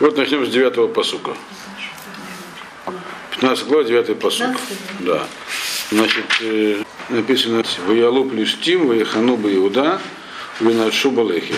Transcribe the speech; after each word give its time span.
Вот 0.00 0.16
начнем 0.16 0.44
с 0.44 0.48
девятого 0.48 0.88
посука. 0.88 1.36
15 3.30 3.66
глава, 3.66 3.84
9 3.84 4.18
посук. 4.18 4.56
Да. 5.00 5.24
Значит, 5.92 6.24
э, 6.40 6.82
написано 7.10 7.62
«Ваялу 7.86 8.24
плюштим, 8.24 8.88
ваяхану 8.88 9.36
Иуда, 9.36 10.00
винашу 10.58 11.12
балехи». 11.12 11.54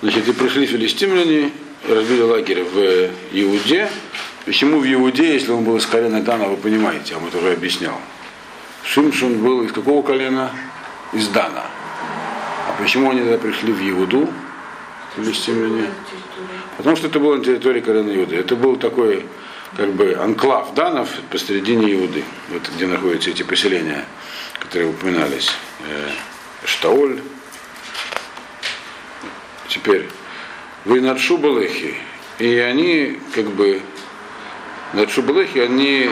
Значит, 0.00 0.28
и 0.28 0.32
пришли 0.32 0.66
филистимляне, 0.66 1.50
разбили 1.88 2.22
лагерь 2.22 2.62
в 2.62 3.10
Иуде. 3.32 3.90
Почему 4.44 4.78
в 4.78 4.84
Иуде, 4.86 5.34
если 5.34 5.50
он 5.50 5.64
был 5.64 5.76
из 5.76 5.86
колена 5.86 6.22
Дана, 6.22 6.46
вы 6.46 6.56
понимаете, 6.56 7.14
я 7.14 7.18
вам 7.18 7.28
это 7.28 7.38
уже 7.38 7.52
объяснял. 7.52 8.00
Шимшон 8.84 9.38
был 9.38 9.62
из 9.62 9.72
какого 9.72 10.02
колена? 10.02 10.52
Из 11.12 11.26
Дана. 11.28 11.64
А 12.68 12.80
почему 12.80 13.10
они 13.10 13.20
тогда 13.20 13.38
пришли 13.38 13.72
в 13.72 13.80
Иуду, 13.90 14.28
филистимляне? 15.16 15.90
Потому 16.76 16.96
что 16.96 17.08
это 17.08 17.18
было 17.20 17.36
на 17.36 17.44
территории 17.44 17.80
колена 17.80 18.10
Иуды. 18.14 18.36
Это 18.36 18.56
был 18.56 18.76
такой 18.76 19.26
как 19.76 19.92
бы 19.92 20.14
анклав 20.14 20.74
данов 20.74 21.08
посередине 21.30 21.92
Иуды, 21.94 22.24
вот 22.48 22.62
где 22.74 22.86
находятся 22.86 23.30
эти 23.30 23.42
поселения, 23.42 24.04
которые 24.58 24.90
упоминались. 24.90 25.50
Э, 25.88 26.10
Штаоль. 26.64 27.20
Теперь 29.68 30.08
вы 30.84 31.00
над 31.00 31.18
Шубалехи. 31.18 31.94
И 32.38 32.56
они 32.58 33.18
как 33.34 33.46
бы 33.50 33.82
над 34.92 35.10
Шубалехи 35.10 35.58
они 35.58 36.10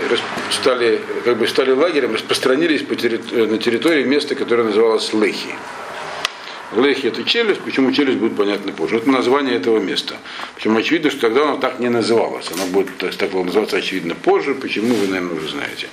стали, 0.52 1.00
как 1.24 1.38
бы 1.38 1.48
стали 1.48 1.72
лагерем, 1.72 2.14
распространились 2.14 2.82
по 2.82 2.92
территори- 2.92 3.46
на 3.46 3.58
территории 3.58 4.04
места, 4.04 4.34
которое 4.34 4.64
называлось 4.64 5.12
Лехи. 5.12 5.54
Лехи 6.76 7.06
это 7.06 7.24
челюсть, 7.24 7.60
почему 7.62 7.92
челюсть 7.92 8.18
будет 8.18 8.36
понятно 8.36 8.72
позже. 8.72 8.96
Это 8.98 9.10
название 9.10 9.56
этого 9.56 9.78
места. 9.78 10.16
Причем 10.54 10.76
очевидно, 10.76 11.10
что 11.10 11.20
тогда 11.20 11.44
оно 11.44 11.56
так 11.56 11.80
не 11.80 11.88
называлось. 11.88 12.50
Оно 12.52 12.66
будет 12.66 12.96
так, 12.98 13.14
так 13.14 13.32
называться 13.32 13.78
очевидно 13.78 14.14
позже, 14.14 14.54
почему 14.54 14.94
вы, 14.94 15.06
наверное, 15.06 15.36
уже 15.36 15.48
знаете. 15.48 15.88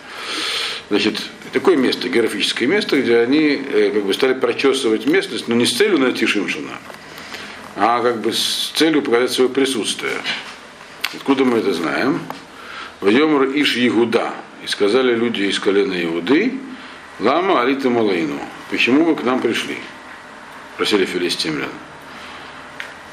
Значит, 0.90 1.22
такое 1.54 1.78
место, 1.78 2.10
географическое 2.10 2.68
место, 2.68 3.02
где 3.02 3.20
они 3.20 3.62
э, 3.72 3.92
как 3.94 4.04
бы 4.04 4.14
стали 4.14 4.34
прочесывать 4.34 5.06
местность, 5.06 5.48
но 5.48 5.56
не 5.56 5.66
с 5.66 5.76
целью 5.76 5.98
найти 5.98 6.26
Шимшина, 6.26 6.78
а 7.76 8.02
как 8.02 8.22
бы 8.22 8.34
с 8.34 8.72
целью 8.76 9.02
показать 9.02 9.32
свое 9.32 9.50
присутствие. 9.50 10.14
Откуда 11.14 11.46
мы 11.46 11.60
это 11.60 11.74
знаем? 11.74 12.20
Вайомр 13.00 13.46
Иш 13.56 13.78
Ягуда. 13.78 14.34
И 14.64 14.68
сказали 14.68 15.16
люди 15.16 15.44
из 15.44 15.60
колена 15.60 15.94
Иуды, 16.04 16.54
Лама 17.20 17.62
Алита 17.62 17.90
Малаину. 17.90 18.40
Почему 18.70 19.06
вы 19.06 19.16
к 19.16 19.24
нам 19.24 19.40
пришли? 19.40 19.78
Просили 20.78 21.06
филистимлян. 21.06 21.70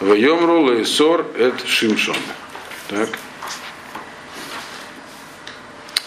Вайомру 0.00 0.62
Лейсор 0.62 1.26
Эт 1.38 1.64
Шимшон. 1.66 2.16
Так. 2.88 3.08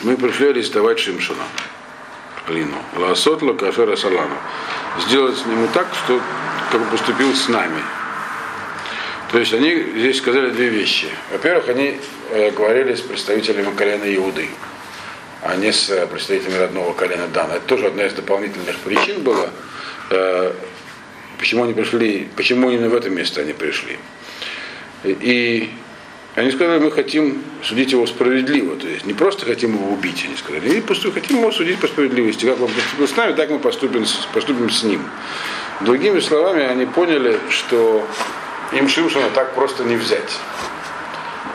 Мы 0.02 0.18
пришли 0.18 0.50
арестовать 0.50 1.00
Шимшона. 1.00 1.44
Алину. 2.48 2.78
Ласот 2.96 3.42
Лакашера 3.42 3.96
Салану. 3.96 4.36
Сделать 5.00 5.38
с 5.38 5.46
ним 5.46 5.68
так, 5.74 5.88
что 6.04 6.22
как 6.72 6.82
бы 6.82 6.92
поступил 6.92 7.34
с 7.34 7.48
нами. 7.48 7.82
То 9.32 9.40
есть 9.40 9.54
они 9.54 9.74
здесь 9.98 10.18
сказали 10.18 10.50
две 10.52 10.70
вещи. 10.70 11.08
Во-первых, 11.32 11.70
они 11.70 12.00
э, 12.32 12.52
говорили 12.52 12.94
с 12.94 13.02
представителями 13.02 13.74
колена 13.76 14.04
Иуды, 14.16 14.50
а 15.42 15.56
не 15.56 15.74
с 15.74 15.90
э, 15.90 16.06
представителями 16.08 16.58
родного 16.58 16.94
колена 16.94 17.28
Дана. 17.28 17.56
Это 17.56 17.66
тоже 17.66 17.88
одна 17.88 18.06
из 18.06 18.14
дополнительных 18.14 18.78
причин 18.78 19.24
была, 19.24 19.50
э, 20.12 20.54
почему 21.38 21.64
они 21.64 21.74
пришли, 21.74 22.28
почему 22.36 22.70
именно 22.70 22.90
в 22.90 22.96
это 22.96 23.10
место 23.10 23.42
они 23.42 23.54
пришли. 23.54 23.98
И 25.04 25.70
они 26.36 26.52
сказали, 26.52 26.80
мы 26.80 26.92
хотим 26.92 27.44
судить 27.64 27.92
его 27.94 28.06
справедливо, 28.08 28.76
то 28.76 28.88
есть 28.88 29.06
не 29.06 29.14
просто 29.14 29.46
хотим 29.46 29.76
его 29.76 29.94
убить, 29.94 30.26
они 30.26 30.36
сказали, 30.36 30.70
и 30.70 30.82
поступ, 30.82 31.14
хотим 31.14 31.40
его 31.40 31.52
судить 31.52 31.80
по 31.80 31.88
справедливости. 31.88 32.46
Как 32.46 32.60
он 32.62 32.68
поступил 32.68 33.08
с 33.08 33.16
нами, 33.16 33.34
так 33.34 33.50
мы 33.50 33.60
поступим, 33.60 34.06
поступим 34.34 34.70
с 34.70 34.84
ним. 34.84 35.02
Другими 35.82 36.20
словами, 36.20 36.64
они 36.64 36.86
поняли, 36.86 37.40
что 37.50 38.06
им 38.74 38.90
Шимшина 38.90 39.30
так 39.34 39.54
просто 39.56 39.84
не 39.84 39.96
взять. 39.96 40.40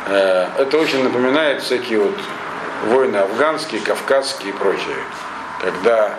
Э, 0.06 0.48
Это 0.58 0.78
очень 0.78 1.02
напоминает 1.02 1.62
всякие 1.62 2.00
вот 2.00 2.18
войны 2.86 3.16
афганские, 3.16 3.80
кавказские 3.80 4.50
и 4.50 4.52
прочие, 4.52 4.96
когда 5.60 6.18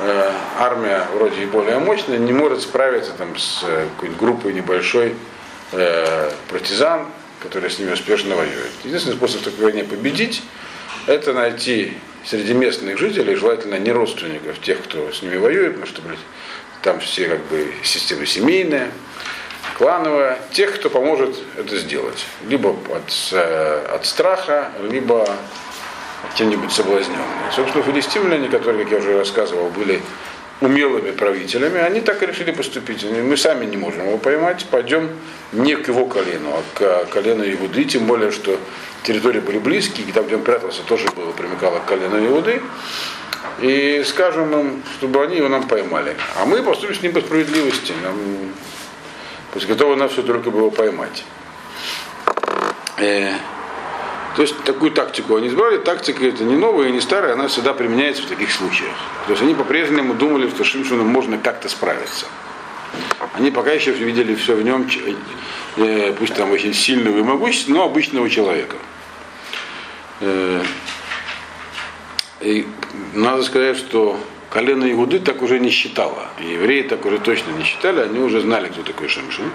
э, 0.00 0.32
армия 0.58 1.06
вроде 1.14 1.42
и 1.42 1.46
более 1.46 1.78
мощная 1.78 2.18
не 2.18 2.32
может 2.32 2.62
справиться 2.62 3.12
там 3.12 3.36
с 3.36 3.62
э, 3.66 3.86
какой-нибудь 3.94 4.20
группой 4.20 4.52
небольшой 4.52 5.14
э, 5.72 6.30
партизан, 6.50 7.06
которые 7.42 7.70
с 7.70 7.78
ними 7.78 7.92
успешно 7.92 8.36
воюют. 8.36 8.72
Единственный 8.84 9.16
способ 9.16 9.40
в 9.40 9.44
такой 9.44 9.64
войне 9.64 9.84
победить, 9.84 10.42
это 11.06 11.32
найти 11.32 11.96
среди 12.24 12.52
местных 12.52 12.98
жителей, 12.98 13.34
желательно 13.34 13.76
не 13.76 13.92
родственников 13.92 14.60
тех, 14.60 14.82
кто 14.82 15.10
с 15.12 15.22
ними 15.22 15.36
воюет, 15.36 15.74
потому 15.74 15.86
что 15.86 16.02
блядь, 16.02 16.18
там 16.82 17.00
все 17.00 17.28
как 17.28 17.40
бы 17.46 17.72
система 17.82 18.26
семейная, 18.26 18.90
клановая, 19.76 20.38
тех, 20.52 20.74
кто 20.74 20.90
поможет 20.90 21.36
это 21.56 21.76
сделать. 21.76 22.26
Либо 22.46 22.70
от, 22.70 23.12
э, 23.32 23.86
от 23.94 24.06
страха, 24.06 24.72
либо 24.82 25.28
кем-нибудь 26.36 26.72
соблазненные. 26.72 27.22
Собственно, 27.54 27.84
филистимляне, 27.84 28.48
которые, 28.48 28.84
как 28.84 28.92
я 28.92 28.98
уже 28.98 29.18
рассказывал, 29.18 29.68
были 29.70 30.00
умелыми 30.60 31.12
правителями, 31.12 31.78
они 31.78 32.00
так 32.00 32.22
и 32.22 32.26
решили 32.26 32.50
поступить. 32.50 33.04
Мы 33.04 33.36
сами 33.36 33.64
не 33.64 33.76
можем 33.76 34.06
его 34.06 34.18
поймать, 34.18 34.66
пойдем 34.70 35.08
не 35.52 35.76
к 35.76 35.88
его 35.88 36.06
колену, 36.06 36.50
а 36.50 36.62
к 36.74 37.12
колену 37.12 37.44
Иуды, 37.44 37.84
тем 37.84 38.06
более, 38.06 38.32
что 38.32 38.58
территории 39.04 39.40
были 39.40 39.58
близкие, 39.58 40.06
и 40.06 40.12
там, 40.12 40.26
где 40.26 40.36
он 40.36 40.42
прятался, 40.42 40.82
тоже 40.82 41.08
было 41.10 41.30
примыкало 41.30 41.78
к 41.78 41.86
колену 41.86 42.18
Иуды. 42.26 42.60
И 43.60 44.04
скажем 44.06 44.52
им, 44.58 44.82
чтобы 44.96 45.22
они 45.22 45.36
его 45.36 45.48
нам 45.48 45.66
поймали. 45.66 46.16
А 46.36 46.44
мы 46.44 46.62
поступим 46.62 46.94
с 46.94 47.02
ним 47.02 47.12
по 47.12 47.20
справедливости. 47.20 47.92
Нам, 48.02 48.16
пусть 49.52 49.66
готовы 49.66 49.96
на 49.96 50.08
все 50.08 50.22
только 50.22 50.50
бы 50.50 50.58
его 50.58 50.70
поймать. 50.70 51.24
То 54.38 54.42
есть 54.42 54.56
такую 54.62 54.92
тактику 54.92 55.34
они 55.34 55.48
избрали. 55.48 55.78
Тактика 55.78 56.24
это 56.24 56.44
не 56.44 56.54
новая 56.54 56.90
и 56.90 56.92
не 56.92 57.00
старая, 57.00 57.32
она 57.32 57.48
всегда 57.48 57.74
применяется 57.74 58.22
в 58.22 58.26
таких 58.26 58.52
случаях. 58.52 58.94
То 59.26 59.32
есть 59.32 59.42
они 59.42 59.52
по-прежнему 59.52 60.14
думали, 60.14 60.48
что 60.48 60.62
с 60.62 60.66
Шимшином 60.68 61.08
можно 61.08 61.38
как-то 61.38 61.68
справиться. 61.68 62.26
Они 63.32 63.50
пока 63.50 63.72
еще 63.72 63.90
видели 63.90 64.36
все 64.36 64.54
в 64.54 64.62
нем, 64.62 64.88
э, 65.76 66.12
пусть 66.16 66.36
там 66.36 66.52
очень 66.52 66.72
сильного 66.72 67.18
и 67.18 67.22
могущественного, 67.22 67.80
но 67.80 67.90
обычного 67.90 68.30
человека. 68.30 68.76
Э, 70.20 70.62
и 72.40 72.64
надо 73.14 73.42
сказать, 73.42 73.76
что 73.76 74.20
колено 74.50 74.88
Игуды 74.88 75.18
так 75.18 75.42
уже 75.42 75.58
не 75.58 75.70
считало. 75.70 76.28
И 76.38 76.52
евреи 76.52 76.82
так 76.82 77.04
уже 77.06 77.18
точно 77.18 77.50
не 77.58 77.64
считали, 77.64 78.02
они 78.02 78.20
уже 78.20 78.40
знали, 78.40 78.68
кто 78.68 78.82
такой 78.84 79.08
Шимшин. 79.08 79.50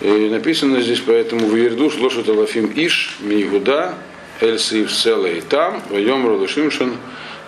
И 0.00 0.28
написано 0.28 0.80
здесь, 0.80 1.00
поэтому 1.00 1.46
в 1.46 1.56
Ерду 1.56 1.90
шлошет 1.90 2.28
Алафим 2.28 2.70
Иш, 2.74 3.16
Миигуда, 3.20 3.94
Эль 4.40 4.58
Сиив 4.58 4.92
Села 4.92 5.26
и 5.26 5.40
там, 5.40 5.82
Вайом 5.90 6.26
Ролышимшин, 6.26 6.96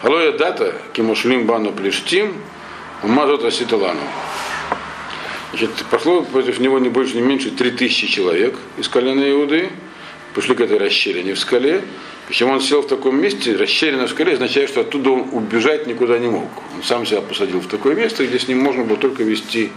Алоя 0.02 0.32
Дата, 0.32 0.74
Кимошлим 0.92 1.46
Бану 1.46 1.72
Плештим, 1.72 2.34
Умазот 3.02 3.44
Аситалану. 3.44 4.00
Значит, 5.50 5.70
пошло 5.90 6.22
против 6.22 6.58
него 6.58 6.78
не 6.78 6.88
больше, 6.88 7.16
не 7.16 7.22
меньше 7.22 7.50
3000 7.50 8.06
человек 8.08 8.56
из 8.78 8.88
колена 8.88 9.30
Иуды, 9.30 9.70
пошли 10.34 10.54
к 10.54 10.60
этой 10.60 10.78
расщелине 10.78 11.34
в 11.34 11.38
скале. 11.38 11.82
Причем 12.26 12.50
он 12.50 12.60
сел 12.60 12.82
в 12.82 12.88
таком 12.88 13.20
месте, 13.20 13.56
расщелина 13.56 14.06
в 14.06 14.10
скале 14.10 14.34
означает, 14.34 14.70
что 14.70 14.82
оттуда 14.82 15.10
он 15.10 15.28
убежать 15.32 15.86
никуда 15.86 16.18
не 16.18 16.28
мог. 16.28 16.48
Он 16.76 16.82
сам 16.82 17.06
себя 17.06 17.20
посадил 17.20 17.60
в 17.60 17.66
такое 17.66 17.94
место, 17.94 18.24
где 18.26 18.38
с 18.38 18.48
ним 18.48 18.58
можно 18.58 18.84
было 18.84 18.96
только 18.96 19.22
вести. 19.24 19.70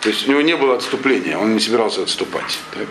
То 0.00 0.08
есть 0.10 0.26
у 0.26 0.30
него 0.30 0.40
не 0.40 0.56
было 0.56 0.74
отступления, 0.76 1.36
он 1.36 1.54
не 1.54 1.60
собирался 1.60 2.02
отступать. 2.02 2.58
так. 2.74 2.86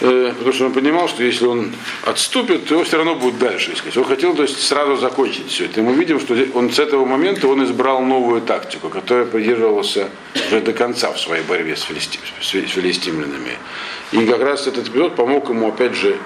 Э, 0.00 0.32
Потому 0.36 0.52
что 0.52 0.66
он 0.66 0.72
понимал, 0.72 1.08
что 1.08 1.24
если 1.24 1.46
он 1.46 1.72
отступит, 2.04 2.66
то 2.66 2.74
его 2.74 2.84
все 2.84 2.98
равно 2.98 3.16
будут 3.16 3.38
дальше 3.38 3.72
искать. 3.72 3.96
Он 3.96 4.04
хотел 4.04 4.34
то 4.34 4.42
есть, 4.42 4.60
сразу 4.60 4.96
закончить 4.96 5.50
все 5.50 5.64
это. 5.64 5.80
И 5.80 5.82
мы 5.82 5.94
видим, 5.94 6.20
что 6.20 6.36
он 6.54 6.70
с 6.70 6.78
этого 6.78 7.04
момента 7.04 7.48
он 7.48 7.64
избрал 7.64 8.02
новую 8.02 8.40
тактику, 8.40 8.90
которая 8.90 9.24
придерживался 9.26 10.08
уже 10.46 10.60
до 10.60 10.72
конца 10.72 11.12
в 11.12 11.20
своей 11.20 11.42
борьбе 11.42 11.76
с, 11.76 11.82
филисти- 11.82 12.20
с 12.40 12.48
филистимлянами. 12.48 13.58
И 14.12 14.24
как 14.24 14.40
раз 14.40 14.66
этот 14.66 14.88
эпизод 14.88 15.16
помог 15.16 15.48
ему, 15.50 15.68
опять 15.68 15.94
же, 15.94 16.16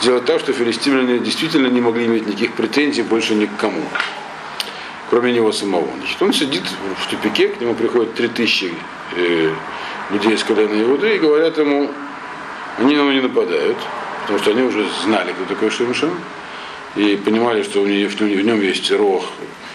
сделать 0.00 0.24
так, 0.24 0.40
что 0.40 0.52
филистимляне 0.52 1.20
действительно 1.20 1.68
не 1.68 1.80
могли 1.80 2.06
иметь 2.06 2.26
никаких 2.26 2.54
претензий 2.54 3.02
больше 3.02 3.34
ни 3.34 3.46
к 3.46 3.56
кому, 3.56 3.82
кроме 5.10 5.32
него 5.32 5.52
самого. 5.52 5.88
Значит, 5.98 6.22
он 6.22 6.32
сидит 6.32 6.62
в 6.98 7.10
тупике, 7.10 7.48
к 7.48 7.60
нему 7.60 7.74
приходят 7.74 8.14
3000 8.14 8.72
э, 9.16 9.52
людей 10.10 10.34
из 10.34 10.44
колена 10.44 10.80
Иуды 10.82 11.16
и 11.16 11.18
говорят 11.18 11.58
ему, 11.58 11.90
они 12.78 12.94
на 12.94 13.00
него 13.00 13.12
не 13.12 13.20
нападают, 13.20 13.76
потому 14.22 14.38
что 14.38 14.52
они 14.52 14.62
уже 14.62 14.86
знали, 15.02 15.32
кто 15.32 15.44
такой 15.52 15.70
Шимшин, 15.70 16.12
и 16.96 17.16
понимали, 17.16 17.62
что 17.64 17.82
у 17.82 17.86
него, 17.86 18.08
в 18.08 18.20
нем 18.20 18.60
есть 18.60 18.90
рог, 18.92 19.24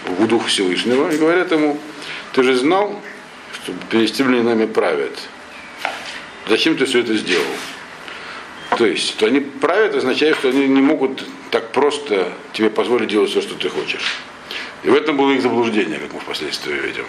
в 0.06 0.26
дух 0.26 0.46
Всевышнего, 0.46 1.10
и 1.10 1.18
говорят 1.18 1.52
ему, 1.52 1.78
ты 2.32 2.42
же 2.42 2.54
знал, 2.54 2.98
что 3.52 3.72
филистимляне 3.90 4.42
нами 4.42 4.66
правят. 4.66 5.18
Зачем 6.48 6.76
ты 6.76 6.86
все 6.86 7.00
это 7.00 7.14
сделал? 7.14 7.44
То 8.78 8.86
есть, 8.86 9.16
то 9.16 9.26
они 9.26 9.40
правят, 9.40 9.94
означает, 9.94 10.36
что 10.36 10.48
они 10.48 10.66
не 10.66 10.80
могут 10.80 11.24
так 11.50 11.72
просто 11.72 12.32
тебе 12.52 12.70
позволить 12.70 13.08
делать 13.08 13.30
все, 13.30 13.40
что 13.40 13.54
ты 13.54 13.68
хочешь. 13.68 14.18
И 14.86 14.88
в 14.88 14.94
этом 14.94 15.16
было 15.16 15.32
их 15.32 15.42
заблуждение, 15.42 15.98
как 15.98 16.12
мы 16.12 16.20
впоследствии 16.20 16.72
видим. 16.72 17.06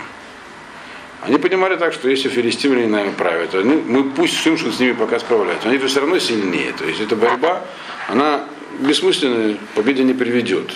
Они 1.22 1.38
понимали 1.38 1.76
так, 1.76 1.94
что 1.94 2.10
если 2.10 2.28
филистимляне 2.28 2.88
нами 2.88 3.12
правят, 3.12 3.54
они, 3.54 3.76
мы 3.76 4.04
пусть 4.04 4.36
Шимшин 4.36 4.74
с 4.74 4.80
ними 4.80 4.94
пока 4.94 5.20
справляются, 5.20 5.70
они 5.70 5.78
все 5.78 6.00
равно 6.00 6.18
сильнее. 6.18 6.74
То 6.74 6.86
есть 6.86 7.02
эта 7.02 7.16
борьба, 7.16 7.64
она 8.08 8.46
бессмысленная, 8.80 9.58
победе 9.76 10.04
не 10.04 10.14
приведет. 10.14 10.72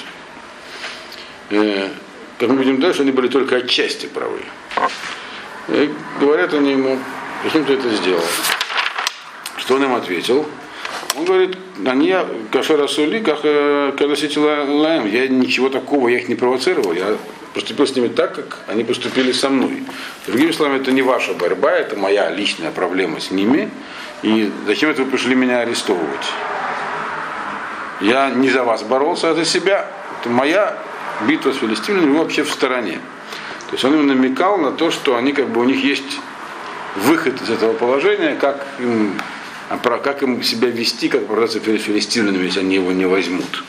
Э, 1.50 1.90
как 2.38 2.50
мы 2.50 2.58
видим 2.58 2.80
дальше, 2.80 3.02
они 3.02 3.12
были 3.12 3.30
только 3.30 3.56
отчасти 3.56 4.06
правы. 4.06 4.42
И 5.70 5.92
говорят 6.20 6.54
они 6.54 6.74
ему, 6.74 7.00
зачем 7.44 7.66
ты 7.66 7.74
это 7.74 7.90
сделал? 7.90 8.24
Что 9.58 9.74
он 9.76 9.86
им 9.86 9.96
ответил? 9.96 10.48
Он 11.22 11.28
говорит, 11.28 11.56
они 11.86 12.16
кашера 12.52 12.88
сули, 12.88 13.20
как 13.20 13.42
э, 13.44 13.94
лаем, 13.96 15.06
я 15.06 15.28
ничего 15.28 15.70
такого, 15.70 16.08
я 16.08 16.18
их 16.18 16.30
не 16.30 16.34
провоцировал, 16.34 16.94
я 16.94 17.16
поступил 17.54 17.86
с 17.86 17.96
ними 17.96 18.08
так, 18.08 18.34
как 18.34 18.58
они 18.66 18.84
поступили 18.84 19.32
со 19.32 19.50
мной. 19.50 19.84
Другими 20.26 20.52
словами, 20.52 20.82
это 20.82 20.92
не 20.92 21.04
ваша 21.04 21.36
борьба, 21.36 21.74
это 21.74 21.96
моя 21.96 22.32
личная 22.32 22.72
проблема 22.72 23.20
с 23.20 23.30
ними. 23.30 23.70
И 24.24 24.52
зачем 24.66 24.90
это 24.90 25.04
вы 25.04 25.12
пришли 25.12 25.36
меня 25.36 25.60
арестовывать? 25.60 26.34
Я 28.00 28.32
не 28.32 28.50
за 28.50 28.64
вас 28.64 28.82
боролся, 28.82 29.30
а 29.30 29.36
за 29.36 29.46
себя. 29.46 29.86
Это 30.20 30.30
моя 30.32 30.76
битва 31.28 31.52
с 31.52 31.58
филистимлянами 31.58 32.18
вообще 32.18 32.42
в 32.42 32.50
стороне. 32.50 32.98
То 33.68 33.74
есть 33.74 33.86
он 33.86 33.94
им 33.94 34.08
намекал 34.08 34.58
на 34.58 34.72
то, 34.72 34.90
что 34.90 35.18
они 35.18 35.34
как 35.34 35.50
бы 35.50 35.62
у 35.62 35.66
них 35.66 35.84
есть 35.84 36.20
выход 36.96 37.40
из 37.44 37.50
этого 37.52 37.74
положения, 37.74 38.36
как 38.36 38.66
им 38.80 39.14
а 39.72 39.78
про 39.78 40.00
как 40.00 40.22
им 40.22 40.44
себя 40.44 40.68
вести, 40.68 41.08
как 41.08 41.22
оправдаться 41.22 41.62
перед 41.62 41.82
филистимлянами, 41.82 42.44
если 42.44 42.60
они 42.60 42.76
его 42.76 42.92
не 42.92 43.06
возьмут. 43.06 43.64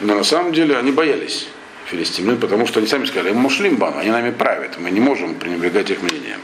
Но 0.00 0.16
на 0.16 0.24
самом 0.24 0.52
деле 0.52 0.76
они 0.76 0.90
боялись 0.90 1.46
филистимлян, 1.84 2.38
потому 2.38 2.66
что 2.66 2.80
они 2.80 2.88
сами 2.88 3.04
сказали, 3.04 3.30
мы 3.30 3.48
шлимбан, 3.48 3.96
они 3.98 4.10
нами 4.10 4.32
правят, 4.32 4.80
мы 4.80 4.90
не 4.90 4.98
можем 4.98 5.36
пренебрегать 5.36 5.90
их 5.90 6.02
мнением. 6.02 6.40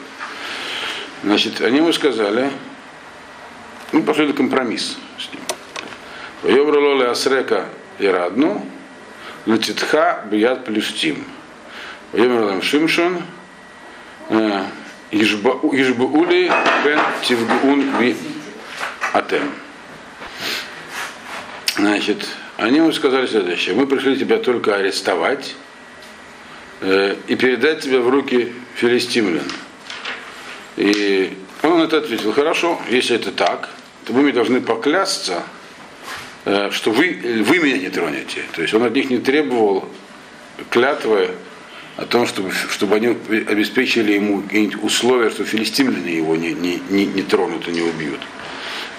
Значит, 1.24 1.60
они 1.60 1.78
ему 1.78 1.92
сказали, 1.92 2.52
мы 3.90 4.02
пошли 4.02 4.28
на 4.28 4.32
компромисс 4.32 4.96
с 5.18 5.32
ним. 5.32 5.42
Воеврололе 6.42 7.08
Асрека 7.08 7.66
и 7.98 8.06
Радну, 8.06 8.64
Летитха 9.44 10.24
Бият 10.30 10.64
Плюстим. 10.64 11.24
Воевролем 12.12 12.62
Шимшон, 12.62 13.22
э, 14.28 14.64
Ишбаули 15.10 16.52
Бен 16.84 17.00
Тивгун 17.24 17.90
Атем. 19.12 19.50
Значит, 21.76 22.26
они 22.56 22.78
ему 22.78 22.92
сказали 22.92 23.26
следующее. 23.26 23.74
Мы 23.74 23.86
пришли 23.86 24.16
тебя 24.16 24.38
только 24.38 24.76
арестовать 24.76 25.54
э, 26.80 27.16
и 27.26 27.36
передать 27.36 27.80
тебя 27.80 28.00
в 28.00 28.08
руки 28.08 28.52
филистимлян. 28.74 29.44
И 30.76 31.36
он 31.62 31.82
это 31.82 31.98
ответил, 31.98 32.32
хорошо, 32.32 32.80
если 32.88 33.16
это 33.16 33.32
так, 33.32 33.68
то 34.06 34.12
вы 34.12 34.22
мне 34.22 34.32
должны 34.32 34.60
поклясться, 34.60 35.42
э, 36.44 36.70
что 36.70 36.90
вы, 36.90 37.42
вы 37.46 37.58
меня 37.58 37.78
не 37.78 37.90
тронете. 37.90 38.42
То 38.54 38.62
есть 38.62 38.72
он 38.72 38.82
от 38.82 38.94
них 38.94 39.10
не 39.10 39.18
требовал 39.18 39.88
клятвы 40.70 41.30
о 41.96 42.06
том, 42.06 42.26
чтобы, 42.26 42.50
чтобы 42.70 42.96
они 42.96 43.08
обеспечили 43.08 44.12
ему 44.12 44.42
какие-нибудь 44.42 44.82
условия, 44.82 45.30
что 45.30 45.44
филистимляне 45.44 46.16
его 46.16 46.34
не, 46.36 46.52
не, 46.52 46.82
не, 46.88 47.04
не 47.04 47.22
тронут 47.22 47.68
и 47.68 47.72
не 47.72 47.82
убьют. 47.82 48.20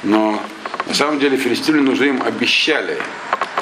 Но 0.03 0.41
на 0.85 0.93
самом 0.93 1.19
деле 1.19 1.37
филистимляне 1.37 1.91
уже 1.91 2.09
им 2.09 2.21
обещали, 2.21 2.97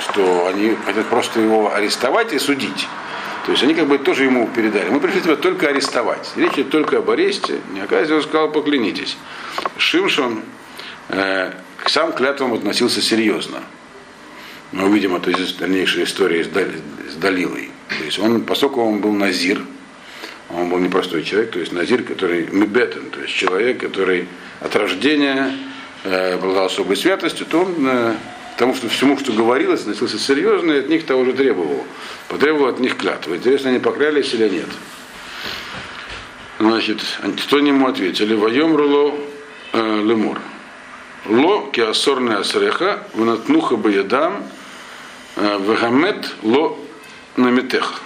что 0.01 0.47
они 0.47 0.75
хотят 0.85 1.05
просто 1.07 1.39
его 1.39 1.73
арестовать 1.73 2.33
и 2.33 2.39
судить. 2.39 2.87
То 3.45 3.51
есть 3.51 3.63
они 3.63 3.73
как 3.73 3.87
бы 3.87 3.97
тоже 3.97 4.25
ему 4.25 4.47
передали. 4.47 4.89
Мы 4.89 4.99
пришли 4.99 5.21
тебя 5.21 5.35
только 5.35 5.69
арестовать. 5.69 6.31
Речь 6.35 6.53
идет 6.53 6.69
только 6.69 6.97
об 6.97 7.09
аресте. 7.09 7.59
Не 7.73 7.81
оказывается, 7.81 8.15
он 8.15 8.21
сказал, 8.23 8.51
поклянитесь. 8.51 9.17
Шимшон 9.77 10.41
э, 11.09 11.51
сам 11.85 12.13
клятвам 12.13 12.53
относился 12.53 13.01
серьезно. 13.01 13.63
Мы 14.71 14.85
увидим 14.85 15.15
это 15.15 15.31
из 15.31 15.53
дальнейшей 15.53 16.03
истории 16.03 16.43
с, 16.43 16.47
Дали, 16.47 16.79
с 17.09 17.15
Далилой. 17.15 17.71
То 17.89 18.03
есть 18.03 18.19
он, 18.19 18.43
поскольку 18.43 18.81
он 18.81 18.99
был 18.99 19.11
назир, 19.11 19.61
он 20.49 20.69
был 20.69 20.77
непростой 20.77 21.23
человек, 21.23 21.51
то 21.51 21.59
есть 21.59 21.71
назир, 21.71 22.03
который 22.03 22.47
мебетен, 22.51 23.09
то 23.09 23.21
есть 23.21 23.33
человек, 23.33 23.79
который 23.79 24.27
от 24.59 24.75
рождения 24.75 25.51
обладал 26.03 26.65
особой 26.65 26.97
святостью, 26.97 27.45
то 27.45 27.61
он 27.61 27.75
э, 27.87 28.15
тому, 28.57 28.75
что 28.75 28.89
всему, 28.89 29.17
что 29.17 29.31
говорилось, 29.33 29.81
относился 29.81 30.19
серьезно, 30.19 30.71
и 30.71 30.79
от 30.79 30.89
них 30.89 31.05
того 31.05 31.25
же 31.25 31.33
требовал. 31.33 31.85
Потребовал 32.27 32.67
от 32.69 32.79
них 32.79 32.97
клятвы. 32.97 33.37
Интересно, 33.37 33.69
они 33.69 33.79
поклялись 33.79 34.33
или 34.33 34.49
нет. 34.49 34.69
Значит, 36.59 37.01
что 37.37 37.57
ему 37.57 37.87
ответили? 37.87 38.35
Воем 38.35 38.75
руло 38.75 39.15
э, 39.73 40.01
лемур. 40.03 40.39
Ло 41.25 41.69
киасорная 41.71 42.39
асреха, 42.39 43.03
внатнуха 43.13 43.77
баядам, 43.77 44.43
э, 45.35 45.59
вегамет 45.59 46.31
ло 46.43 46.77
намитех. 47.35 48.01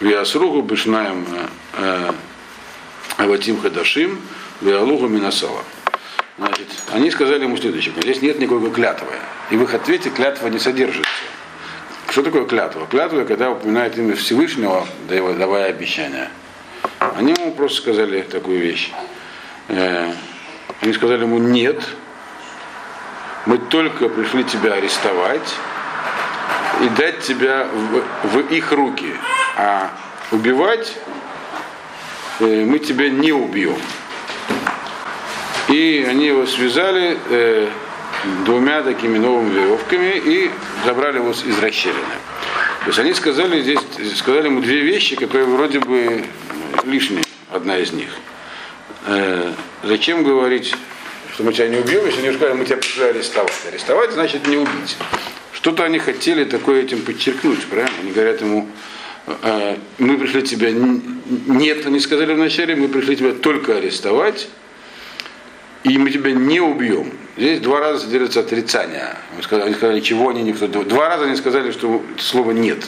Виасругу 0.00 0.62
бишнаем 0.62 1.26
э, 1.30 1.46
э, 1.78 2.12
аватим 3.16 3.60
хадашим, 3.60 4.20
виалугу 4.60 5.08
минасала. 5.08 5.64
Значит, 6.38 6.68
они 6.92 7.10
сказали 7.10 7.42
ему 7.42 7.56
следующее. 7.56 7.92
Здесь 8.00 8.22
нет 8.22 8.38
никакой 8.38 8.70
клятвы. 8.70 9.12
И 9.50 9.56
в 9.56 9.62
их 9.64 9.74
ответе 9.74 10.10
клятва 10.10 10.46
не 10.46 10.60
содержится. 10.60 11.10
Что 12.10 12.22
такое 12.22 12.46
клятва? 12.46 12.86
Клятва, 12.86 13.24
когда 13.24 13.50
упоминает 13.50 13.98
имя 13.98 14.14
Всевышнего, 14.14 14.86
давая 15.08 15.66
обещания. 15.66 16.30
Они 17.16 17.32
ему 17.32 17.52
просто 17.52 17.78
сказали 17.78 18.22
такую 18.22 18.60
вещь. 18.60 18.92
Э, 19.68 20.12
они 20.80 20.92
сказали 20.92 21.22
ему, 21.22 21.38
нет, 21.38 21.82
мы 23.46 23.58
только 23.58 24.08
пришли 24.08 24.44
тебя 24.44 24.74
арестовать 24.74 25.54
и 26.82 26.88
дать 26.90 27.20
тебя 27.20 27.66
в, 28.22 28.28
в 28.28 28.52
их 28.52 28.70
руки. 28.70 29.12
А 29.56 29.90
убивать 30.30 30.96
э, 32.38 32.64
мы 32.64 32.78
тебя 32.78 33.10
не 33.10 33.32
убьем. 33.32 33.78
И 35.68 36.06
они 36.08 36.26
его 36.26 36.46
связали 36.46 37.18
э, 37.28 37.68
двумя 38.44 38.82
такими 38.82 39.18
новыми 39.18 39.52
веревками 39.52 40.14
и 40.16 40.50
забрали 40.84 41.16
его 41.16 41.30
из 41.30 41.58
расщелины. 41.58 41.98
То 42.80 42.86
есть 42.86 42.98
они 42.98 43.12
сказали 43.12 43.60
здесь, 43.60 43.80
сказали 44.16 44.46
ему 44.46 44.60
две 44.60 44.80
вещи, 44.80 45.14
которые 45.14 45.46
вроде 45.46 45.80
бы 45.80 46.24
лишние, 46.84 47.22
одна 47.50 47.78
из 47.78 47.92
них. 47.92 48.08
Э, 49.06 49.52
зачем 49.82 50.24
говорить, 50.24 50.74
что 51.34 51.44
мы 51.44 51.52
тебя 51.52 51.68
не 51.68 51.76
убьем, 51.76 52.06
если 52.06 52.26
они 52.26 52.34
сказали, 52.34 52.56
мы 52.56 52.64
тебя 52.64 52.78
пришли 52.78 53.04
арестовать. 53.04 53.52
Арестовать 53.68 54.12
значит 54.12 54.46
не 54.46 54.56
убить. 54.56 54.96
Что-то 55.52 55.84
они 55.84 55.98
хотели 55.98 56.44
такое 56.44 56.82
этим 56.82 57.02
подчеркнуть, 57.02 57.64
правильно? 57.66 57.94
Они 58.00 58.12
говорят 58.12 58.40
ему, 58.40 58.68
э, 59.26 59.76
мы 59.98 60.16
пришли 60.16 60.42
тебя, 60.42 60.70
нет, 60.70 61.84
они 61.84 62.00
сказали 62.00 62.32
вначале, 62.32 62.74
мы 62.74 62.88
пришли 62.88 63.16
тебя 63.16 63.32
только 63.32 63.76
арестовать, 63.76 64.48
и 65.84 65.98
мы 65.98 66.10
тебя 66.10 66.32
не 66.32 66.60
убьем. 66.60 67.12
Здесь 67.36 67.60
два 67.60 67.80
раза 67.80 68.00
содержится 68.00 68.40
отрицание. 68.40 69.16
Они 69.32 69.42
сказали, 69.42 69.66
они 69.66 69.74
сказали, 69.74 70.00
чего 70.00 70.28
они 70.30 70.42
никто. 70.42 70.66
Два 70.66 71.08
раза 71.08 71.24
они 71.24 71.36
сказали, 71.36 71.70
что 71.70 72.02
слова 72.18 72.50
нет. 72.50 72.84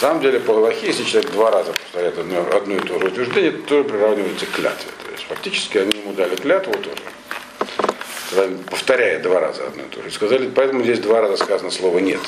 На 0.00 0.08
самом 0.08 0.22
деле, 0.22 0.40
по 0.40 0.54
Галахе, 0.54 0.86
если 0.88 1.04
человек 1.04 1.30
два 1.32 1.50
раза 1.50 1.72
повторяет 1.72 2.18
одно, 2.18 2.46
одно 2.52 2.74
и 2.74 2.80
то 2.80 2.98
же 2.98 3.06
утверждение, 3.06 3.52
то 3.52 3.62
тоже 3.68 3.84
приравнивается 3.84 4.46
к 4.46 4.50
клятве. 4.50 4.90
То 5.04 5.12
есть 5.12 5.24
фактически 5.28 5.78
они 5.78 5.98
ему 5.98 6.12
дали 6.12 6.36
клятву 6.36 6.72
тоже. 6.74 7.02
Повторяя 8.70 9.20
два 9.20 9.40
раза 9.40 9.66
одно 9.66 9.82
и 9.82 9.94
то 9.94 10.02
же. 10.02 10.10
Сказали, 10.10 10.50
поэтому 10.54 10.82
здесь 10.82 10.98
два 10.98 11.20
раза 11.20 11.36
сказано 11.36 11.70
слово 11.70 11.98
нет 11.98 12.20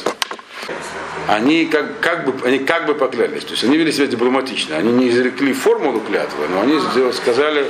они 1.26 1.66
как, 1.66 2.00
как, 2.00 2.24
бы, 2.24 2.46
они 2.46 2.58
как 2.58 2.86
бы 2.86 2.94
поклялись. 2.94 3.44
То 3.44 3.52
есть 3.52 3.64
они 3.64 3.76
вели 3.76 3.92
себя 3.92 4.06
дипломатично. 4.06 4.76
Они 4.76 4.92
не 4.92 5.08
изрекли 5.08 5.52
формулу 5.52 6.00
клятвы, 6.00 6.48
но 6.48 6.62
они 6.62 6.80
сказали, 7.12 7.66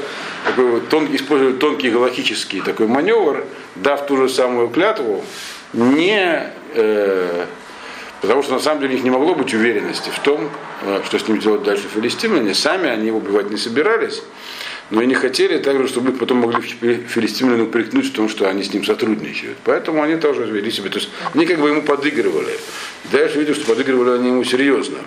такой, 0.47 0.81
тон, 0.83 1.15
использовали 1.15 1.55
тонкий 1.55 1.91
галактический 1.91 2.63
такой 2.63 2.87
маневр, 2.87 3.45
дав 3.77 4.07
ту 4.07 4.17
же 4.17 4.29
самую 4.29 4.69
клятву, 4.69 5.25
не 5.73 6.53
э, 6.75 7.47
потому 8.23 8.43
что 8.43 8.55
на 8.55 8.61
самом 8.61 8.81
деле 8.81 8.93
у 8.93 8.95
них 8.97 9.05
не 9.05 9.11
могло 9.11 9.35
быть 9.35 9.53
уверенности 9.53 10.11
в 10.11 10.19
том, 10.21 10.49
э, 10.83 11.03
что 11.05 11.19
с 11.19 11.29
ним 11.29 11.39
делать 11.39 11.63
дальше 11.63 11.85
филистимляне. 11.93 12.55
Сами 12.55 12.89
они 12.89 13.11
убивать 13.11 13.51
не 13.51 13.57
собирались. 13.57 14.23
Но 14.91 15.03
и 15.03 15.07
не 15.07 15.15
хотели 15.15 15.59
также, 15.59 15.87
чтобы 15.87 16.11
их 16.11 16.19
потом 16.19 16.39
могли 16.39 16.61
филистимляне 16.61 17.63
упрекнуть 17.63 18.07
в 18.07 18.13
том, 18.13 18.29
что 18.29 18.49
они 18.49 18.65
с 18.65 18.73
ним 18.73 18.85
сотрудничают. 18.85 19.57
Поэтому 19.65 20.03
они 20.03 20.17
тоже 20.17 20.45
вели 20.45 20.71
себя. 20.71 20.91
То 20.91 20.99
есть 20.99 21.11
они 21.33 21.47
как 21.47 21.61
бы 21.61 21.69
ему 21.69 21.83
подыгрывали. 21.83 22.59
Дальше 23.13 23.39
видел, 23.39 23.55
что 23.55 23.67
подыгрывали 23.67 24.19
они 24.19 24.29
ему 24.29 24.43
серьезно. 24.43 24.99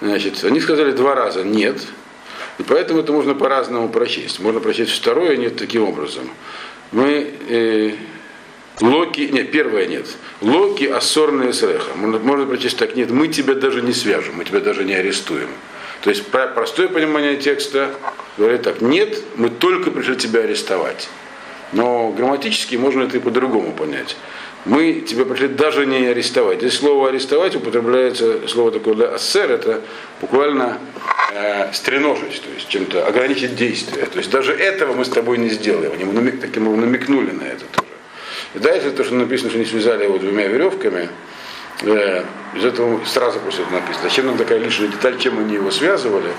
Значит, 0.00 0.44
они 0.44 0.60
сказали 0.60 0.92
два 0.92 1.16
раза 1.16 1.42
нет. 1.42 1.76
И 2.58 2.62
поэтому 2.62 3.00
это 3.00 3.12
можно 3.12 3.34
по-разному 3.34 3.88
прочесть. 3.88 4.38
Можно 4.38 4.60
прочесть 4.60 4.92
второе 4.92 5.36
нет 5.36 5.56
таким 5.56 5.82
образом. 5.82 6.30
Мы, 6.92 7.34
э, 7.48 7.94
Локи, 8.80 9.22
нет, 9.32 9.50
первое 9.50 9.86
нет. 9.86 10.06
Локи 10.40 10.84
ассорные 10.84 11.52
среха. 11.52 11.94
Можно, 11.96 12.20
можно 12.20 12.46
прочесть 12.46 12.76
так, 12.76 12.94
нет, 12.94 13.10
мы 13.10 13.26
тебя 13.26 13.54
даже 13.54 13.82
не 13.82 13.92
свяжем, 13.92 14.36
мы 14.36 14.44
тебя 14.44 14.60
даже 14.60 14.84
не 14.84 14.94
арестуем. 14.94 15.48
То 16.04 16.10
есть 16.10 16.22
простое 16.26 16.88
понимание 16.88 17.38
текста 17.38 17.90
говорит 18.36 18.60
так, 18.60 18.82
нет, 18.82 19.22
мы 19.36 19.48
только 19.48 19.90
пришли 19.90 20.16
тебя 20.16 20.40
арестовать. 20.40 21.08
Но 21.72 22.10
грамматически 22.10 22.76
можно 22.76 23.04
это 23.04 23.16
и 23.16 23.20
по-другому 23.20 23.72
понять. 23.72 24.14
Мы 24.66 25.00
тебя 25.00 25.24
пришли 25.24 25.48
даже 25.48 25.86
не 25.86 26.06
арестовать. 26.06 26.58
Здесь 26.58 26.74
слово 26.74 27.08
арестовать 27.08 27.56
употребляется 27.56 28.46
слово 28.48 28.70
такое 28.70 28.94
для 28.96 29.06
ассер, 29.14 29.50
это 29.50 29.80
буквально 30.20 30.76
э, 31.32 31.72
стреножить, 31.72 32.42
то 32.42 32.50
есть 32.54 32.68
чем-то 32.68 33.06
ограничить 33.06 33.56
действие. 33.56 34.04
То 34.04 34.18
есть 34.18 34.30
даже 34.30 34.52
этого 34.52 34.92
мы 34.92 35.06
с 35.06 35.08
тобой 35.08 35.38
не 35.38 35.48
сделали. 35.48 35.86
Они 35.86 36.04
намек, 36.04 36.38
таким 36.38 36.64
намекнули 36.78 37.30
на 37.30 37.44
это 37.44 37.64
тоже. 37.72 37.88
И 38.54 38.58
дальше 38.58 38.90
то, 38.90 39.04
что 39.04 39.14
написано, 39.14 39.48
что 39.48 39.58
они 39.58 39.66
связали 39.66 40.04
его 40.04 40.18
двумя 40.18 40.48
веревками, 40.48 41.08
э, 41.86 42.24
из 42.54 42.64
этого 42.64 43.04
сразу 43.04 43.40
после 43.40 43.64
этого 43.64 43.80
написано. 43.80 44.08
Зачем 44.08 44.26
нам 44.26 44.36
такая 44.36 44.58
лишняя 44.58 44.88
деталь, 44.88 45.18
чем 45.18 45.38
они 45.38 45.54
его 45.54 45.70
связывали? 45.70 46.30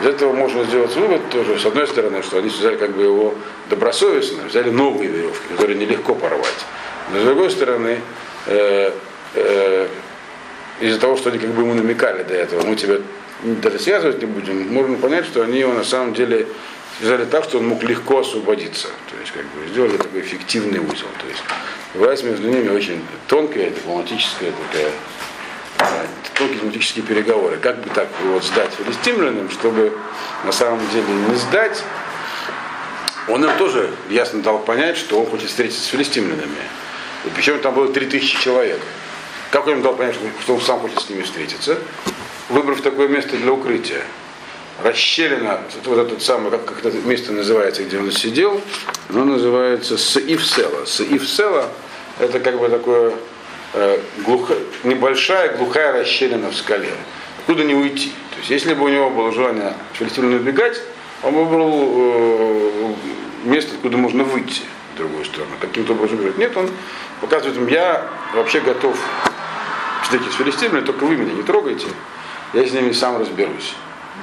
Из 0.00 0.06
этого 0.06 0.32
можно 0.32 0.64
сделать 0.64 0.94
вывод 0.94 1.28
тоже, 1.30 1.58
с 1.58 1.66
одной 1.66 1.88
стороны, 1.88 2.22
что 2.22 2.38
они 2.38 2.50
связали 2.50 2.76
как 2.76 2.92
бы 2.92 3.02
его 3.02 3.34
добросовестно, 3.68 4.44
взяли 4.44 4.70
новые 4.70 5.10
веревки, 5.10 5.48
которые 5.50 5.76
нелегко 5.76 6.14
порвать. 6.14 6.64
Но 7.12 7.20
с 7.20 7.24
другой 7.24 7.50
стороны, 7.50 8.00
э, 8.46 8.92
э, 9.34 9.88
из-за 10.80 11.00
того, 11.00 11.16
что 11.16 11.30
они 11.30 11.38
как 11.38 11.50
бы 11.50 11.62
ему 11.62 11.74
намекали 11.74 12.22
до 12.22 12.34
этого, 12.34 12.64
мы 12.64 12.76
тебя 12.76 12.98
даже 13.42 13.78
связывать 13.78 14.20
не 14.20 14.26
будем, 14.26 14.72
можно 14.72 14.96
понять, 14.96 15.24
что 15.24 15.42
они 15.42 15.58
его 15.58 15.72
на 15.72 15.84
самом 15.84 16.14
деле 16.14 16.46
связали 16.98 17.24
так, 17.24 17.44
что 17.44 17.58
он 17.58 17.68
мог 17.68 17.82
легко 17.82 18.20
освободиться. 18.20 18.88
То 19.10 19.16
есть 19.20 19.32
как 19.32 19.44
бы 19.44 19.66
сделали 19.68 19.96
такой 19.96 20.20
эффективный 20.20 20.80
узел. 20.80 21.06
То 21.20 21.28
есть 21.28 21.42
власть 21.94 22.24
между 22.24 22.48
ними 22.48 22.68
очень 22.68 23.04
тонкая, 23.26 23.70
дипломатическая 23.70 24.52
такая, 24.52 24.90
э, 25.78 26.06
тонкие 26.34 26.56
дипломатические 26.56 27.04
переговоры. 27.04 27.56
Как 27.58 27.80
бы 27.80 27.90
так 27.90 28.08
его 28.24 28.40
сдать 28.40 28.70
филистимлянам, 28.76 29.50
чтобы 29.50 29.92
на 30.44 30.52
самом 30.52 30.80
деле 30.90 31.06
не 31.28 31.36
сдать, 31.36 31.82
он 33.28 33.44
им 33.44 33.56
тоже 33.58 33.90
ясно 34.08 34.42
дал 34.42 34.58
понять, 34.58 34.96
что 34.96 35.20
он 35.20 35.26
хочет 35.26 35.48
встретиться 35.48 35.82
с 35.82 35.86
филистимлянами. 35.86 36.62
И 37.26 37.28
причем 37.34 37.60
там 37.60 37.74
было 37.74 37.92
3000 37.92 38.40
человек. 38.40 38.80
Как 39.50 39.66
он 39.66 39.74
им 39.74 39.82
дал 39.82 39.94
понять, 39.94 40.16
что 40.42 40.54
он 40.54 40.60
сам 40.60 40.80
хочет 40.80 41.00
с 41.00 41.08
ними 41.08 41.22
встретиться? 41.22 41.78
Выбрав 42.48 42.80
такое 42.80 43.08
место 43.08 43.36
для 43.36 43.52
укрытия. 43.52 44.02
Расщелина, 44.82 45.60
вот 45.84 45.98
это 45.98 46.20
самое, 46.20 46.52
как, 46.52 46.64
как 46.64 46.84
это 46.84 46.96
место 46.98 47.32
называется, 47.32 47.82
где 47.82 47.98
он 47.98 48.12
сидел, 48.12 48.60
оно 49.08 49.24
называется 49.24 49.98
Саифсела. 49.98 50.84
Саифсела 50.84 51.68
это 52.20 52.38
как 52.38 52.58
бы 52.60 52.68
такое 52.68 53.12
э, 53.74 54.00
глухо, 54.24 54.54
небольшая 54.84 55.56
глухая 55.56 55.92
расщелина 55.92 56.50
в 56.50 56.56
скале. 56.56 56.92
Откуда 57.38 57.64
не 57.64 57.74
уйти. 57.74 58.12
То 58.30 58.38
есть 58.38 58.50
если 58.50 58.74
бы 58.74 58.84
у 58.84 58.88
него 58.88 59.10
было 59.10 59.32
желание 59.32 59.74
филистимлян 59.94 60.34
убегать, 60.34 60.80
он 61.24 61.34
выбрал 61.34 61.72
э, 61.74 62.94
место, 63.44 63.74
откуда 63.74 63.96
можно 63.96 64.22
выйти 64.22 64.62
в 64.94 64.98
другую 64.98 65.24
сторону. 65.24 65.52
Каким-то 65.60 65.94
образом 65.94 66.18
говорит, 66.18 66.38
нет, 66.38 66.56
он 66.56 66.70
показывает 67.20 67.56
им, 67.56 67.66
я 67.66 68.08
вообще 68.34 68.60
готов 68.60 68.96
встретить 70.04 70.32
с 70.32 70.36
филистимлями, 70.36 70.84
только 70.84 71.04
вы 71.04 71.16
меня 71.16 71.32
не 71.32 71.42
трогайте, 71.42 71.86
я 72.52 72.64
с 72.64 72.72
ними 72.72 72.92
сам 72.92 73.18
разберусь. 73.18 73.74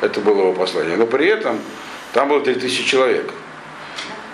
Это 0.02 0.20
было 0.20 0.42
его 0.42 0.54
послание. 0.54 0.98
Но 0.98 1.06
при 1.06 1.28
этом 1.28 1.60
там 2.14 2.30
было 2.30 2.42
3000 2.42 2.86
человек. 2.86 3.32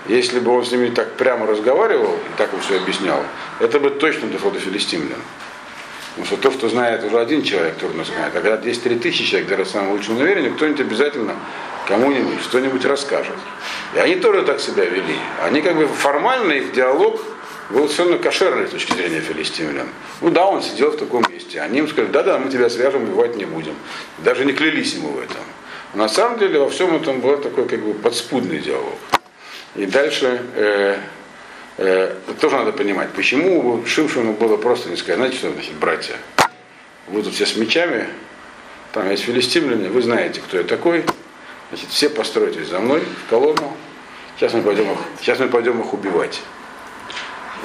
Если 0.08 0.40
бы 0.40 0.52
он 0.52 0.66
с 0.66 0.72
ними 0.72 0.90
так 0.90 1.14
прямо 1.14 1.46
разговаривал, 1.46 2.14
и 2.14 2.38
так 2.38 2.54
он 2.54 2.60
все 2.62 2.78
объяснял, 2.78 3.24
это 3.60 3.80
бы 3.80 3.92
точно 3.92 4.28
дошло 4.30 4.50
до 4.52 4.60
филистимлян. 4.60 5.20
Потому 6.12 6.26
что 6.26 6.38
то, 6.38 6.52
что 6.52 6.70
знает 6.70 7.04
уже 7.04 7.20
один 7.20 7.42
человек, 7.44 7.76
трудно 7.78 8.04
знает. 8.04 8.28
А 8.36 8.42
когда 8.42 8.68
есть 8.68 8.84
3000 8.84 9.24
человек, 9.24 9.50
даже 9.50 9.66
самым 9.66 9.92
лучшим 9.92 10.18
намерением, 10.18 10.56
кто-нибудь 10.56 10.82
обязательно 10.82 11.36
кому-нибудь 11.88 12.42
что-нибудь 12.42 12.84
расскажет. 12.86 13.36
И 13.96 14.00
они 14.00 14.16
тоже 14.16 14.44
так 14.44 14.60
себя 14.60 14.86
вели. 14.86 15.18
Они 15.44 15.62
как 15.62 15.78
бы 15.78 15.88
формально 15.88 16.54
их 16.54 16.74
диалог 16.74 17.22
был 17.72 17.90
совершенно 17.90 18.18
кошерный 18.18 18.68
с 18.68 18.72
точки 18.72 18.94
зрения 18.94 19.22
филистимлян. 19.22 19.88
Ну 20.22 20.30
да, 20.30 20.46
он 20.46 20.62
сидел 20.62 20.92
в 20.92 20.98
таком 20.98 21.24
месте. 21.32 21.62
Они 21.62 21.80
им 21.80 21.88
сказали, 21.88 22.12
да-да, 22.12 22.38
мы 22.38 22.52
тебя 22.52 22.70
свяжем, 22.70 23.04
убивать 23.04 23.36
не 23.36 23.46
будем. 23.46 23.76
Даже 24.20 24.46
не 24.46 24.54
клялись 24.54 24.94
ему 24.94 25.10
в 25.10 25.20
этом. 25.20 25.42
На 25.94 26.08
самом 26.08 26.40
деле 26.40 26.60
во 26.60 26.70
всем 26.70 26.96
этом 26.96 27.20
был 27.20 27.38
такой 27.38 27.68
как 27.68 27.82
бы 27.82 27.94
подспудный 27.94 28.60
диалог. 28.60 28.98
И 29.76 29.86
дальше 29.86 30.42
э, 30.56 30.98
э, 31.78 32.16
тоже 32.40 32.58
надо 32.58 32.72
понимать, 32.74 33.12
почему 33.12 33.84
Шимшину 33.86 34.34
было 34.34 34.58
просто 34.58 34.90
не 34.90 34.98
сказать, 34.98 35.18
знаете, 35.18 35.38
что 35.38 35.52
значит 35.52 35.74
братья? 35.74 36.16
Будут 37.08 37.34
все 37.34 37.46
с 37.46 37.56
мечами, 37.56 38.08
там 38.94 39.10
есть 39.10 39.24
филистимляне, 39.24 39.90
вы 39.90 40.02
знаете, 40.02 40.42
кто 40.42 40.58
я 40.58 40.64
такой, 40.64 41.06
значит, 41.70 41.90
все 41.90 42.10
постройтесь 42.10 42.68
за 42.68 42.80
мной 42.80 43.02
в 43.02 43.30
колонну, 43.30 43.76
сейчас 44.38 44.54
мы 44.54 44.62
пойдем 44.62 44.92
их, 44.92 45.00
сейчас 45.22 45.40
мы 45.40 45.48
пойдем 45.48 45.80
их 45.80 45.94
убивать. 45.94 46.42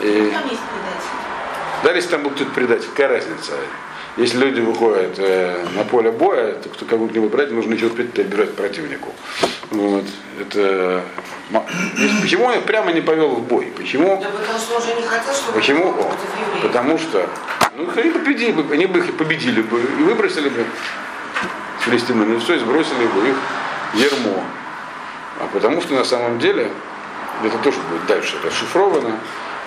И... 0.02 0.32
Да, 1.82 1.92
если 1.92 2.10
там 2.10 2.22
был 2.22 2.30
кто-то 2.30 2.50
предатель, 2.50 2.88
какая 2.88 3.08
разница? 3.08 3.52
Если 4.16 4.38
люди 4.38 4.60
выходят 4.60 5.18
э, 5.18 5.66
на 5.74 5.84
поле 5.84 6.10
боя, 6.10 6.52
то 6.54 6.70
кто 6.70 6.86
как 6.86 6.98
будто 6.98 7.20
выбирать, 7.20 7.50
нужно 7.50 7.74
ничего 7.74 7.90
отбирать 7.90 8.54
противнику. 8.54 9.12
Вот. 9.70 10.04
Это... 10.40 11.02
Почему 12.22 12.46
он 12.46 12.62
прямо 12.62 12.92
не 12.92 13.02
повел 13.02 13.28
в 13.28 13.42
бой? 13.46 13.72
Почему? 13.76 14.20
Да 14.22 14.30
потому 14.30 14.58
что 14.58 14.76
он 14.76 14.82
же 14.82 14.94
не 14.94 15.02
хотел, 15.02 15.34
чтобы 15.34 15.58
Почему? 15.58 15.94
Потому 16.62 16.98
что 16.98 17.28
ну, 17.76 17.90
они 17.94 18.10
победили 18.10 18.52
бы, 18.52 18.72
они 18.72 18.86
бы 18.86 19.00
их 19.00 19.16
победили 19.16 19.60
бы 19.60 19.78
и 19.80 20.02
выбросили 20.02 20.48
бы 20.48 20.64
филистимляне 21.80 22.38
все 22.40 22.54
и 22.54 22.58
сбросили 22.58 23.06
бы 23.06 23.28
их 23.28 23.36
ермо. 23.94 24.42
А 25.40 25.46
потому 25.52 25.82
что 25.82 25.94
на 25.94 26.04
самом 26.04 26.38
деле, 26.38 26.70
это 27.44 27.58
тоже 27.58 27.78
будет 27.90 28.06
дальше 28.06 28.36
расшифровано, 28.42 29.18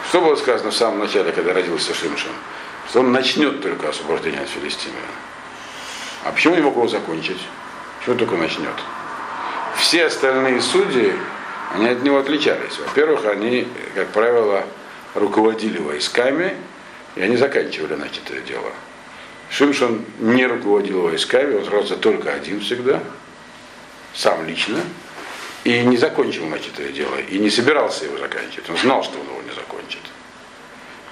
что 0.09 0.21
было 0.21 0.35
сказано 0.35 0.71
в 0.71 0.75
самом 0.75 0.99
начале, 0.99 1.31
когда 1.31 1.53
родился 1.53 1.93
Шимшин? 1.93 2.31
Что 2.89 3.01
он 3.01 3.11
начнет 3.11 3.61
только 3.61 3.89
освобождение 3.89 4.41
от 4.41 4.49
Филистимлян. 4.49 5.03
А 6.23 6.31
почему 6.31 6.55
не 6.55 6.61
мог 6.61 6.75
его 6.75 6.87
закончить? 6.87 7.39
Почему 7.99 8.17
только 8.17 8.35
начнет? 8.35 8.73
Все 9.77 10.05
остальные 10.05 10.61
судьи, 10.61 11.13
они 11.75 11.87
от 11.87 12.01
него 12.01 12.17
отличались. 12.17 12.79
Во-первых, 12.79 13.25
они, 13.27 13.67
как 13.93 14.07
правило, 14.09 14.65
руководили 15.13 15.77
войсками, 15.77 16.55
и 17.15 17.21
они 17.21 17.37
заканчивали 17.37 17.93
начатое 17.93 18.41
дело. 18.41 18.71
Шимшин 19.51 20.03
не 20.17 20.47
руководил 20.47 21.03
войсками, 21.03 21.55
он 21.55 21.65
сразу 21.65 21.97
только 21.97 22.33
один 22.33 22.61
всегда, 22.61 22.99
сам 24.15 24.45
лично, 24.47 24.79
и 25.63 25.81
не 25.81 25.97
закончил 25.97 26.45
начатое 26.45 26.91
дело, 26.91 27.15
и 27.17 27.37
не 27.37 27.49
собирался 27.49 28.05
его 28.05 28.17
заканчивать. 28.17 28.69
Он 28.69 28.77
знал, 28.77 29.03
что 29.03 29.19
он 29.19 29.25
его 29.27 29.41
не 29.41 29.53
закончит. 29.53 30.01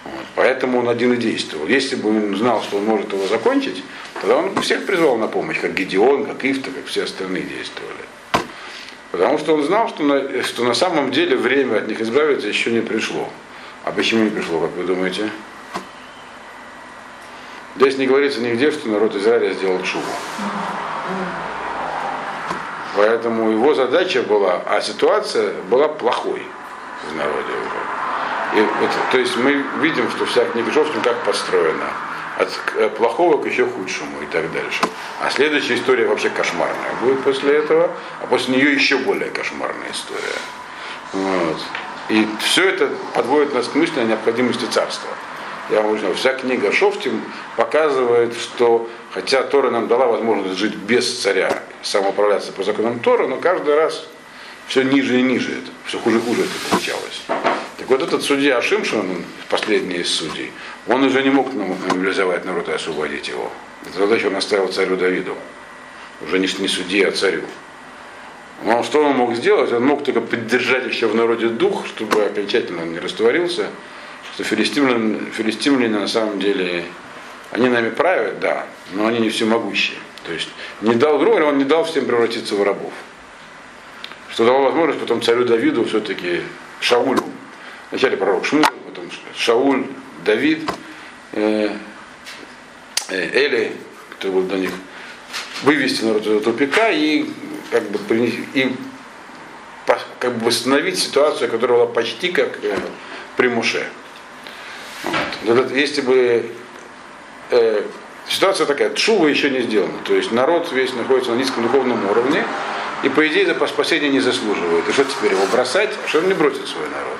Вот. 0.05 0.25
Поэтому 0.35 0.79
он 0.79 0.89
один 0.89 1.13
и 1.13 1.17
действовал. 1.17 1.67
Если 1.67 1.95
бы 1.95 2.09
он 2.09 2.35
знал, 2.35 2.61
что 2.63 2.77
он 2.77 2.85
может 2.85 3.11
его 3.11 3.27
закончить, 3.27 3.83
тогда 4.13 4.37
он 4.37 4.53
бы 4.53 4.61
всех 4.61 4.85
призвал 4.85 5.17
на 5.17 5.27
помощь, 5.27 5.59
как 5.59 5.73
Гедеон, 5.73 6.25
как 6.25 6.45
Ифта, 6.45 6.71
как 6.71 6.85
все 6.85 7.03
остальные 7.03 7.43
действовали. 7.43 7.93
Потому 9.11 9.37
что 9.37 9.53
он 9.53 9.63
знал, 9.63 9.89
что 9.89 10.03
на, 10.03 10.43
что 10.43 10.63
на 10.63 10.73
самом 10.73 11.11
деле 11.11 11.35
время 11.35 11.77
от 11.77 11.87
них 11.87 11.99
избавиться 12.01 12.47
еще 12.47 12.71
не 12.71 12.81
пришло. 12.81 13.29
А 13.83 13.91
почему 13.91 14.23
не 14.23 14.29
пришло, 14.29 14.59
как 14.59 14.71
вы 14.71 14.83
думаете? 14.83 15.29
Здесь 17.77 17.97
не 17.97 18.07
говорится 18.07 18.41
нигде, 18.41 18.71
что 18.71 18.89
народ 18.89 19.15
Израиля 19.15 19.53
сделал 19.53 19.81
чуву. 19.83 20.03
Поэтому 22.97 23.51
его 23.51 23.75
задача 23.75 24.23
была, 24.23 24.63
а 24.65 24.81
ситуация 24.81 25.53
была 25.69 25.87
плохой 25.87 26.41
в 27.07 27.15
народе 27.15 27.51
уже. 27.51 28.59
И 28.59 28.61
вот, 28.61 28.89
то 29.11 29.19
есть 29.19 29.37
мы 29.37 29.63
видим, 29.81 30.09
что 30.09 30.25
вся 30.25 30.45
книга 30.45 30.71
как 31.03 31.23
построена. 31.23 31.85
От 32.39 32.49
э, 32.75 32.89
плохого 32.89 33.41
к 33.41 33.47
еще 33.47 33.65
худшему 33.65 34.21
и 34.21 34.25
так 34.27 34.51
дальше. 34.51 34.81
А 35.21 35.29
следующая 35.29 35.75
история 35.75 36.07
вообще 36.07 36.29
кошмарная 36.29 36.93
будет 37.01 37.23
после 37.23 37.57
этого, 37.57 37.91
а 38.21 38.27
после 38.27 38.55
нее 38.55 38.73
еще 38.73 38.97
более 38.97 39.29
кошмарная 39.29 39.91
история. 39.91 40.39
Вот. 41.13 41.57
И 42.09 42.27
все 42.41 42.69
это 42.69 42.89
подводит 43.13 43.53
нас 43.53 43.67
к 43.67 43.75
мысли 43.75 43.99
о 43.99 44.03
необходимости 44.03 44.65
царства. 44.65 45.09
Я 45.69 45.81
вам 45.81 45.97
говорю, 45.97 46.13
вся 46.13 46.33
книга 46.33 46.71
Шофтим 46.71 47.21
показывает, 47.55 48.35
что 48.35 48.87
хотя 49.13 49.43
Тора 49.43 49.69
нам 49.69 49.87
дала 49.87 50.05
возможность 50.05 50.57
жить 50.57 50.75
без 50.75 51.21
царя, 51.21 51.63
самоуправляться 51.87 52.51
по 52.51 52.63
законам 52.63 52.99
Тора, 52.99 53.27
но 53.27 53.37
каждый 53.37 53.75
раз 53.75 54.07
все 54.67 54.83
ниже 54.83 55.19
и 55.19 55.21
ниже 55.21 55.51
это, 55.51 55.71
все 55.85 55.99
хуже 55.99 56.17
и 56.17 56.21
хуже 56.21 56.41
это 56.43 56.69
получалось. 56.69 57.21
Так 57.77 57.87
вот 57.87 58.01
этот 58.01 58.23
судья 58.23 58.61
Шимшин, 58.61 59.23
последний 59.49 59.97
из 59.97 60.13
судей, 60.13 60.51
он 60.87 61.03
уже 61.03 61.23
не 61.23 61.29
мог 61.29 61.53
мобилизовать 61.53 62.43
народ 62.45 62.67
и 62.69 62.73
освободить 62.73 63.27
его. 63.27 63.51
Эту 63.85 63.99
задачу 63.99 64.27
он 64.27 64.35
оставил 64.35 64.67
царю 64.67 64.97
Давиду. 64.97 65.35
Уже 66.21 66.39
не, 66.39 66.47
не 66.59 66.67
судье, 66.67 67.07
а 67.07 67.11
царю. 67.11 67.43
Но 68.63 68.83
что 68.83 69.03
он 69.03 69.15
мог 69.15 69.35
сделать? 69.35 69.71
Он 69.71 69.85
мог 69.85 70.03
только 70.03 70.19
поддержать 70.19 70.87
еще 70.87 71.07
в 71.07 71.15
народе 71.15 71.47
дух, 71.47 71.85
чтобы 71.85 72.25
окончательно 72.25 72.81
он 72.81 72.91
не 72.91 72.99
растворился, 72.99 73.67
что 74.33 74.43
филистимляне, 74.43 75.31
филистимляне 75.31 75.99
на 75.99 76.07
самом 76.07 76.39
деле, 76.39 76.85
они 77.51 77.69
нами 77.69 77.89
правят, 77.89 78.39
да, 78.39 78.65
но 78.93 79.07
они 79.07 79.19
не 79.19 79.29
всемогущие. 79.29 79.97
То 80.25 80.33
есть 80.33 80.49
не 80.81 80.95
дал, 80.95 81.17
говоря, 81.19 81.45
он 81.45 81.57
не 81.57 81.63
дал 81.63 81.85
всем 81.85 82.05
превратиться 82.05 82.55
в 82.55 82.63
рабов. 82.63 82.93
Что 84.29 84.45
дало 84.45 84.63
возможность 84.63 84.99
потом 84.99 85.21
царю 85.21 85.45
Давиду 85.45 85.85
все-таки 85.85 86.41
Шаулю, 86.81 87.23
вначале 87.89 88.17
пророк 88.17 88.45
Шмуль, 88.45 88.65
потом 88.85 89.09
Шауль, 89.35 89.85
Давид, 90.25 90.69
э, 91.33 91.69
э, 93.09 93.29
Эли, 93.33 93.71
который 94.11 94.33
был 94.33 94.43
до 94.43 94.57
них, 94.57 94.71
вывести 95.63 96.03
народ 96.03 96.27
из 96.27 96.43
тупика 96.43 96.89
и 96.89 97.25
как 97.71 97.89
бы 97.89 97.99
и 98.53 98.75
как 100.19 100.37
бы 100.37 100.47
восстановить 100.47 100.99
ситуацию, 100.99 101.49
которая 101.49 101.79
была 101.79 101.87
почти 101.87 102.29
как 102.29 102.59
э, 102.63 102.77
при 103.37 103.47
Муше. 103.47 103.87
Вот. 105.43 105.71
Если 105.71 106.01
бы 106.01 106.51
э, 107.51 107.83
ситуация 108.27 108.65
такая, 108.65 108.95
Шува 108.95 109.27
еще 109.27 109.49
не 109.49 109.61
сделана, 109.61 109.93
то 110.05 110.13
есть 110.13 110.31
народ 110.31 110.71
весь 110.71 110.93
находится 110.93 111.31
на 111.31 111.35
низком 111.35 111.63
духовном 111.63 112.09
уровне, 112.09 112.43
и 113.03 113.09
по 113.09 113.27
идее 113.27 113.45
за 113.45 113.67
спасения 113.67 114.09
не 114.09 114.19
заслуживает. 114.19 114.87
И 114.89 114.91
что 114.91 115.03
теперь 115.03 115.31
его 115.31 115.45
бросать? 115.51 115.89
А 116.03 116.07
что 116.07 116.19
он 116.19 116.27
не 116.27 116.33
бросит 116.33 116.67
свой 116.67 116.85
народ? 116.89 117.19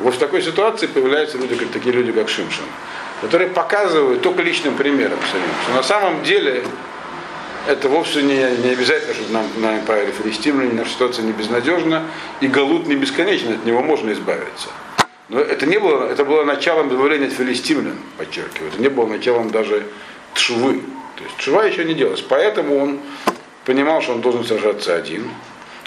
Вот 0.00 0.14
в 0.14 0.18
такой 0.18 0.42
ситуации 0.42 0.86
появляются 0.86 1.38
люди, 1.38 1.54
как, 1.54 1.68
такие 1.68 1.94
люди, 1.94 2.12
как 2.12 2.28
Шимшин, 2.28 2.64
которые 3.20 3.48
показывают 3.48 4.22
только 4.22 4.42
личным 4.42 4.76
примером 4.76 5.18
что 5.22 5.74
на 5.74 5.82
самом 5.82 6.22
деле 6.24 6.64
это 7.66 7.88
вовсе 7.88 8.22
не, 8.22 8.36
не 8.62 8.70
обязательно, 8.70 9.14
чтобы 9.14 9.32
нам, 9.32 9.46
нами 9.56 9.80
правили 9.86 10.10
филистимляне, 10.10 10.72
наша 10.72 10.90
ситуация 10.90 11.24
не 11.24 11.32
безнадежна, 11.32 12.02
и 12.40 12.46
Галут 12.46 12.86
не 12.86 12.96
бесконечен, 12.96 13.54
от 13.54 13.64
него 13.64 13.82
можно 13.82 14.12
избавиться. 14.12 14.68
Но 15.28 15.40
это 15.40 15.66
не 15.66 15.78
было, 15.78 16.04
это 16.04 16.24
было 16.24 16.44
началом 16.44 16.90
избавления 16.90 17.28
от 17.28 17.32
филистимлян, 17.32 17.96
подчеркиваю. 18.18 18.70
Это 18.70 18.80
не 18.80 18.88
было 18.88 19.06
началом 19.06 19.50
даже 19.50 19.86
тшувы. 20.34 20.82
То 21.16 21.24
есть 21.24 21.36
тшува 21.38 21.64
еще 21.64 21.84
не 21.84 21.94
делалась. 21.94 22.20
Поэтому 22.20 22.76
он 22.76 23.00
понимал, 23.64 24.02
что 24.02 24.12
он 24.12 24.20
должен 24.20 24.44
сражаться 24.44 24.94
один. 24.94 25.30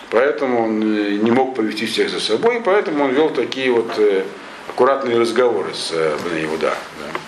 Поэтому 0.10 0.64
он 0.64 0.82
э, 0.82 1.12
не 1.18 1.32
мог 1.32 1.56
повести 1.56 1.86
всех 1.86 2.10
за 2.10 2.20
собой, 2.20 2.58
и 2.58 2.62
поэтому 2.62 3.04
он 3.04 3.12
вел 3.12 3.30
такие 3.30 3.72
вот 3.72 3.92
э, 3.98 4.24
аккуратные 4.70 5.20
разговоры 5.20 5.74
с 5.74 5.92
э, 5.92 6.18
Иуда. 6.46 6.76
Да. 7.00 7.20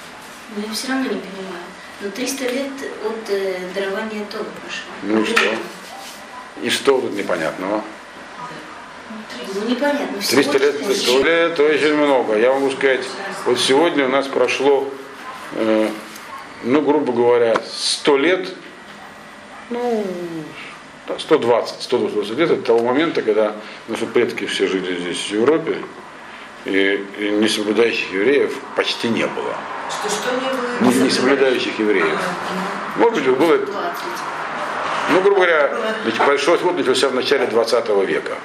Но 0.56 0.66
я 0.66 0.74
все 0.74 0.88
равно 0.88 1.04
не 1.04 1.10
понимаю. 1.10 1.64
Но 2.02 2.10
300 2.10 2.44
лет 2.46 2.72
от 3.06 3.30
э, 3.30 3.60
дарования 3.76 4.26
Тора 4.32 4.46
прошло. 4.64 4.92
Ну 5.04 5.22
и 5.22 5.26
что? 5.26 5.44
И 6.64 6.70
что 6.70 7.02
тут 7.02 7.14
непонятного? 7.14 7.84
Ну, 9.56 9.70
непонятно. 9.70 10.22
300 10.22 10.58
лет, 10.58 10.76
100 10.98 11.24
лет, 11.24 11.52
это 11.52 11.64
очень 11.64 11.96
много. 11.96 12.38
Я 12.38 12.54
могу 12.54 12.72
сказать, 12.72 13.06
вот 13.46 13.60
сегодня 13.60 14.06
у 14.06 14.10
нас 14.10 14.28
прошло, 14.28 14.88
э, 15.54 15.90
ну, 16.64 16.82
грубо 16.82 17.14
говоря, 17.14 17.56
100 17.66 18.18
лет, 18.18 18.50
ну, 19.70 20.06
120, 21.18 21.82
120 21.82 22.38
лет 22.38 22.52
от 22.52 22.66
того 22.66 22.80
момента, 22.80 23.22
когда 23.22 23.56
наши 23.88 24.06
предки 24.06 24.46
все 24.46 24.68
жили 24.68 25.00
здесь, 25.00 25.18
в 25.18 25.32
Европе, 25.32 25.78
и, 26.66 27.06
и 27.18 27.30
несоблюдающих 27.32 28.12
евреев 28.12 28.54
почти 28.76 29.08
не 29.10 29.26
было. 29.26 29.56
Что, 29.90 30.10
что 30.10 30.32
не 30.36 30.50
было? 30.50 30.94
Не, 30.94 31.04
не 31.04 31.10
соблюдающих 31.10 31.80
евреев. 31.80 32.20
Может 32.98 33.16
быть, 33.16 33.38
было, 33.38 33.60
ну, 35.12 35.22
грубо 35.22 35.38
говоря, 35.38 35.72
большой 36.28 36.56
отвод 36.56 36.78
начался 36.78 37.10
в 37.10 37.16
начале 37.16 37.48
20 37.48 37.90
века. 38.08 38.38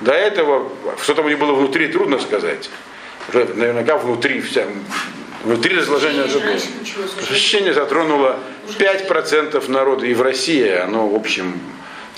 До 0.00 0.12
этого, 0.12 0.70
что 1.02 1.14
там 1.14 1.26
у 1.26 1.28
них 1.28 1.38
было 1.38 1.52
внутри, 1.52 1.88
трудно 1.88 2.18
сказать. 2.18 2.70
Уже 3.28 3.44
наверняка 3.54 3.96
внутри 3.96 4.40
вся, 4.40 4.66
внутри 5.44 5.76
разложения 5.76 6.24
уже 6.24 6.40
было. 6.40 6.58
Ощущение 7.30 7.72
затронуло 7.72 8.38
5% 8.78 9.70
народа, 9.70 10.06
и 10.06 10.14
в 10.14 10.22
России 10.22 10.68
оно, 10.68 11.08
в 11.08 11.14
общем, 11.14 11.58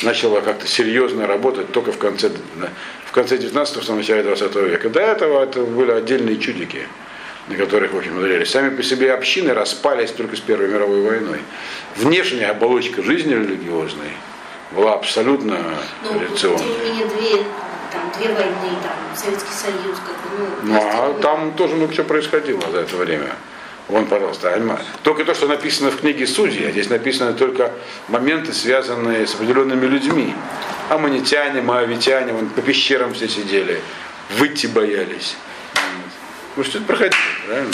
начало 0.02 0.40
как-то 0.40 0.66
серьезно 0.66 1.26
работать 1.26 1.72
только 1.72 1.92
в 1.92 1.98
конце, 1.98 2.30
в 3.04 3.12
конце 3.12 3.36
19-го, 3.36 3.80
в 3.80 3.96
начале 3.96 4.22
20 4.22 4.54
века. 4.56 4.90
До 4.90 5.00
этого 5.00 5.42
это 5.42 5.60
были 5.62 5.92
отдельные 5.92 6.38
чудики, 6.38 6.86
на 7.48 7.56
которых, 7.56 7.92
в 7.92 7.98
общем, 7.98 8.18
ударили. 8.18 8.44
Сами 8.44 8.74
по 8.74 8.82
себе 8.82 9.12
общины 9.12 9.54
распались 9.54 10.10
только 10.10 10.36
с 10.36 10.40
Первой 10.40 10.68
мировой 10.68 11.02
войной. 11.02 11.40
Внешняя 11.96 12.48
оболочка 12.48 13.02
жизни 13.02 13.34
религиозной 13.34 14.10
была 14.72 14.94
абсолютно 14.94 15.58
ну, 16.02 16.20
реакционной. 16.20 16.58
Тем 16.58 16.68
не 16.68 16.90
менее, 16.90 17.06
две 17.06 17.44
там 17.96 18.12
две 18.18 18.32
войны, 18.32 18.76
там 18.82 18.92
Советский 19.16 19.52
Союз, 19.52 19.98
как 19.98 20.16
бы, 20.30 20.46
ну, 20.62 20.74
ну 20.74 20.80
а 20.80 21.18
там 21.20 21.52
тоже 21.52 21.74
много 21.74 21.94
чего 21.94 22.06
происходило 22.06 22.62
за 22.70 22.80
это 22.80 22.96
время. 22.96 23.34
Вон, 23.88 24.06
пожалуйста, 24.06 24.60
только 25.04 25.24
то, 25.24 25.32
что 25.32 25.46
написано 25.46 25.92
в 25.92 26.00
книге 26.00 26.26
Судьи, 26.26 26.66
а 26.66 26.72
здесь 26.72 26.90
написаны 26.90 27.34
только 27.34 27.70
моменты, 28.08 28.52
связанные 28.52 29.28
с 29.28 29.34
определенными 29.34 29.86
людьми. 29.86 30.34
Аманитяне, 30.88 31.62
моавитяне, 31.62 32.32
вон 32.32 32.48
по 32.48 32.62
пещерам 32.62 33.14
все 33.14 33.28
сидели, 33.28 33.80
выйти 34.38 34.66
боялись. 34.66 35.36
Ну 36.56 36.64
что 36.64 36.78
это 36.78 36.86
проходило, 36.86 37.14
правильно? 37.46 37.72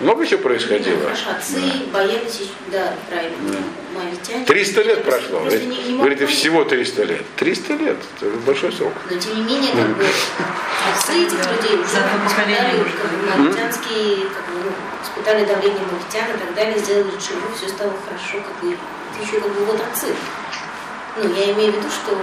Много 0.00 0.24
чего 0.26 0.42
происходило. 0.42 1.00
Хорошо, 1.02 1.30
отцы 1.36 1.60
боялись, 1.92 2.50
да, 2.70 2.94
правильно. 3.10 3.36
Да. 3.50 4.44
300 4.46 4.82
лет 4.82 5.04
прошло. 5.04 5.40
Говорит, 5.40 5.66
не, 5.66 5.76
не 5.76 5.96
говорите, 5.96 6.26
всего 6.26 6.64
300 6.64 7.04
лет. 7.04 7.22
300 7.36 7.74
лет, 7.74 7.96
это 8.20 8.30
большой 8.46 8.72
срок. 8.72 8.92
Но 9.10 9.18
тем 9.18 9.34
не 9.36 9.42
менее, 9.42 9.72
как 9.72 9.96
бы, 9.96 10.04
отцы 10.94 11.12
этих 11.14 11.38
людей 11.38 11.74
уже 11.74 11.98
испытали 12.26 12.84
мавитянские, 13.36 14.28
как 14.28 14.54
бы, 14.54 14.60
ну, 14.64 14.70
испытали 15.02 15.44
давление 15.44 15.82
мавитян 15.90 16.36
и 16.36 16.38
так 16.38 16.54
далее, 16.54 16.78
сделали 16.78 17.10
чего, 17.10 17.52
все 17.56 17.68
стало 17.68 17.92
хорошо, 18.06 18.46
как 18.46 18.62
бы, 18.62 18.76
это 18.76 19.26
еще 19.26 19.40
как 19.40 19.52
бы 19.52 19.64
вот 19.64 19.80
отцы. 19.80 20.14
Ну, 21.16 21.34
я 21.34 21.52
имею 21.54 21.72
в 21.72 21.76
виду, 21.76 21.88
что 21.90 22.16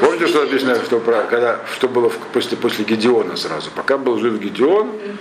Помните, 0.00 0.26
что 0.26 0.44
написано, 0.44 0.74
что, 0.82 0.98
про, 0.98 1.22
когда, 1.24 1.60
что 1.76 1.86
было 1.86 2.10
после, 2.32 2.56
после 2.56 2.84
Гедеона 2.84 3.36
сразу? 3.36 3.70
Пока 3.70 3.98
был 3.98 4.18
жив 4.18 4.40
Гедеон, 4.40 4.88
Э, 4.88 5.14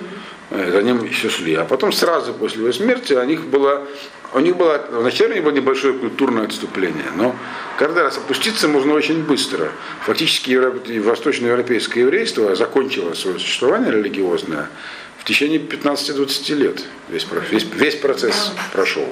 за 0.51 0.83
ним 0.83 1.03
еще 1.05 1.29
шли. 1.29 1.55
А 1.55 1.65
потом 1.65 1.91
сразу 1.91 2.33
после 2.33 2.61
его 2.61 2.73
смерти 2.73 3.13
у 3.13 3.23
них 3.23 3.45
было, 3.45 3.87
у 4.33 4.39
них 4.39 4.57
было, 4.57 4.85
вначале 4.91 5.31
у 5.31 5.35
них 5.35 5.43
было 5.45 5.53
небольшое 5.53 5.93
культурное 5.93 6.45
отступление, 6.45 7.05
но 7.15 7.35
каждый 7.77 8.03
раз 8.03 8.17
опуститься 8.17 8.67
можно 8.67 8.93
очень 8.93 9.23
быстро. 9.23 9.71
Фактически 10.05 10.53
восточноевропейское 10.99 12.03
еврейство 12.03 12.55
закончило 12.55 13.13
свое 13.13 13.39
существование 13.39 13.91
религиозное 13.91 14.69
в 15.17 15.23
течение 15.23 15.59
15-20 15.59 16.55
лет. 16.55 16.83
Весь, 17.07 17.25
весь, 17.49 17.65
весь 17.73 17.95
процесс 17.95 18.51
прошел. 18.73 19.07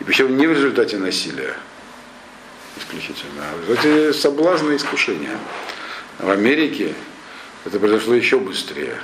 И 0.00 0.04
причем 0.04 0.36
не 0.38 0.46
в 0.46 0.52
результате 0.52 0.96
насилия 0.96 1.54
исключительно, 2.78 3.42
а 3.42 3.56
в 3.56 3.60
результате 3.62 4.14
соблазна 4.14 4.72
и 4.72 4.76
искушения. 4.76 5.36
В 6.18 6.30
Америке 6.30 6.94
это 7.66 7.78
произошло 7.78 8.14
еще 8.14 8.38
быстрее. 8.38 8.96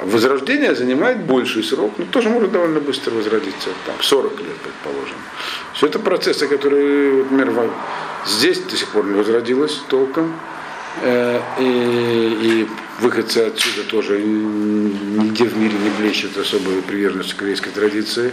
Возрождение 0.00 0.74
занимает 0.74 1.20
больший 1.20 1.62
срок, 1.62 1.92
но 1.98 2.04
тоже 2.06 2.28
может 2.28 2.50
довольно 2.50 2.80
быстро 2.80 3.12
возродиться, 3.12 3.70
там, 3.86 3.94
40 4.00 4.40
лет, 4.40 4.56
предположим. 4.56 5.16
Все 5.72 5.86
это 5.86 6.00
процессы, 6.00 6.48
которые, 6.48 7.24
например, 7.30 7.70
здесь 8.26 8.58
до 8.58 8.76
сих 8.76 8.88
пор 8.88 9.06
не 9.06 9.14
возродилось 9.14 9.80
толком, 9.88 10.34
э, 11.02 11.40
и, 11.60 11.64
и 11.64 12.68
выходцы 12.98 13.38
отсюда 13.38 13.88
тоже 13.88 14.20
нигде 14.20 15.44
в 15.44 15.56
мире 15.56 15.74
не 15.78 15.90
блещет 15.90 16.36
особой 16.36 16.82
приверженностью 16.82 17.36
к 17.36 17.42
еврейской 17.42 17.70
традиции. 17.70 18.32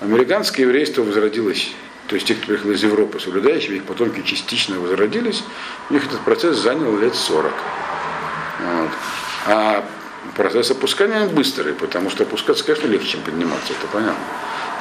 Американское 0.00 0.66
еврейство 0.66 1.02
возродилось, 1.02 1.72
то 2.06 2.14
есть 2.14 2.28
те, 2.28 2.34
кто 2.34 2.46
приехал 2.46 2.70
из 2.70 2.84
Европы, 2.84 3.18
соблюдающие, 3.18 3.78
их 3.78 3.84
потомки 3.84 4.22
частично 4.24 4.78
возродились, 4.78 5.42
у 5.90 5.94
них 5.94 6.06
этот 6.06 6.20
процесс 6.20 6.58
занял 6.58 6.96
лет 6.96 7.16
40. 7.16 7.52
Вот. 8.60 8.90
А 9.48 9.84
процесс 10.34 10.70
опускания 10.70 11.26
быстрый, 11.26 11.74
потому 11.74 12.10
что 12.10 12.24
опускаться, 12.24 12.64
конечно, 12.64 12.86
легче, 12.86 13.12
чем 13.12 13.20
подниматься, 13.22 13.72
это 13.72 13.86
понятно. 13.92 14.24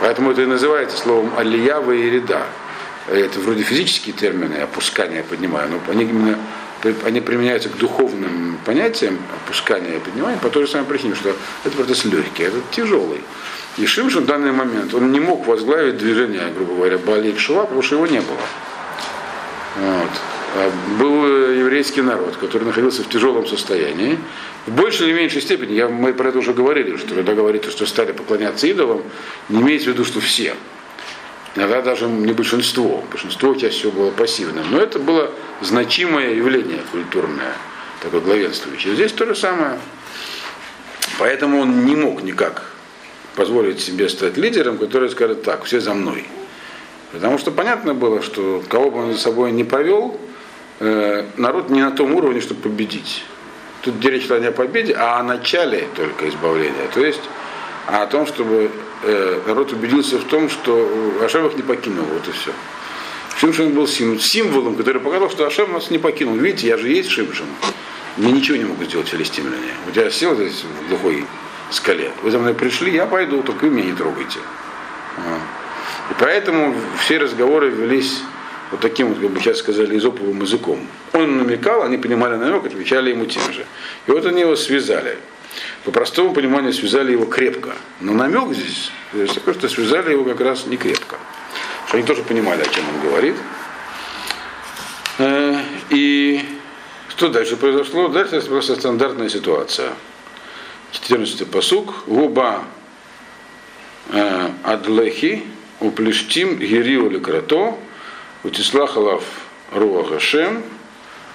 Поэтому 0.01 0.31
это 0.31 0.41
и 0.41 0.45
называется 0.45 0.97
словом 0.97 1.31
алиява 1.37 1.91
и 1.91 2.09
ряда. 2.09 2.43
Это 3.07 3.39
вроде 3.39 3.63
физические 3.63 4.13
термины, 4.13 4.55
опускания, 4.55 5.23
поднимая, 5.23 5.67
но 5.67 5.79
они 5.91 6.03
именно 6.05 6.37
они 7.03 7.19
применяются 7.19 7.69
к 7.69 7.77
духовным 7.77 8.59
понятиям 8.63 9.17
опускания 9.43 9.95
и 9.95 9.99
поднимания 9.99 10.37
по 10.37 10.49
той 10.49 10.65
же 10.65 10.71
самой 10.71 10.85
причине, 10.85 11.15
что 11.15 11.35
это 11.63 11.75
процесс 11.75 12.05
легкий, 12.05 12.43
это 12.43 12.57
тяжелый. 12.71 13.21
И 13.77 13.85
Шимшин 13.85 14.23
в 14.23 14.25
данный 14.25 14.51
момент, 14.51 14.93
он 14.93 15.11
не 15.11 15.19
мог 15.19 15.47
возглавить 15.47 15.97
движение, 15.97 16.47
грубо 16.55 16.75
говоря, 16.75 16.97
Балей 16.97 17.35
Шува, 17.37 17.63
потому 17.63 17.81
что 17.81 17.95
его 17.95 18.07
не 18.07 18.19
было. 18.19 18.37
Вот. 19.77 20.11
А 20.55 20.71
был 20.97 21.25
еврейский 21.51 22.01
народ, 22.01 22.37
который 22.37 22.63
находился 22.63 23.03
в 23.03 23.09
тяжелом 23.09 23.45
состоянии. 23.45 24.17
В 24.65 24.71
большей 24.71 25.07
или 25.07 25.13
меньшей 25.13 25.41
степени, 25.41 25.73
я, 25.73 25.89
мы 25.89 26.13
про 26.13 26.29
это 26.29 26.39
уже 26.39 26.53
говорили, 26.53 26.95
что 26.95 27.13
когда 27.13 27.33
говорите, 27.33 27.69
что 27.69 27.85
стали 27.85 28.13
поклоняться 28.13 28.65
идолам, 28.65 29.03
не 29.49 29.59
имеется 29.61 29.89
в 29.89 29.93
виду, 29.93 30.05
что 30.05 30.21
все. 30.21 30.55
Иногда 31.57 31.81
даже 31.81 32.07
не 32.07 32.31
большинство. 32.31 33.03
Большинство 33.11 33.53
чаще 33.55 33.79
всего 33.79 33.91
было 33.91 34.11
пассивным. 34.11 34.65
Но 34.71 34.79
это 34.79 34.97
было 34.97 35.29
значимое 35.61 36.33
явление 36.33 36.79
культурное. 36.89 37.53
такой 38.01 38.21
главенствующий. 38.21 38.93
Здесь 38.93 39.11
то 39.11 39.25
же 39.25 39.35
самое. 39.35 39.77
Поэтому 41.19 41.59
он 41.59 41.85
не 41.85 41.97
мог 41.97 42.23
никак 42.23 42.71
позволить 43.35 43.81
себе 43.81 44.07
стать 44.07 44.37
лидером, 44.37 44.77
который 44.77 45.09
скажет 45.09 45.43
так, 45.43 45.65
все 45.65 45.81
за 45.81 45.93
мной. 45.93 46.25
Потому 47.11 47.37
что 47.37 47.51
понятно 47.51 47.93
было, 47.93 48.21
что 48.21 48.63
кого 48.69 48.89
бы 48.91 48.99
он 48.99 49.13
за 49.13 49.19
собой 49.19 49.51
не 49.51 49.63
повел, 49.63 50.19
э, 50.79 51.25
народ 51.37 51.69
не 51.69 51.81
на 51.81 51.91
том 51.91 52.13
уровне, 52.13 52.41
чтобы 52.41 52.61
победить. 52.61 53.23
Тут 53.81 54.03
речь 54.05 54.27
шла 54.27 54.39
не 54.39 54.47
о 54.47 54.51
победе, 54.51 54.93
а 54.93 55.19
о 55.19 55.23
начале 55.23 55.87
только 55.95 56.27
избавления. 56.29 56.87
То 56.93 57.05
есть 57.05 57.21
о 57.87 58.05
том, 58.07 58.25
чтобы 58.25 58.71
э, 59.03 59.41
народ 59.45 59.71
убедился 59.71 60.17
в 60.17 60.23
том, 60.23 60.49
что 60.49 60.89
Ашем 61.23 61.45
их 61.45 61.55
не 61.55 61.61
покинул, 61.61 62.05
вот 62.05 62.27
и 62.27 62.31
все. 62.31 62.51
Шимшин 63.37 63.73
был 63.73 63.87
символом, 63.87 64.75
который 64.75 65.01
показал, 65.01 65.29
что 65.29 65.45
Ашем 65.45 65.73
нас 65.73 65.91
не 65.91 65.97
покинул. 65.97 66.35
Видите, 66.35 66.67
я 66.67 66.77
же 66.77 66.89
есть 66.89 67.09
Шимшин. 67.09 67.45
Мне 68.17 68.31
ничего 68.31 68.57
не 68.57 68.63
могут 68.63 68.87
сделать 68.87 69.09
филистимляне. 69.09 69.73
Вот 69.85 69.95
я 69.95 70.09
сел 70.09 70.35
здесь 70.35 70.63
в 70.63 70.89
глухой 70.89 71.25
скале. 71.69 72.11
Вы 72.23 72.31
за 72.31 72.39
мной 72.39 72.53
пришли, 72.53 72.91
я 72.91 73.05
пойду, 73.05 73.43
только 73.43 73.65
вы 73.65 73.71
меня 73.71 73.89
не 73.89 73.95
трогайте. 73.95 74.39
И 76.09 76.13
поэтому 76.19 76.75
все 76.99 77.17
разговоры 77.17 77.69
велись 77.69 78.21
вот 78.71 78.79
таким 78.79 79.13
как 79.15 79.29
бы 79.29 79.39
сейчас 79.39 79.59
сказали, 79.59 79.97
изоповым 79.97 80.41
языком. 80.41 80.87
Он 81.13 81.37
намекал, 81.37 81.83
они 81.83 81.97
понимали 81.97 82.35
намек, 82.35 82.65
отвечали 82.65 83.11
ему 83.11 83.25
тем 83.25 83.53
же. 83.53 83.65
И 84.07 84.11
вот 84.11 84.25
они 84.25 84.41
его 84.41 84.55
связали. 84.55 85.17
По 85.83 85.91
простому 85.91 86.33
пониманию 86.33 86.73
связали 86.73 87.11
его 87.11 87.25
крепко. 87.25 87.75
Но 88.01 88.13
намек 88.13 88.53
здесь, 88.53 88.91
здесь 89.13 89.33
такой, 89.33 89.53
что 89.53 89.69
связали 89.69 90.11
его 90.11 90.23
как 90.25 90.41
раз 90.41 90.65
не 90.65 90.77
крепко. 90.77 91.17
Что 91.87 91.97
они 91.97 92.05
тоже 92.05 92.23
понимали, 92.23 92.61
о 92.61 92.65
чем 92.65 92.83
он 92.89 93.07
говорит. 93.07 93.35
Э, 95.19 95.61
и 95.89 96.43
что 97.09 97.29
дальше 97.29 97.55
произошло? 97.55 98.07
Дальше 98.07 98.41
просто 98.41 98.75
стандартная 98.75 99.29
ситуация. 99.29 99.91
14 100.91 101.49
посук. 101.49 101.93
Губа 102.07 102.63
э, 104.09 104.49
адлехи 104.63 105.43
уплештим 105.79 106.57
гириу 106.57 107.09
лекрато 107.09 107.77
утислахалав 108.45 109.23
руах 109.71 110.09
Хашем 110.09 110.63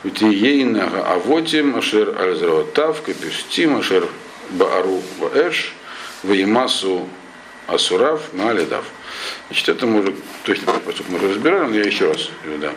Витиейнага 0.04 1.12
авотим 1.12 1.76
ашер 1.76 2.14
альзраотав 2.18 3.02
капюстим 3.02 3.78
ашер 3.78 4.06
баару 4.50 5.02
ваэш 5.18 5.74
ваимасу 6.22 7.08
асурав 7.66 8.32
маалидав. 8.32 8.84
Значит, 9.48 9.68
это 9.68 9.86
мы 9.86 10.00
уже, 10.00 10.14
точно 10.44 10.72
мы 11.08 11.16
уже 11.16 11.28
разбирали, 11.28 11.68
но 11.68 11.76
я 11.76 11.82
еще 11.82 12.08
раз 12.08 12.30
да. 12.60 12.72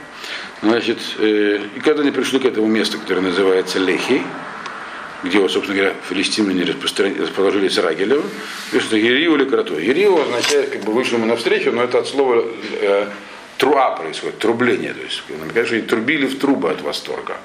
Значит, 0.62 0.98
э, 1.20 1.60
и 1.76 1.80
когда 1.80 2.02
они 2.02 2.12
пришли 2.12 2.40
к 2.40 2.46
этому 2.46 2.68
месту, 2.68 3.00
которое 3.00 3.22
называется 3.22 3.80
Лехи, 3.80 4.22
где, 5.24 5.38
собственно 5.48 5.78
говоря, 5.78 5.96
филистимляне 6.10 6.66
расположились 6.66 7.78
Рагелевым, 7.78 8.30
пишут, 8.72 8.94
Ериу 8.94 9.36
или 9.36 9.46
Крато. 9.46 9.76
Ериу 9.76 10.20
означает, 10.20 10.70
как 10.70 10.82
бы 10.84 10.92
вышли 10.92 11.16
ему 11.16 11.26
навстречу, 11.26 11.72
но 11.72 11.84
это 11.84 12.00
от 12.00 12.08
слова 12.08 12.44
э, 12.82 13.08
труа 13.64 13.92
происходит, 13.92 14.40
трубление. 14.40 14.94
То 14.94 15.02
есть, 15.02 15.24
конечно, 15.54 15.78
они 15.78 15.86
трубили 15.86 16.26
в 16.26 16.38
трубы 16.38 16.70
от 16.72 16.82
восторга. 16.82 17.38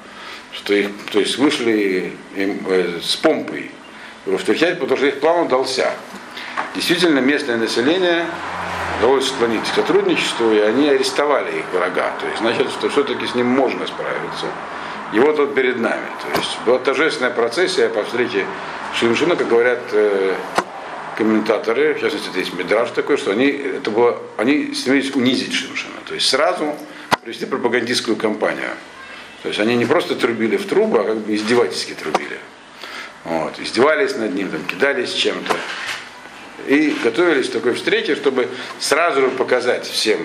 Что 0.51 0.73
их, 0.73 0.89
то 1.11 1.19
есть 1.19 1.37
вышли 1.37 2.13
им, 2.35 2.65
э, 2.67 2.99
с 3.01 3.15
помпой 3.15 3.71
встречать, 4.37 4.79
потому 4.79 4.97
что 4.97 5.07
их 5.07 5.19
план 5.19 5.45
удался. 5.45 5.93
Действительно, 6.75 7.19
местное 7.19 7.55
население 7.55 8.25
удалось 8.99 9.27
склонить 9.29 9.63
к 9.63 9.75
сотрудничеству, 9.75 10.51
и 10.51 10.59
они 10.59 10.89
арестовали 10.89 11.59
их 11.59 11.65
врага. 11.71 12.11
То 12.19 12.25
есть, 12.27 12.39
значит, 12.39 12.69
что 12.71 12.89
все-таки 12.89 13.25
с 13.25 13.35
ним 13.35 13.47
можно 13.47 13.87
справиться. 13.87 14.47
И 15.13 15.19
вот 15.19 15.39
он 15.39 15.53
перед 15.53 15.79
нами. 15.79 16.05
То 16.21 16.39
есть 16.39 16.57
была 16.65 16.79
торжественная 16.79 17.31
процессия 17.31 17.87
по 17.87 18.03
встрече 18.03 18.45
Шимшина, 18.93 19.35
как 19.35 19.47
говорят 19.47 19.79
э, 19.93 20.35
комментаторы, 21.19 21.95
в 21.95 21.99
частности, 21.99 22.29
здесь 22.29 22.53
Мидраж 22.53 22.91
такой, 22.91 23.17
что 23.17 23.31
они, 23.31 23.47
это 23.47 23.91
было, 23.91 24.21
они 24.37 24.73
стремились 24.73 25.13
унизить 25.13 25.53
Шимшина. 25.53 25.95
То 26.05 26.13
есть 26.13 26.29
сразу 26.29 26.75
провести 27.21 27.45
пропагандистскую 27.45 28.15
кампанию. 28.15 28.69
То 29.43 29.49
есть 29.49 29.59
они 29.59 29.75
не 29.75 29.85
просто 29.85 30.15
трубили 30.15 30.55
в 30.55 30.65
трубу, 30.65 30.97
а 30.97 31.03
как 31.03 31.17
бы 31.17 31.35
издевательски 31.35 31.93
трубили. 31.93 32.39
Вот. 33.25 33.59
Издевались 33.59 34.15
над 34.15 34.33
ним, 34.33 34.49
там, 34.49 34.63
кидались 34.63 35.11
чем-то. 35.11 35.53
И 36.67 36.95
готовились 37.03 37.49
к 37.49 37.51
такой 37.51 37.73
встрече, 37.73 38.15
чтобы 38.15 38.47
сразу 38.79 39.19
же 39.19 39.27
показать 39.31 39.85
всем, 39.87 40.21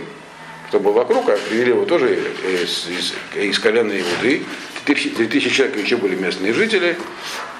кто 0.68 0.78
был 0.78 0.92
вокруг, 0.92 1.28
а 1.28 1.36
привели 1.48 1.70
его 1.70 1.86
тоже 1.86 2.14
из, 2.14 2.86
из, 2.88 3.14
из 3.34 3.58
коленной 3.58 4.00
Иуды, 4.00 4.44
3000 4.84 5.50
человек 5.50 5.76
еще 5.76 5.96
были 5.96 6.14
местные 6.14 6.52
жители, 6.52 6.96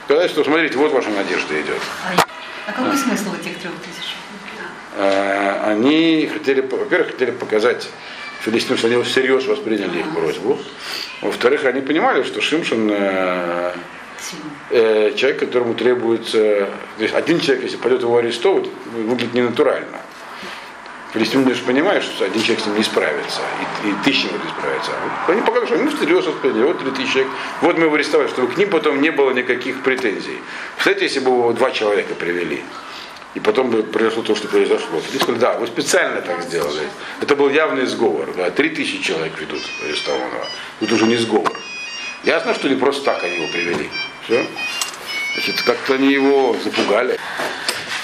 сказать, 0.05 0.31
что 0.31 0.45
смотрите, 0.45 0.79
вот 0.79 0.93
ваша 0.93 1.11
надежда 1.11 1.61
идет. 1.61 1.81
А 2.67 2.73
какой 2.73 2.97
смысл 2.97 3.35
этих 3.35 3.59
трех 3.59 3.75
тысяч? 3.81 4.15
А, 4.97 5.65
они 5.67 6.31
хотели, 6.33 6.61
во-первых, 6.61 7.11
хотели 7.13 7.31
показать 7.31 7.89
филистимлянам, 8.41 8.79
что 8.79 8.89
они 8.89 9.03
всерьез 9.03 9.47
восприняли 9.47 10.01
их 10.01 10.15
просьбу. 10.15 10.59
Во-вторых, 11.21 11.65
они 11.65 11.81
понимали, 11.81 12.23
что 12.23 12.41
Шимшин 12.41 12.91
э, 12.91 13.73
э, 14.71 15.15
человек, 15.17 15.41
которому 15.41 15.75
требуется... 15.75 16.69
То 16.99 17.03
есть 17.03 17.15
один 17.15 17.41
человек, 17.41 17.65
если 17.65 17.77
пойдет 17.77 18.03
его 18.03 18.17
арестовывать, 18.17 18.71
выглядит 18.93 19.35
ненатурально. 19.35 19.99
Филистимляне 21.15 21.55
же 21.55 21.63
понимают, 21.63 22.03
что 22.03 22.25
один 22.25 22.43
человек 22.43 22.65
с 22.65 22.67
ним 22.67 22.77
не 22.77 22.83
справится, 22.83 23.41
и, 23.85 23.89
и 23.89 23.93
тысячи 24.05 24.25
не 24.25 24.51
справятся. 24.59 24.91
Они 25.29 25.43
показали, 25.43 25.67
что 25.67 25.75
они 25.77 25.89
всерьез 25.95 26.27
восприняли, 26.27 26.65
вот 26.65 26.81
три 26.81 26.91
тысячи 26.91 27.13
человек. 27.13 27.33
Вот 27.61 27.79
мы 27.79 27.85
его 27.85 27.95
арестовали, 27.95 28.27
чтобы 28.27 28.53
к 28.53 28.57
ним 28.57 28.69
потом 28.69 29.01
не 29.01 29.11
было 29.11 29.31
никаких 29.31 29.83
претензий. 29.83 30.41
Кстати, 30.77 31.05
если 31.05 31.21
бы 31.21 31.31
его 31.31 31.53
два 31.53 31.71
человека 31.71 32.17
привели, 32.17 32.65
и 33.35 33.41
потом 33.41 33.71
бы 33.71 33.85
произошло 33.85 34.25
то, 34.25 34.35
что 34.35 34.49
произошло. 34.49 35.01
Они 35.09 35.19
сказали, 35.21 35.39
да, 35.39 35.53
вы 35.57 35.69
специально 35.69 36.21
так 36.21 36.43
сделали. 36.43 36.89
Это 37.21 37.37
был 37.37 37.49
явный 37.49 37.87
сговор. 37.87 38.35
Да, 38.37 38.51
три 38.51 38.71
тысячи 38.71 39.01
человек 39.01 39.39
ведут 39.41 39.63
арестованного. 39.85 40.47
Тут 40.81 40.91
уже 40.91 41.07
не 41.07 41.17
сговор. 41.17 41.53
Ясно, 42.25 42.55
что 42.55 42.69
не 42.69 42.75
просто 42.75 43.05
так 43.05 43.23
они 43.23 43.37
его 43.37 43.47
привели. 43.53 43.89
Все. 44.25 44.45
Значит, 45.35 45.63
как-то 45.63 45.95
они 45.95 46.13
его 46.13 46.57
запугали. 46.63 47.21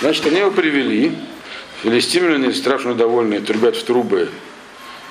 Значит, 0.00 0.26
они 0.26 0.38
его 0.38 0.52
привели. 0.52 1.16
Филистимляне 1.82 2.52
страшно 2.52 2.94
довольные 2.94 3.40
трубят 3.40 3.74
в 3.74 3.84
трубы 3.84 4.28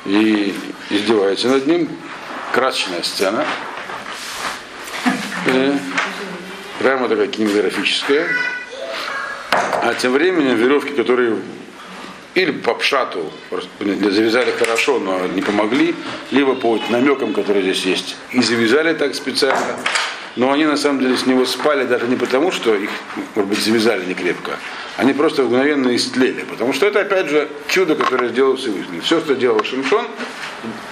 и 0.05 0.53
издеваются 0.91 1.47
над 1.47 1.65
ним. 1.65 1.89
Красочная 2.53 3.01
сцена. 3.01 3.45
И 5.47 5.51
э, 5.51 5.77
прямо 6.79 7.09
такая 7.09 7.27
кинематографическая. 7.27 8.27
А 9.51 9.95
тем 9.95 10.11
временем 10.11 10.57
веревки, 10.57 10.91
которые 10.93 11.37
или 12.35 12.51
по 12.51 12.75
пшату 12.75 13.31
завязали 13.79 14.51
хорошо, 14.51 14.99
но 14.99 15.25
не 15.27 15.41
помогли, 15.41 15.95
либо 16.29 16.53
по 16.53 16.79
намекам, 16.89 17.33
которые 17.33 17.63
здесь 17.63 17.85
есть, 17.85 18.15
и 18.31 18.41
завязали 18.41 18.93
так 18.93 19.15
специально, 19.15 19.75
но 20.39 20.53
они 20.53 20.65
на 20.65 20.77
самом 20.77 21.01
деле 21.01 21.17
с 21.17 21.25
него 21.25 21.45
спали 21.45 21.83
даже 21.83 22.07
не 22.07 22.15
потому, 22.15 22.49
что 22.51 22.73
их, 22.73 22.89
может 23.35 23.49
быть, 23.49 23.59
завязали 23.59 24.05
не 24.05 24.13
крепко, 24.13 24.57
они 24.95 25.11
просто 25.11 25.43
мгновенно 25.43 25.93
истлели, 25.93 26.45
потому 26.49 26.71
что 26.71 26.85
это, 26.85 27.01
опять 27.01 27.27
же, 27.27 27.49
чудо, 27.67 27.95
которое 27.95 28.29
сделал 28.29 28.55
Всевышний. 28.55 29.01
Все, 29.01 29.19
что 29.19 29.35
делал 29.35 29.61
Шимшон, 29.65 30.07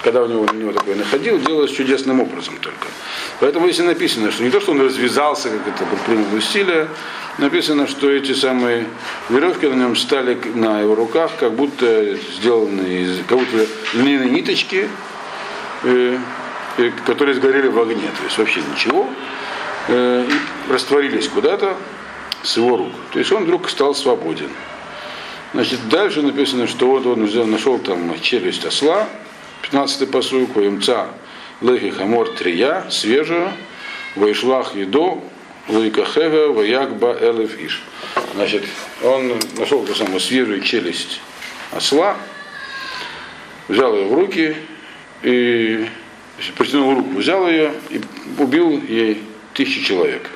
когда 0.03 0.21
у 0.23 0.27
него, 0.27 0.45
у 0.51 0.53
него 0.53 0.73
такое 0.73 0.95
находил, 0.95 1.39
делалось 1.39 1.71
чудесным 1.71 2.19
образом 2.19 2.55
только. 2.59 2.87
Поэтому 3.39 3.69
здесь 3.69 3.85
написано, 3.85 4.31
что 4.31 4.43
не 4.43 4.49
то, 4.49 4.59
что 4.59 4.71
он 4.71 4.81
развязался, 4.81 5.49
как 5.49 5.75
это 5.75 5.85
предпринял 5.85 6.35
усилия, 6.35 6.89
написано, 7.37 7.87
что 7.87 8.11
эти 8.11 8.33
самые 8.33 8.85
веревки 9.29 9.65
на 9.67 9.75
нем 9.75 9.95
стали 9.95 10.37
на 10.55 10.81
его 10.81 10.93
руках, 10.93 11.31
как 11.39 11.53
будто 11.53 12.17
сделаны 12.37 13.03
из 13.03 13.25
как 13.25 13.39
будто 13.39 13.65
льняные 13.93 14.29
ниточки, 14.29 14.89
э, 15.83 16.17
которые 17.05 17.35
сгорели 17.35 17.67
в 17.67 17.79
огне, 17.79 18.07
то 18.17 18.23
есть 18.23 18.37
вообще 18.37 18.61
ничего, 18.61 19.07
э, 19.87 20.25
и 20.27 20.71
растворились 20.71 21.27
куда-то 21.27 21.75
с 22.43 22.57
его 22.57 22.77
рук. 22.77 22.93
То 23.11 23.19
есть 23.19 23.31
он 23.31 23.43
вдруг 23.43 23.69
стал 23.69 23.95
свободен. 23.95 24.49
Значит, 25.53 25.87
дальше 25.89 26.21
написано, 26.21 26.67
что 26.67 26.87
вот 26.87 27.05
он 27.05 27.25
взял, 27.25 27.45
нашел 27.45 27.79
там 27.79 28.19
челюсть 28.19 28.65
осла, 28.65 29.07
15-й 29.63 30.07
посук, 30.07 30.55
воемца 30.55 31.07
лехи 31.61 31.89
хамор 31.89 32.29
трия, 32.29 32.85
свежую, 32.89 33.51
вайшлах 34.15 34.75
едо, 34.75 35.23
Луикахега, 35.67 36.51
Ваякба, 36.53 37.17
Элев 37.19 37.59
Иш. 37.59 37.81
Значит, 38.35 38.63
он 39.03 39.39
нашел 39.57 39.85
ту 39.85 39.93
самую 39.95 40.19
свежую 40.19 40.61
челюсть 40.61 41.19
осла, 41.71 42.15
взял 43.67 43.93
ее 43.95 44.05
в 44.05 44.13
руки 44.13 44.55
и 45.23 45.87
протянул 46.55 46.95
руку, 46.95 47.17
взял 47.17 47.47
ее 47.47 47.73
и 47.89 48.01
убил 48.37 48.81
ей 48.81 49.23
тысячи 49.53 49.83
человек. 49.83 50.29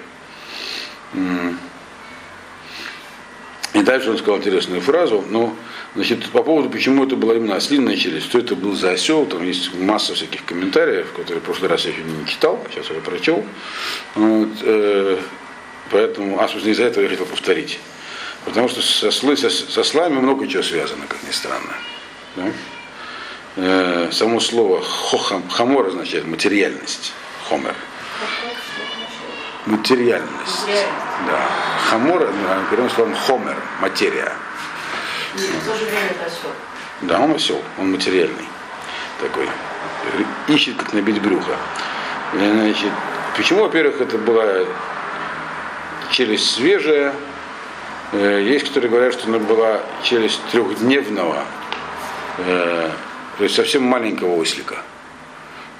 И 3.73 3.83
дальше 3.83 4.09
он 4.09 4.17
сказал 4.17 4.39
интересную 4.39 4.81
фразу, 4.81 5.23
ну, 5.29 5.55
значит, 5.95 6.25
по 6.29 6.43
поводу, 6.43 6.69
почему 6.69 7.05
это 7.05 7.15
была 7.15 7.35
именно 7.35 7.55
ослиная 7.55 7.95
челюсть, 7.95 8.25
что 8.25 8.39
это 8.39 8.55
был 8.55 8.75
за 8.75 8.91
осел, 8.91 9.25
там 9.25 9.43
есть 9.43 9.73
масса 9.73 10.13
всяких 10.13 10.43
комментариев, 10.43 11.13
которые 11.13 11.39
в 11.39 11.43
прошлый 11.43 11.69
раз 11.69 11.85
я 11.85 11.91
еще 11.91 12.01
не 12.03 12.25
читал, 12.27 12.61
сейчас 12.69 12.89
я 12.89 12.99
прочел. 12.99 13.45
Вот, 14.15 14.49
э, 14.61 15.19
поэтому, 15.89 16.39
а, 16.41 16.49
собственно, 16.49 16.73
из-за 16.73 16.83
этого 16.83 17.03
я 17.03 17.09
хотел 17.09 17.25
повторить. 17.25 17.79
Потому 18.43 18.67
что 18.67 18.81
со, 18.81 19.11
со, 19.11 19.49
со 19.49 19.83
слами 19.83 20.15
много 20.15 20.47
чего 20.47 20.63
связано, 20.63 21.05
как 21.07 21.23
ни 21.23 21.31
странно. 21.31 21.73
Да? 22.35 22.51
Э, 23.55 24.09
само 24.11 24.39
слово 24.39 24.81
хохам, 24.81 25.47
хамор 25.49 25.87
означает 25.87 26.25
материальность. 26.25 27.13
Хомер. 27.49 27.75
Материальность. 29.65 30.67
Да. 31.27 31.39
Хамор, 31.89 32.31
первым 32.69 32.89
словом 32.89 33.15
хомер, 33.15 33.57
материя. 33.81 34.33
Да, 37.01 37.19
он 37.19 37.31
осел, 37.31 37.61
он 37.77 37.91
материальный 37.91 38.47
такой. 39.19 39.47
Ищет, 40.47 40.77
как 40.77 40.93
набить 40.93 41.21
брюхо. 41.21 41.55
Значит, 42.33 42.91
почему, 43.35 43.61
во-первых, 43.61 44.01
это 44.01 44.17
была 44.17 44.65
челюсть 46.11 46.49
свежая, 46.55 47.13
Э, 48.13 48.41
есть, 48.43 48.67
которые 48.67 48.89
говорят, 48.89 49.13
что 49.13 49.27
она 49.29 49.39
была 49.39 49.79
челюсть 50.03 50.41
трехдневного, 50.51 51.45
э, 52.39 52.91
то 53.41 53.45
есть 53.45 53.55
совсем 53.55 53.81
маленького 53.81 54.35
ослика. 54.35 54.83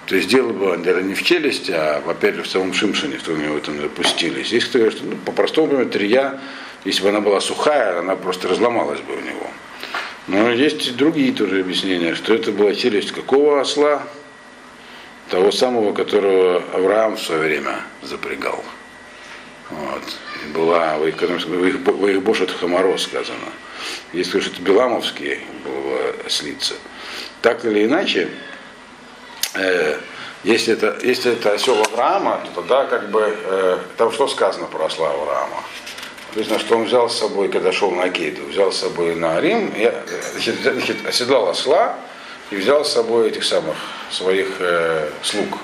То 0.08 0.16
есть 0.16 0.28
дело 0.28 0.52
было, 0.52 0.78
наверное, 0.78 1.04
не 1.04 1.14
в 1.14 1.22
челюсти, 1.22 1.72
а, 1.72 2.02
же, 2.34 2.42
в 2.42 2.48
самом 2.48 2.74
Шимшине, 2.74 3.20
в 3.20 3.40
него 3.40 3.56
это 3.56 3.72
запустились. 3.72 4.52
Есть, 4.52 4.70
кто 4.70 4.80
говорит, 4.80 4.98
что 4.98 5.08
ну, 5.08 5.16
по-простому, 5.18 5.68
например, 5.68 5.92
трия, 5.94 6.42
если 6.86 7.04
бы 7.04 7.10
она 7.10 7.22
была 7.22 7.40
сухая, 7.40 8.00
она 8.00 8.16
просто 8.16 8.48
разломалась 8.48 9.02
бы 9.02 9.14
у 9.14 9.20
него. 9.20 9.48
Но 10.28 10.50
есть 10.50 10.98
другие 10.98 11.34
тоже 11.34 11.60
объяснения, 11.60 12.16
что 12.16 12.34
это 12.34 12.52
была 12.52 12.74
челюсть 12.74 13.12
какого 13.12 13.62
осла? 13.62 14.02
Того 15.30 15.52
самого, 15.52 15.94
которого 15.94 16.64
Авраам 16.74 17.16
в 17.16 17.22
свое 17.22 17.42
время 17.42 17.76
запрягал. 18.02 18.66
Вот. 19.70 20.02
Была 20.56 20.98
в 20.98 21.06
их 21.06 22.22
Бошет 22.24 22.50
Хамаро 22.50 22.98
сказано. 22.98 23.38
Если 24.14 24.40
уж 24.40 24.48
это 24.48 24.60
Беламовский 24.64 25.42
был 25.64 26.26
ослица. 26.26 26.74
Так 27.42 27.66
или 27.66 27.86
иначе, 27.86 28.30
э, 29.56 29.98
если, 30.44 30.74
это, 30.74 30.98
если 31.04 31.34
это 31.34 31.54
осел 31.54 31.82
Авраама, 31.82 32.42
то 32.46 32.62
тогда 32.62 32.86
как 32.86 33.10
бы 33.10 33.36
э, 33.44 33.78
там 33.98 34.12
что 34.12 34.28
сказано 34.28 34.68
про 34.68 34.86
осла 34.86 35.12
Авраама? 35.12 35.64
Написано, 36.34 36.60
что 36.60 36.78
он 36.78 36.86
взял 36.86 37.10
с 37.10 37.18
собой, 37.18 37.50
когда 37.50 37.72
шел 37.72 37.92
на 37.92 38.10
Кейду, 38.10 38.46
взял 38.46 38.72
с 38.72 38.78
собой 38.78 39.16
на 39.16 39.42
Рим, 39.42 39.74
я, 39.78 40.04
значит, 40.64 41.06
оседлал 41.06 41.50
осла 41.50 41.98
и 42.52 42.56
взял 42.56 42.86
с 42.86 42.94
собой 42.94 43.30
этих 43.30 43.44
самых 43.44 43.76
своих 44.12 44.58
э, 44.60 45.10
слуг, 45.24 45.58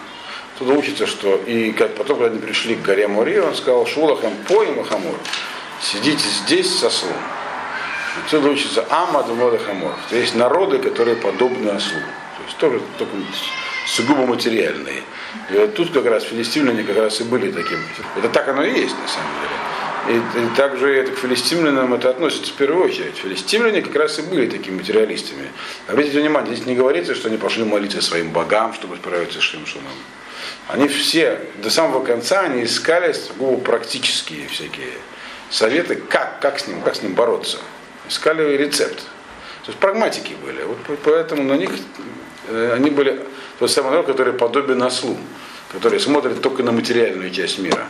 Туда 0.57 0.73
учится, 0.73 1.05
что 1.05 1.35
и 1.35 1.71
как 1.71 1.93
потом, 1.93 2.17
когда 2.17 2.31
они 2.31 2.41
пришли 2.41 2.75
к 2.75 2.81
горе 2.81 3.07
Мори, 3.07 3.39
он 3.39 3.53
сказал, 3.53 3.85
Шулахам 3.85 4.33
поим 4.47 4.83
Хамор, 4.83 5.15
сидите 5.81 6.27
здесь 6.43 6.79
со 6.79 6.89
слом. 6.89 7.13
Отсюда 8.23 8.49
учится 8.49 8.85
Амад 8.89 9.27
Хамор. 9.65 9.95
То 10.09 10.15
есть 10.15 10.35
народы, 10.35 10.79
которые 10.79 11.17
подобны 11.17 11.69
ослу. 11.69 11.99
То 11.99 12.43
есть 12.45 12.57
тоже 12.57 12.81
только 12.97 13.13
сугубо 13.87 14.25
материальные. 14.25 15.03
И 15.51 15.53
вот 15.53 15.75
тут 15.75 15.91
как 15.91 16.05
раз 16.05 16.23
филистимляне 16.23 16.83
как 16.83 16.97
раз 16.97 17.21
и 17.21 17.23
были 17.23 17.51
таким. 17.51 17.79
Это 18.17 18.29
так 18.29 18.47
оно 18.49 18.63
и 18.63 18.71
есть 18.71 18.95
на 18.99 19.07
самом 19.07 19.31
деле. 19.41 19.67
И, 20.07 20.13
и 20.13 20.55
также 20.55 20.93
это 20.95 21.11
к 21.11 21.17
филистимлянам 21.17 21.93
это 21.93 22.09
относится 22.09 22.51
в 22.51 22.55
первую 22.55 22.85
очередь. 22.85 23.17
Филистимляне 23.17 23.81
как 23.81 23.95
раз 23.95 24.19
и 24.19 24.21
были 24.21 24.47
такими 24.47 24.77
материалистами. 24.77 25.51
Обратите 25.87 26.21
внимание, 26.21 26.55
здесь 26.55 26.65
не 26.65 26.75
говорится, 26.75 27.13
что 27.13 27.27
они 27.27 27.37
пошли 27.37 27.65
молиться 27.65 28.01
своим 28.01 28.31
богам, 28.31 28.73
чтобы 28.73 28.95
справиться 28.95 29.39
с 29.39 29.43
Шимшуном. 29.43 29.91
Они 30.69 30.87
все, 30.87 31.41
до 31.57 31.69
самого 31.69 32.03
конца, 32.03 32.41
они 32.41 32.63
искали 32.63 33.13
ну, 33.37 33.57
практические 33.57 34.47
всякие 34.47 34.93
советы, 35.49 35.95
как, 35.95 36.39
как, 36.39 36.59
с 36.59 36.67
ним, 36.67 36.81
как 36.81 36.95
с 36.95 37.01
ним 37.01 37.13
бороться. 37.13 37.57
Искали 38.07 38.55
рецепт. 38.55 38.99
То 39.63 39.71
есть 39.71 39.79
прагматики 39.79 40.35
были. 40.45 40.63
Вот 40.63 40.77
поэтому 41.03 41.43
на 41.43 41.55
них 41.55 41.71
э, 42.47 42.73
они 42.73 42.89
были 42.89 43.21
тот 43.59 43.69
самый 43.69 43.91
народ, 43.91 44.05
который 44.05 44.33
подобен 44.33 44.81
ослу, 44.81 45.17
который 45.71 45.99
смотрит 45.99 46.41
только 46.41 46.63
на 46.63 46.71
материальную 46.71 47.31
часть 47.31 47.59
мира. 47.59 47.87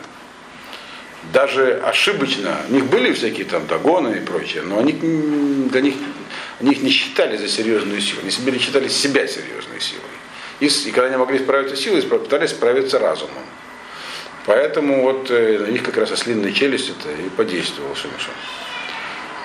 Даже 1.33 1.81
ошибочно, 1.83 2.57
у 2.69 2.73
них 2.73 2.85
были 2.85 3.11
всякие 3.13 3.45
там 3.45 3.67
догоны 3.67 4.17
и 4.17 4.19
прочее, 4.21 4.63
но 4.63 4.79
они, 4.79 4.93
для 4.93 5.81
них, 5.81 5.95
они 6.61 6.71
их 6.71 6.81
не 6.81 6.89
считали 6.89 7.35
за 7.35 7.49
серьезную 7.49 7.99
силу, 7.99 8.21
они 8.21 8.31
себе 8.31 8.57
считали 8.59 8.87
себя 8.87 9.27
серьезной 9.27 9.81
силой. 9.81 10.03
И, 10.59 10.67
и 10.67 10.91
когда 10.91 11.07
они 11.07 11.17
могли 11.17 11.39
справиться 11.39 11.75
силой, 11.75 12.01
пытались 12.01 12.51
справиться 12.51 12.97
разумом. 12.97 13.43
Поэтому 14.45 15.03
вот 15.03 15.29
э, 15.29 15.59
на 15.59 15.67
них 15.67 15.83
как 15.83 15.97
раз 15.97 16.11
ослинная 16.11 16.53
челюсть 16.53 16.89
это 16.89 17.11
и 17.11 17.29
подействовал 17.29 17.93
Шимшон. 17.93 18.33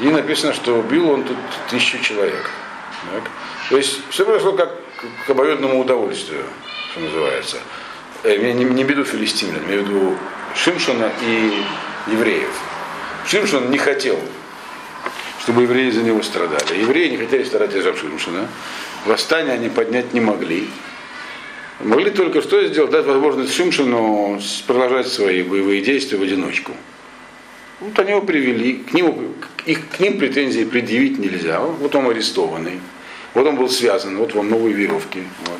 И 0.01 0.05
написано, 0.05 0.53
что 0.53 0.79
убил 0.79 1.11
он 1.11 1.25
тут 1.25 1.37
тысячу 1.71 2.03
человек. 2.03 2.51
Так? 3.13 3.31
То 3.71 3.77
есть 3.77 4.01
все 4.11 4.25
произошло 4.25 4.53
как 4.53 4.75
к 5.27 5.31
обоюдному 5.31 5.81
удовольствию, 5.81 6.45
что 6.91 7.01
называется. 7.01 7.59
Я 8.25 8.53
не, 8.53 8.65
не 8.65 8.85
веду 8.85 9.05
филистимлян, 9.05 9.63
я 9.69 9.77
веду 9.77 10.17
Шимшона 10.55 11.11
и 11.27 11.65
евреев. 12.07 12.51
Шимшон 13.27 13.71
не 13.71 13.79
хотел, 13.79 14.19
чтобы 15.41 15.63
евреи 15.63 15.91
за 15.91 16.03
него 16.03 16.23
страдали. 16.23 16.79
Евреи 16.79 17.09
не 17.09 17.17
хотели 17.17 17.45
страдать 17.45 17.75
из-за 17.75 17.97
Шимшона. 17.97 18.49
Восстание 19.07 19.55
они 19.55 19.69
поднять 19.69 20.13
не 20.13 20.21
могли. 20.21 20.69
Могли 21.81 22.11
только 22.11 22.43
что 22.43 22.65
сделать, 22.65 22.93
дать 22.93 23.07
возможность 23.07 23.53
Шимшину 23.55 24.41
продолжать 24.67 25.09
свои 25.09 25.43
боевые 25.43 25.83
действия 25.83 26.19
в 26.19 26.23
одиночку. 26.23 26.73
Вот 27.83 27.99
они 27.99 28.11
его 28.11 28.23
привели, 28.23 28.75
к, 28.75 28.95
нему, 28.95 29.35
их, 29.67 29.89
к 29.89 29.99
ним 29.99 30.19
претензии 30.19 30.65
предъявить 30.65 31.19
нельзя. 31.19 31.61
Вот 31.61 31.95
он 31.97 32.09
арестованный, 32.09 32.81
вот 33.35 33.47
он 33.47 33.57
был 33.57 33.69
связан, 33.69 34.17
вот 34.17 34.35
вам 34.35 34.51
новые 34.51 34.73
веревки. 34.73 35.25
Вот. 35.47 35.59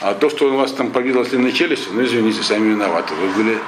А 0.00 0.14
то, 0.14 0.28
что 0.28 0.46
он 0.46 0.56
вас 0.56 0.72
там 0.72 0.90
побил 0.90 1.24
слинной 1.24 1.52
челюстью, 1.52 1.94
ну 1.94 2.04
извините, 2.04 2.42
сами 2.42 2.70
виноваты. 2.70 3.14
Вы 3.14 3.28
были 3.30 3.58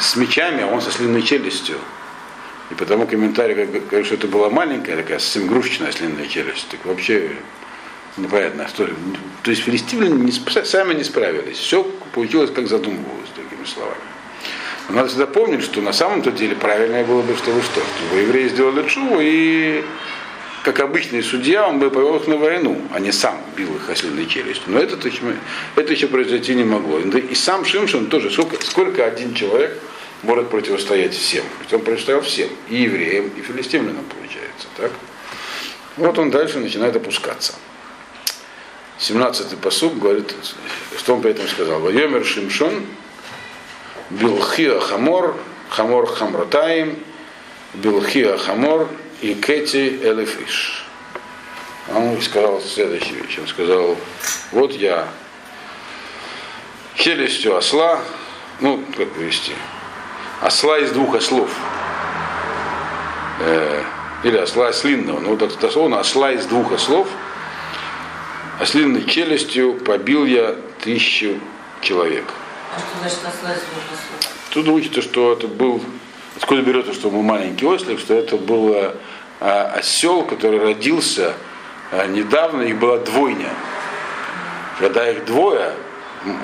с 0.00 0.16
мечами, 0.16 0.62
а 0.62 0.68
он 0.68 0.80
со 0.80 0.92
слинной 0.92 1.22
челюстью. 1.22 1.76
И 2.70 2.74
потому 2.74 3.06
комментарий 3.06 3.54
говорит, 3.54 4.06
что 4.06 4.14
это 4.14 4.28
была 4.28 4.48
маленькая 4.48 4.96
такая 4.96 5.18
совсем 5.18 5.46
игрушечная 5.46 5.90
слинная 5.90 6.28
челюсть. 6.28 6.68
Так 6.68 6.86
вообще 6.86 7.32
непонятная 8.16 8.66
история. 8.66 8.94
То 9.42 9.50
есть 9.50 9.64
филистимляне 9.64 10.14
не, 10.14 10.32
сами 10.32 10.94
не 10.94 11.04
справились. 11.04 11.58
Все 11.58 11.82
получилось, 12.14 12.50
как 12.54 12.68
задумывалось, 12.68 13.28
другими 13.34 13.66
словами. 13.66 14.00
Надо 14.88 15.08
всегда 15.08 15.26
помнить, 15.26 15.62
что 15.62 15.80
на 15.80 15.92
самом-то 15.92 16.32
деле 16.32 16.56
правильное 16.56 17.04
было 17.04 17.22
бы, 17.22 17.36
что 17.36 17.50
вы 17.50 17.62
что, 17.62 17.80
чтобы 17.80 18.20
евреи 18.20 18.48
сделали 18.48 18.86
чуву, 18.88 19.18
и 19.20 19.84
как 20.62 20.78
обычный 20.80 21.22
судья, 21.22 21.66
он 21.66 21.80
бы 21.80 21.90
повел 21.90 22.16
их 22.16 22.28
на 22.28 22.36
войну, 22.36 22.80
а 22.92 23.00
не 23.00 23.10
сам 23.10 23.36
бил 23.56 23.74
их 23.74 23.88
ослиной 23.90 24.26
челюстью. 24.26 24.72
Но 24.72 24.78
это, 24.78 24.96
это 25.76 25.92
еще 25.92 26.06
произойти 26.06 26.54
не 26.54 26.64
могло. 26.64 27.00
И 27.00 27.34
сам 27.34 27.64
Шимшин 27.64 28.06
тоже, 28.06 28.30
сколько, 28.30 28.64
сколько 28.64 29.04
один 29.04 29.34
человек 29.34 29.76
может 30.22 30.50
противостоять 30.50 31.14
всем? 31.14 31.44
Ведь 31.60 31.72
он 31.72 31.80
противостоял 31.80 32.20
всем, 32.20 32.48
и 32.68 32.76
евреям, 32.76 33.30
и 33.36 33.42
филистимлянам, 33.42 34.04
получается. 34.04 34.68
Так? 34.76 34.92
Вот 35.96 36.16
он 36.18 36.30
дальше 36.30 36.58
начинает 36.60 36.94
опускаться. 36.94 37.54
17-й 39.00 39.56
посуд 39.56 39.98
говорит, 39.98 40.32
что 40.96 41.14
он 41.14 41.22
при 41.22 41.32
этом 41.32 41.48
сказал. 41.48 41.80
Вайомер 41.80 42.24
Шимшон, 42.24 42.86
Билхиа 44.10 44.80
Хамор, 44.80 45.36
Хамор 45.70 46.06
Хамротаим, 46.06 46.98
Билхиа 47.74 48.36
Хамор 48.38 48.88
и 49.20 49.34
Кети 49.34 50.00
Элефиш. 50.02 50.86
Он 51.94 52.20
сказал 52.20 52.60
следующую 52.60 53.24
вещь. 53.24 53.38
Он 53.38 53.46
сказал, 53.46 53.96
вот 54.52 54.72
я 54.72 55.08
челюстью 56.94 57.56
осла, 57.56 58.00
ну, 58.60 58.84
как 58.96 59.10
привести, 59.12 59.52
осла 60.40 60.78
из 60.78 60.92
двух 60.92 61.14
ослов. 61.14 61.50
Э, 63.40 63.82
или 64.22 64.36
осла 64.36 64.68
ослинного, 64.68 65.18
ну, 65.18 65.36
так 65.36 65.58
дословно, 65.58 65.98
осла 65.98 66.32
из 66.32 66.46
двух 66.46 66.72
ослов– 66.72 67.08
ослиной 68.62 69.04
челюстью 69.04 69.74
побил 69.74 70.24
я 70.24 70.54
тысячу 70.80 71.40
человек. 71.80 72.24
Тут 74.50 74.68
учится, 74.68 75.02
что 75.02 75.32
это 75.32 75.48
был, 75.48 75.82
откуда 76.36 76.62
берется, 76.62 76.92
что 76.92 77.10
был 77.10 77.22
маленький 77.22 77.66
ослик, 77.66 77.98
что 77.98 78.14
это 78.14 78.36
был 78.36 78.94
а, 79.40 79.72
осел, 79.74 80.24
который 80.24 80.60
родился 80.60 81.34
а, 81.90 82.06
недавно, 82.06 82.62
их 82.62 82.78
была 82.78 82.98
двойня. 82.98 83.50
Когда 84.78 85.10
их 85.10 85.26
двое 85.26 85.74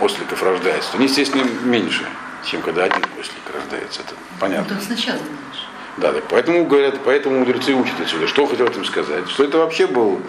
осликов 0.00 0.42
рождается, 0.42 0.92
то 0.92 0.98
они, 0.98 1.06
естественно, 1.06 1.44
меньше, 1.64 2.04
чем 2.44 2.60
когда 2.60 2.84
один 2.84 3.02
ослик 3.18 3.42
рождается. 3.54 4.00
Это 4.00 4.14
понятно. 4.38 4.76
Ну, 4.76 4.80
сначала 4.82 5.16
меньше. 5.16 5.68
Да, 5.96 6.12
так 6.12 6.24
поэтому 6.28 6.64
говорят, 6.66 7.00
поэтому 7.04 7.40
мудрецы 7.40 7.72
учат 7.72 7.98
отсюда. 8.00 8.28
Что 8.28 8.46
хотел 8.46 8.66
этим 8.66 8.84
сказать? 8.84 9.28
Что 9.30 9.44
это 9.44 9.58
вообще 9.58 9.86
был 9.86 10.20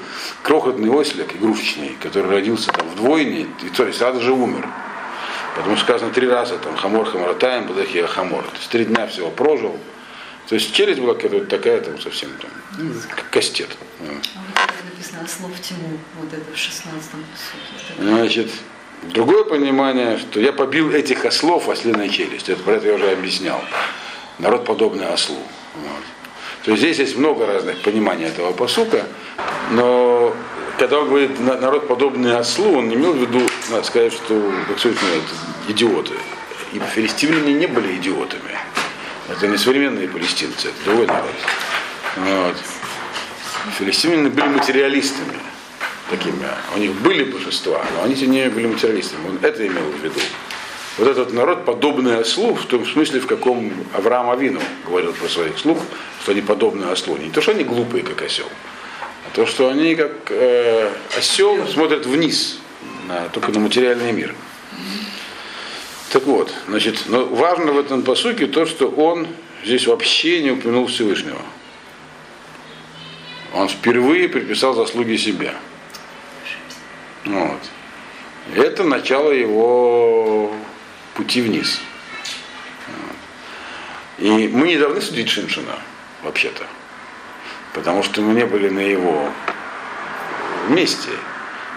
крохотный 0.42 0.90
ослик, 0.90 1.36
игрушечный, 1.36 1.98
который 2.02 2.32
родился 2.32 2.72
там 2.72 2.88
в 2.88 2.96
двойне, 2.96 3.48
и 3.62 3.70
то 3.70 3.86
есть 3.86 4.00
сразу 4.00 4.22
же 4.22 4.32
умер. 4.32 4.68
Потому 5.60 5.76
что 5.76 5.86
сказано 5.86 6.14
три 6.14 6.26
раза, 6.26 6.58
там, 6.58 6.78
חמור 6.78 7.06
חמורתיים, 7.06 7.68
בלחי 7.68 8.08
החמור. 8.08 8.46
То 8.46 8.56
есть 8.56 8.70
три 8.70 8.86
дня 8.86 9.08
всего 9.08 9.30
прожил. 9.30 9.78
То 10.48 10.56
есть 10.56 10.74
челюсть 10.74 11.02
была 11.02 11.16
какая-то 11.16 11.46
такая, 11.48 11.82
там, 11.82 12.00
совсем 12.00 12.30
там, 12.42 12.50
как 13.14 13.30
кастет. 13.30 13.68
А 14.00 14.06
вот 14.06 14.86
написано, 14.90 15.28
слов 15.28 15.52
тьму, 15.60 16.00
вот 16.18 16.34
это 16.34 16.50
в 16.50 16.56
16-м 16.56 17.26
Значит, 18.00 18.50
другое 19.04 19.44
понимание, 19.44 20.18
что 20.18 20.40
я 20.40 20.54
побил 20.54 20.92
этих 20.92 21.26
ослов 21.26 21.68
ослиной 21.68 22.10
челюсть. 22.10 22.48
Это 22.48 22.64
про 22.64 22.76
это 22.76 22.88
я 22.88 22.96
уже 22.96 23.12
объяснял. 23.12 23.62
Народ 24.40 24.64
подобный 24.64 25.08
ослу. 25.08 25.44
Вот. 25.76 26.04
То 26.64 26.72
есть 26.72 26.84
здесь 26.84 27.00
есть 27.00 27.18
много 27.18 27.46
разных 27.46 27.82
пониманий 27.82 28.26
этого 28.26 28.52
посука, 28.52 29.06
но 29.72 30.36
когда 30.78 31.00
он 31.00 31.10
говорит 31.10 31.40
народ 31.40 31.88
подобный 31.88 32.38
ослу, 32.38 32.78
он 32.78 32.90
не 32.90 32.96
имел 32.96 33.14
в 33.14 33.18
виду, 33.18 33.42
надо 33.70 33.84
сказать, 33.84 34.14
что 34.14 34.54
как 34.68 34.78
это 34.86 35.00
идиоты. 35.68 36.14
И 36.74 36.80
филистимляне 36.80 37.54
не 37.54 37.68
были 37.68 37.96
идиотами. 37.96 38.58
Это 39.30 39.48
не 39.48 39.58
современные 39.58 40.08
палестинцы, 40.08 40.70
это 40.70 40.86
другой 40.86 41.08
народ. 41.08 41.32
Вот. 42.18 42.56
Филистимляне 43.78 44.30
были 44.30 44.48
материалистами 44.48 45.40
такими. 46.10 46.48
У 46.76 46.80
них 46.80 46.94
были 46.96 47.24
божества, 47.24 47.84
но 47.96 48.04
они 48.04 48.16
не 48.16 48.50
были 48.50 48.68
материалистами. 48.68 49.28
Он 49.28 49.40
это 49.42 49.66
имел 49.66 49.84
в 49.84 50.04
виду 50.04 50.20
вот 51.00 51.08
этот 51.08 51.32
народ 51.32 51.64
подобный 51.64 52.20
ослу, 52.20 52.54
в 52.54 52.66
том 52.66 52.86
смысле, 52.86 53.22
в 53.22 53.28
каком 53.28 53.72
Авраам 53.94 54.30
Авину 54.30 54.60
говорил 54.86 55.14
про 55.14 55.30
своих 55.30 55.58
слуг, 55.58 55.80
что 56.22 56.34
они 56.34 56.42
подобны 56.42 56.86
ослу. 56.86 57.16
Не 57.16 57.30
то, 57.30 57.42
что 57.42 57.52
они 57.52 57.64
глупые, 57.64 58.04
как 58.04 58.22
осел, 58.22 58.48
а 59.26 59.34
то, 59.34 59.46
что 59.46 59.70
они, 59.70 59.96
как 59.96 60.12
э, 60.30 60.92
осел, 61.18 61.66
смотрят 61.68 62.06
вниз, 62.06 62.60
на, 63.08 63.30
только 63.30 63.52
на 63.52 63.60
материальный 63.60 64.12
мир. 64.12 64.36
Так 66.12 66.24
вот, 66.24 66.54
значит, 66.68 67.04
но 67.08 67.24
важно 67.26 67.72
в 67.72 67.80
этом 67.80 68.04
посуке 68.04 68.48
то, 68.48 68.66
что 68.66 68.90
он 68.90 69.28
здесь 69.64 69.88
вообще 69.88 70.44
не 70.44 70.52
упомянул 70.52 70.88
Всевышнего. 70.88 71.42
Он 73.54 73.70
впервые 73.70 74.28
приписал 74.28 74.74
заслуги 74.74 75.16
себе. 75.16 75.54
Вот. 77.24 77.60
Это 78.56 78.84
начало 78.84 79.32
его 79.32 80.52
пути 81.20 81.42
вниз. 81.42 81.82
И 84.20 84.48
мы 84.48 84.68
не 84.68 84.78
должны 84.78 85.02
судить 85.02 85.28
Шиншина, 85.28 85.76
вообще-то. 86.24 86.66
Потому 87.74 88.04
что 88.04 88.22
мы 88.22 88.34
не 88.34 88.46
были 88.46 88.70
на 88.70 88.80
его 88.80 89.30
месте. 90.70 91.10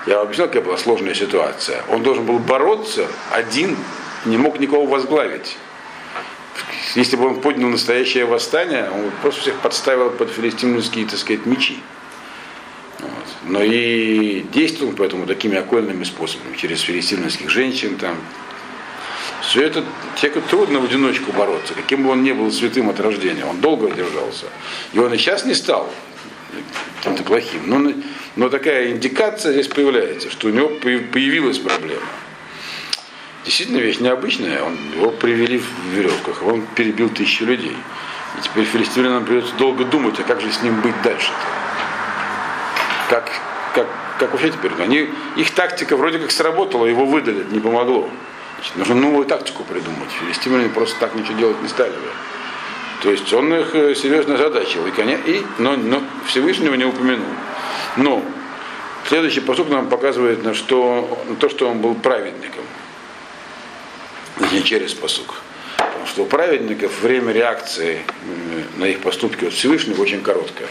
Я 0.06 0.18
вам 0.18 0.26
объяснил, 0.26 0.46
какая 0.46 0.62
была 0.62 0.78
сложная 0.78 1.14
ситуация. 1.14 1.82
Он 1.88 2.04
должен 2.04 2.24
был 2.24 2.38
бороться 2.38 3.08
один, 3.32 3.76
не 4.24 4.36
мог 4.36 4.60
никого 4.60 4.86
возглавить. 4.86 5.56
Если 6.94 7.16
бы 7.16 7.26
он 7.26 7.40
поднял 7.40 7.68
настоящее 7.68 8.24
восстание, 8.24 8.90
он 8.90 9.10
просто 9.22 9.40
всех 9.40 9.56
подставил 9.56 10.10
под 10.10 10.30
филистимские, 10.30 11.06
так 11.06 11.18
сказать, 11.18 11.46
мечи. 11.46 11.78
Вот. 13.00 13.10
Но 13.42 13.60
и 13.60 14.42
действовал 14.52 14.92
поэтому 14.96 15.26
такими 15.26 15.56
окольными 15.56 16.04
способами, 16.04 16.56
через 16.56 16.80
филистимских 16.82 17.50
женщин, 17.50 17.96
там, 17.96 18.16
все 19.42 19.62
это 19.62 19.84
человеку 20.16 20.48
трудно 20.48 20.80
в 20.80 20.84
одиночку 20.84 21.32
бороться, 21.32 21.74
каким 21.74 22.04
бы 22.04 22.10
он 22.10 22.22
ни 22.22 22.32
был 22.32 22.50
святым 22.52 22.88
от 22.88 23.00
рождения. 23.00 23.44
Он 23.44 23.60
долго 23.60 23.90
держался. 23.90 24.46
И 24.92 24.98
он 24.98 25.12
и 25.12 25.18
сейчас 25.18 25.44
не 25.44 25.54
стал 25.54 25.92
каким-то 26.98 27.24
плохим. 27.24 27.62
Но, 27.66 27.92
но 28.36 28.48
такая 28.48 28.90
индикация 28.90 29.52
здесь 29.52 29.68
появляется, 29.68 30.30
что 30.30 30.48
у 30.48 30.50
него 30.50 30.68
появилась 30.68 31.58
проблема. 31.58 32.02
Действительно 33.44 33.78
вещь 33.78 33.98
необычная. 33.98 34.62
Он, 34.62 34.78
его 34.94 35.10
привели 35.10 35.58
в 35.58 35.88
веревках, 35.92 36.42
он 36.44 36.62
перебил 36.76 37.08
тысячи 37.08 37.42
людей. 37.42 37.76
И 38.38 38.42
теперь 38.42 38.64
филистимлянам 38.64 39.24
придется 39.24 39.54
долго 39.56 39.84
думать, 39.84 40.18
а 40.20 40.22
как 40.22 40.40
же 40.40 40.52
с 40.52 40.62
ним 40.62 40.80
быть 40.80 40.94
дальше-то? 41.02 41.34
Как, 43.10 43.30
как, 43.74 43.88
как 44.18 44.30
вообще 44.32 44.50
теперь? 44.50 44.70
Они, 44.78 45.10
их 45.36 45.50
тактика 45.50 45.96
вроде 45.96 46.18
как 46.18 46.30
сработала, 46.30 46.86
его 46.86 47.04
выдали, 47.04 47.44
не 47.50 47.58
помогло. 47.58 48.08
Значит, 48.62 48.76
нужно 48.76 48.94
новую 48.94 49.26
тактику 49.26 49.64
придумать. 49.64 50.10
Филистимляне 50.20 50.68
просто 50.68 50.98
так 51.00 51.16
ничего 51.16 51.36
делать 51.36 51.60
не 51.62 51.68
стали 51.68 51.90
бы. 51.90 52.08
То 53.02 53.10
есть 53.10 53.32
он 53.32 53.52
их 53.52 53.74
э, 53.74 53.96
серьезно 53.96 54.34
озадачил, 54.34 54.86
и, 54.86 54.90
и, 54.90 55.42
но, 55.58 55.76
но 55.76 56.00
Всевышнего 56.26 56.74
не 56.74 56.84
упомянул. 56.84 57.26
Но 57.96 58.22
следующий 59.08 59.40
посуд 59.40 59.68
нам 59.68 59.88
показывает 59.88 60.44
на, 60.44 60.54
что, 60.54 61.24
на 61.28 61.34
то, 61.34 61.48
что 61.48 61.68
он 61.68 61.80
был 61.80 61.96
праведником. 61.96 62.62
Не 64.52 64.62
через 64.62 64.94
посук. 64.94 65.34
Потому 65.76 66.06
что 66.06 66.22
у 66.22 66.26
праведников 66.26 67.02
время 67.02 67.32
реакции 67.32 68.02
на 68.76 68.84
их 68.84 69.00
поступки 69.00 69.46
от 69.46 69.52
Всевышнего 69.52 70.00
очень 70.00 70.22
короткое. 70.22 70.68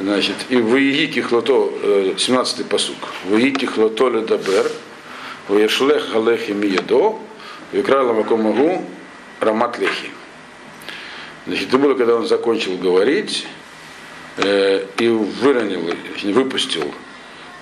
Значит, 0.00 0.36
и 0.48 0.56
в 0.56 0.76
Иики 0.76 1.20
Хлото, 1.20 1.72
17-й 1.82 2.64
посук. 2.64 2.96
В 3.24 3.36
Иики 3.36 3.66
Хлото 3.66 4.08
Ледабер, 4.08 4.70
Ваешлех 5.48 6.12
Галехи 6.12 6.52
Миедо, 6.52 7.16
Викрала 7.72 8.12
Макомагу 8.12 8.84
Рамат 9.40 9.78
Лехи. 9.78 10.10
Значит, 11.46 11.68
это 11.68 11.78
было, 11.78 11.94
когда 11.94 12.16
он 12.16 12.26
закончил 12.26 12.76
говорить 12.76 13.46
э, 14.36 14.84
и 14.98 15.08
выронил, 15.08 15.90
выпустил 16.34 16.92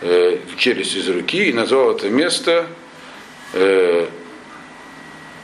э, 0.00 0.38
челюсть 0.56 0.96
из 0.96 1.08
руки 1.08 1.48
и 1.48 1.52
назвал 1.52 1.92
это 1.92 2.08
место 2.10 2.66
э, 3.52 4.08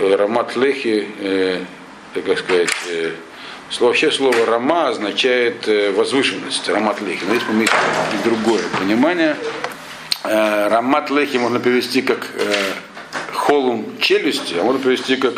Рамат 0.01 0.57
Лехи, 0.57 1.07
э, 1.21 1.61
как 2.15 2.39
сказать, 2.41 2.71
э, 2.89 3.13
вообще 3.79 4.11
слово 4.11 4.45
Рама 4.47 4.89
означает 4.89 5.67
возвышенность, 5.97 6.69
Рамат 6.69 7.01
Лехи. 7.01 7.25
Но 7.25 7.35
мы 7.53 7.63
есть 7.63 7.75
другое 8.25 8.63
понимание 8.79 9.37
рамат 10.25 11.11
лехи 11.11 11.37
можно 11.37 11.59
перевести 11.59 12.03
как 12.03 12.29
э, 12.35 12.73
холум 13.33 13.99
челюсти, 14.01 14.55
а 14.55 14.63
можно 14.63 14.81
перевести 14.83 15.17
как 15.17 15.35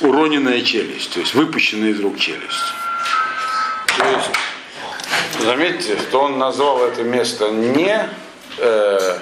уроненная 0.00 0.60
челюсть, 0.62 1.12
то 1.14 1.20
есть 1.20 1.34
выпущенная 1.34 1.90
из 1.90 2.00
рук 2.00 2.18
челюсть. 2.18 2.72
То 3.96 4.04
есть, 4.04 4.30
заметьте, 5.42 5.96
что 5.96 6.20
он 6.20 6.38
назвал 6.38 6.84
это 6.86 7.02
место 7.02 7.50
не 7.50 8.08
э, 8.58 9.18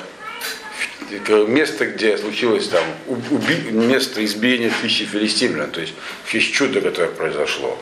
место, 1.47 1.87
где 1.87 2.19
случилось 2.19 2.69
там 2.69 2.83
уби, 3.07 3.71
место 3.71 4.25
избиения 4.25 4.73
тысячи 4.83 5.05
филистимлян, 5.05 5.71
то 5.71 5.81
есть 5.81 5.95
в 6.25 6.39
чуда, 6.39 6.81
которое 6.81 7.11
произошло, 7.11 7.79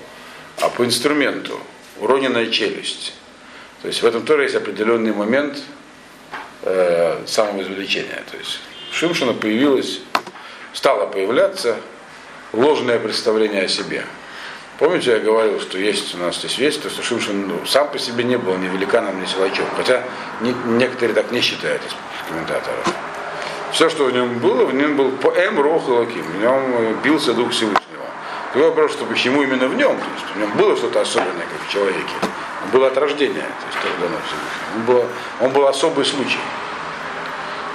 а 0.60 0.68
по 0.68 0.84
инструменту 0.84 1.58
уроненная 1.98 2.48
челюсть. 2.48 3.14
То 3.80 3.88
есть 3.88 4.02
в 4.02 4.06
этом 4.06 4.24
тоже 4.24 4.44
есть 4.44 4.54
определенный 4.54 5.12
момент, 5.12 5.58
э, 6.62 7.22
самоизвлечения. 7.26 8.22
То 8.30 8.36
есть 8.36 8.60
у 8.90 8.94
Шимшина 8.94 9.34
появилось, 9.34 10.00
стало 10.72 11.06
появляться 11.06 11.76
ложное 12.52 12.98
представление 12.98 13.62
о 13.62 13.68
себе. 13.68 14.04
Помните, 14.78 15.12
я 15.12 15.18
говорил, 15.18 15.60
что 15.60 15.78
есть 15.78 16.14
у 16.14 16.18
нас 16.18 16.38
здесь 16.38 16.52
свидетельство, 16.52 16.90
что 16.90 17.02
Шимшин 17.02 17.48
ну, 17.48 17.66
сам 17.66 17.88
по 17.90 17.98
себе 17.98 18.24
не 18.24 18.36
был 18.36 18.56
ни 18.56 18.66
великаном, 18.66 19.20
ни 19.20 19.26
силачом. 19.26 19.66
Хотя 19.76 20.02
не, 20.40 20.52
некоторые 20.66 21.14
так 21.14 21.30
не 21.30 21.40
считают 21.40 21.82
из 21.86 21.94
комментаторов. 22.28 22.92
Все, 23.72 23.88
что 23.88 24.04
в 24.04 24.12
нем 24.12 24.38
было, 24.38 24.64
в 24.64 24.74
нем 24.74 24.96
был 24.96 25.12
по 25.12 25.28
М 25.28 25.60
Рох 25.60 25.88
Лаким, 25.88 26.22
в 26.22 26.40
нем 26.40 26.96
бился 27.02 27.32
Дух 27.32 27.52
Всевышнего. 27.52 28.04
Другой 28.52 28.70
вопрос, 28.70 28.92
что 28.92 29.06
почему 29.06 29.42
именно 29.42 29.66
в 29.66 29.74
нем, 29.74 29.96
то 29.96 30.04
есть 30.14 30.34
в 30.34 30.38
нем 30.38 30.50
было 30.58 30.76
что-то 30.76 31.00
особенное, 31.00 31.46
как 31.46 31.68
в 31.68 31.72
человеке. 31.72 32.12
Он 32.72 32.78
был 32.78 32.86
от 32.86 32.96
рождения, 32.96 33.42
то 33.42 33.66
есть 33.66 33.78
тоже. 33.82 34.12
Он 34.76 34.82
был, 34.84 35.04
он 35.40 35.50
был 35.52 35.66
особый 35.66 36.04
случай. 36.04 36.38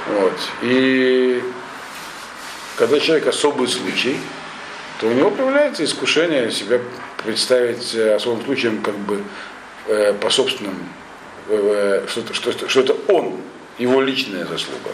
Вот. 0.08 0.34
И 0.62 1.44
когда 2.78 3.00
человек 3.00 3.28
особый 3.28 3.68
случай, 3.68 4.18
то 5.00 5.08
у 5.08 5.12
него 5.12 5.30
появляется 5.30 5.84
искушение 5.84 6.52
себя 6.52 6.80
представить 7.24 7.94
э, 7.94 8.16
особым 8.16 8.44
случаем 8.44 8.82
как 8.82 8.96
бы 8.96 9.22
э, 9.88 10.14
по 10.14 10.30
собственным, 10.30 10.78
э, 11.50 12.06
что, 12.08 12.34
что, 12.34 12.68
что 12.68 12.80
это 12.80 12.96
он, 13.08 13.40
его 13.78 14.02
личная 14.02 14.46
заслуга. 14.46 14.92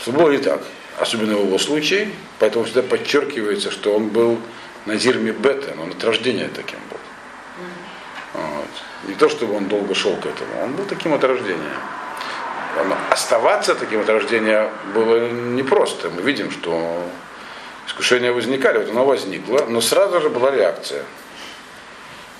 Что 0.00 0.12
было 0.12 0.30
не 0.30 0.38
так, 0.38 0.62
особенно 0.98 1.36
в 1.36 1.46
его 1.46 1.58
случае, 1.58 2.10
поэтому 2.40 2.64
всегда 2.64 2.82
подчеркивается, 2.82 3.70
что 3.70 3.94
он 3.94 4.08
был 4.08 4.38
Назир 4.86 5.18
Мибетен, 5.18 5.78
он 5.78 5.90
от 5.90 6.02
рождения 6.02 6.50
таким 6.52 6.80
был. 6.90 6.98
Не 9.08 9.14
то, 9.14 9.28
чтобы 9.28 9.56
он 9.56 9.66
долго 9.66 9.94
шел 9.94 10.14
к 10.16 10.26
этому, 10.26 10.62
он 10.62 10.72
был 10.74 10.84
таким 10.84 11.14
от 11.14 11.24
рождения 11.24 11.72
оставаться 13.10 13.74
таким 13.74 14.00
от 14.00 14.08
рождения 14.08 14.70
было 14.94 15.28
непросто. 15.28 16.10
Мы 16.10 16.22
видим, 16.22 16.50
что 16.50 17.02
искушения 17.86 18.32
возникали, 18.32 18.78
вот 18.78 18.90
оно 18.90 19.04
возникло, 19.04 19.66
но 19.68 19.80
сразу 19.80 20.20
же 20.20 20.30
была 20.30 20.50
реакция. 20.50 21.04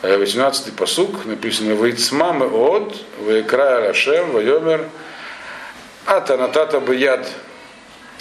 18-й 0.03 0.73
посук 0.73 1.25
написано 1.27 1.73
«Вейцмам 1.75 2.43
от, 2.43 2.97
вейкрая 3.21 3.87
Рашем, 3.89 4.33
вайомер, 4.33 4.89
ата 6.07 6.37
натата 6.37 6.81
бы 6.81 6.97
яд 6.97 7.31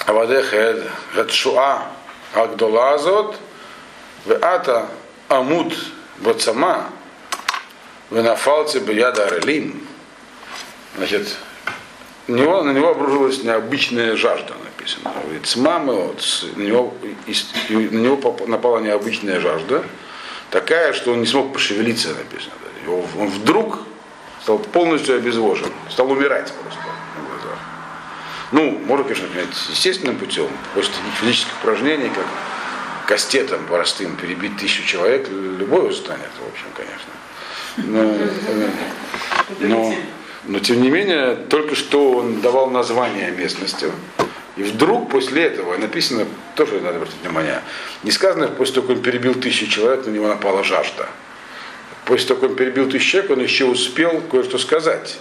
авадех 0.06 0.54
гадшуа 1.16 1.88
агдолазот, 2.36 3.36
веата 4.26 4.90
амут 5.28 5.74
бацама, 6.18 6.90
венафалце 8.12 8.80
бы 8.80 8.94
яда 8.94 9.26
арелим». 9.26 9.88
Значит, 10.98 11.36
на 12.28 12.36
него, 12.36 12.64
на 12.64 12.72
него 12.72 12.90
обружилась 12.90 13.44
необычная 13.44 14.16
жажда, 14.16 14.54
написано. 14.64 15.14
Цмамы, 15.44 15.96
вот, 15.96 16.46
на, 16.56 16.62
него, 16.62 16.94
на 17.70 17.98
него 17.98 18.38
напала 18.48 18.80
необычная 18.80 19.40
жажда, 19.40 19.84
такая, 20.50 20.94
что 20.94 21.14
он 21.14 21.22
не 21.22 21.26
смог 21.26 21.54
пошевелиться, 21.54 22.10
написано. 22.10 22.54
Его, 22.84 23.06
он 23.18 23.30
вдруг 23.30 23.80
стал 24.42 24.60
полностью 24.60 25.16
обезвожен, 25.16 25.72
стал 25.90 26.12
умирать 26.12 26.52
просто. 26.52 26.80
Ну, 28.52 28.78
можно, 28.86 29.06
конечно, 29.06 29.28
естественным 29.70 30.18
путем, 30.18 30.50
после 30.74 30.94
физических 31.22 31.54
упражнений, 31.62 32.10
как 32.10 32.26
кастетом 33.08 33.66
простым 33.66 34.18
перебить 34.18 34.58
тысячу 34.58 34.86
человек, 34.86 35.30
любой 35.30 35.90
устанет, 35.90 36.30
в 36.38 36.52
общем, 36.52 36.66
конечно. 36.76 37.12
Но, 37.78 38.18
но, 39.60 39.94
но 40.46 40.60
тем 40.60 40.82
не 40.82 40.90
менее, 40.90 41.36
только 41.36 41.76
что 41.76 42.12
он 42.12 42.42
давал 42.42 42.70
название 42.70 43.32
местности. 43.32 43.92
И 44.58 44.64
вдруг 44.64 45.10
после 45.10 45.44
этого, 45.44 45.78
написано, 45.78 46.26
тоже 46.56 46.82
надо 46.82 46.98
обратить 46.98 47.22
внимание, 47.22 47.62
не 48.04 48.12
сказано, 48.12 48.48
после 48.48 48.76
того, 48.76 48.88
как 48.88 48.98
он 48.98 49.04
перебил 49.04 49.34
тысячу 49.36 49.68
человек, 49.68 50.06
на 50.06 50.12
него 50.12 50.28
напала 50.28 50.64
жажда. 50.64 51.08
После 52.06 52.28
того, 52.28 52.42
как 52.42 52.50
он 52.52 52.56
перебил 52.56 52.90
тысячу 52.90 53.12
человек, 53.12 53.32
он 53.32 53.40
еще 53.42 53.66
успел 53.66 54.22
кое-что 54.30 54.58
сказать. 54.58 55.18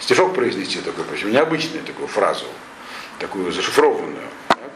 Стишок 0.00 0.34
произнести 0.34 0.78
такой, 0.78 1.04
почему 1.04 1.32
необычную 1.32 1.82
такую 1.84 2.06
фразу, 2.06 2.44
такую 3.18 3.50
зашифрованную. 3.50 4.28
Так? 4.46 4.70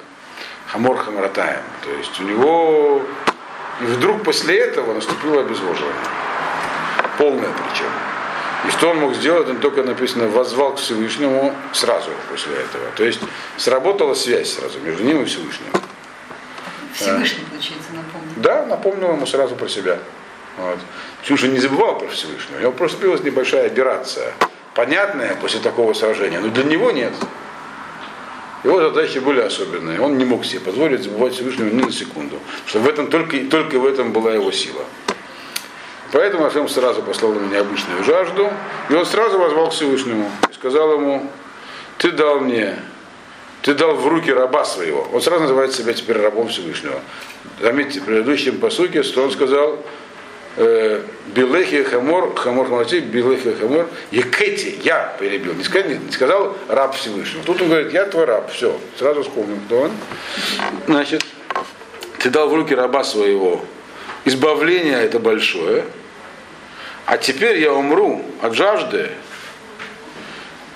Хамор 0.66 0.96
хамаратаем. 0.96 1.62
То 1.84 1.90
есть 1.92 2.20
у 2.20 2.24
него... 2.24 3.02
И 3.80 3.84
вдруг 3.84 4.22
после 4.24 4.58
этого 4.58 4.92
наступило 4.92 5.40
обезвоживание. 5.40 6.21
Полное 7.22 7.50
причем. 7.52 7.86
И 8.66 8.70
что 8.72 8.90
он 8.90 8.96
мог 8.98 9.14
сделать, 9.14 9.48
он 9.48 9.58
только 9.58 9.84
написано, 9.84 10.26
возвал 10.26 10.74
к 10.74 10.78
Всевышнему 10.78 11.54
сразу 11.72 12.10
после 12.28 12.54
этого. 12.54 12.90
То 12.96 13.04
есть 13.04 13.20
сработала 13.56 14.14
связь 14.14 14.54
сразу 14.54 14.80
между 14.80 15.04
ним 15.04 15.22
и 15.22 15.24
Всевышним. 15.24 15.68
Всевышний, 16.92 17.44
получается, 17.48 17.90
напомнил. 17.92 18.32
Да, 18.38 18.66
напомнил 18.66 19.12
ему 19.12 19.24
сразу 19.26 19.54
про 19.54 19.68
себя. 19.68 20.00
Вот. 20.58 20.78
Чушь 21.22 21.44
не 21.44 21.60
забывал 21.60 21.96
про 21.96 22.08
Всевышнего. 22.08 22.58
У 22.58 22.60
него 22.60 22.72
просто 22.72 22.98
появилась 22.98 23.22
небольшая 23.22 23.66
операция. 23.66 24.32
Понятная 24.74 25.36
после 25.36 25.60
такого 25.60 25.92
сражения, 25.92 26.40
но 26.40 26.48
для 26.48 26.64
него 26.64 26.90
нет. 26.90 27.12
Его 28.64 28.80
задачи 28.80 29.18
были 29.18 29.42
особенные. 29.42 30.00
Он 30.00 30.18
не 30.18 30.24
мог 30.24 30.44
себе 30.44 30.58
позволить 30.58 31.04
забывать 31.04 31.34
Всевышнего 31.34 31.68
ни 31.68 31.84
на 31.84 31.92
секунду. 31.92 32.40
Что 32.66 32.80
в 32.80 32.88
этом 32.88 33.06
только, 33.06 33.38
только 33.44 33.78
в 33.78 33.86
этом 33.86 34.12
была 34.12 34.32
его 34.34 34.50
сила. 34.50 34.84
Поэтому 36.12 36.44
Ашем 36.44 36.68
сразу 36.68 37.02
послал 37.02 37.32
ему 37.32 37.48
необычную 37.50 38.04
жажду, 38.04 38.50
и 38.90 38.94
он 38.94 39.06
сразу 39.06 39.38
возвал 39.38 39.70
к 39.70 39.72
Всевышнему 39.72 40.30
и 40.50 40.52
сказал 40.52 40.92
ему, 40.92 41.26
ты 41.96 42.10
дал 42.10 42.40
мне, 42.40 42.76
ты 43.62 43.74
дал 43.74 43.94
в 43.94 44.06
руки 44.06 44.30
раба 44.30 44.64
своего. 44.66 45.08
Он 45.10 45.22
сразу 45.22 45.42
называет 45.42 45.72
себя 45.72 45.94
теперь 45.94 46.18
рабом 46.18 46.48
Всевышнего. 46.48 47.00
Заметьте, 47.60 48.00
в 48.00 48.04
предыдущем 48.04 48.58
посуке, 48.58 49.02
что 49.02 49.24
он 49.24 49.30
сказал, 49.30 49.78
э, 50.56 51.02
Билехи 51.28 51.82
Хамор, 51.82 52.34
Хамор 52.34 52.68
Хамати, 52.68 53.00
Билехи 53.00 53.54
Хамор, 53.54 53.88
Екети, 54.10 54.80
я 54.84 55.16
перебил. 55.18 55.54
Не 55.54 55.64
сказал, 55.64 55.88
не 55.88 56.12
сказал 56.12 56.56
раб 56.68 56.94
Всевышнего. 56.94 57.42
Тут 57.44 57.62
он 57.62 57.68
говорит, 57.68 57.90
я 57.90 58.04
твой 58.04 58.26
раб, 58.26 58.52
все, 58.52 58.78
сразу 58.98 59.22
вспомнил, 59.22 59.56
кто 59.66 59.82
он. 59.82 59.92
Значит, 60.86 61.24
ты 62.18 62.28
дал 62.28 62.50
в 62.50 62.54
руки 62.54 62.74
раба 62.74 63.02
своего. 63.02 63.64
Избавление 64.24 64.98
это 64.98 65.18
большое, 65.18 65.84
а 67.06 67.18
теперь 67.18 67.58
я 67.58 67.72
умру 67.72 68.24
от 68.40 68.54
жажды. 68.54 69.10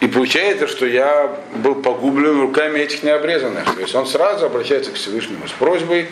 И 0.00 0.08
получается, 0.08 0.68
что 0.68 0.86
я 0.86 1.34
был 1.54 1.76
погублен 1.76 2.40
руками 2.40 2.78
этих 2.78 3.02
необрезанных. 3.02 3.64
То 3.74 3.80
есть 3.80 3.94
он 3.94 4.06
сразу 4.06 4.46
обращается 4.46 4.90
к 4.90 4.94
Всевышнему 4.94 5.48
с 5.48 5.52
просьбой 5.52 6.08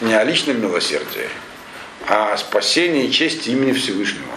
не 0.00 0.14
о 0.14 0.24
личном 0.24 0.60
милосердии, 0.60 1.28
а 2.06 2.34
о 2.34 2.36
спасении 2.36 3.08
чести 3.08 3.50
имени 3.50 3.72
Всевышнего. 3.72 4.32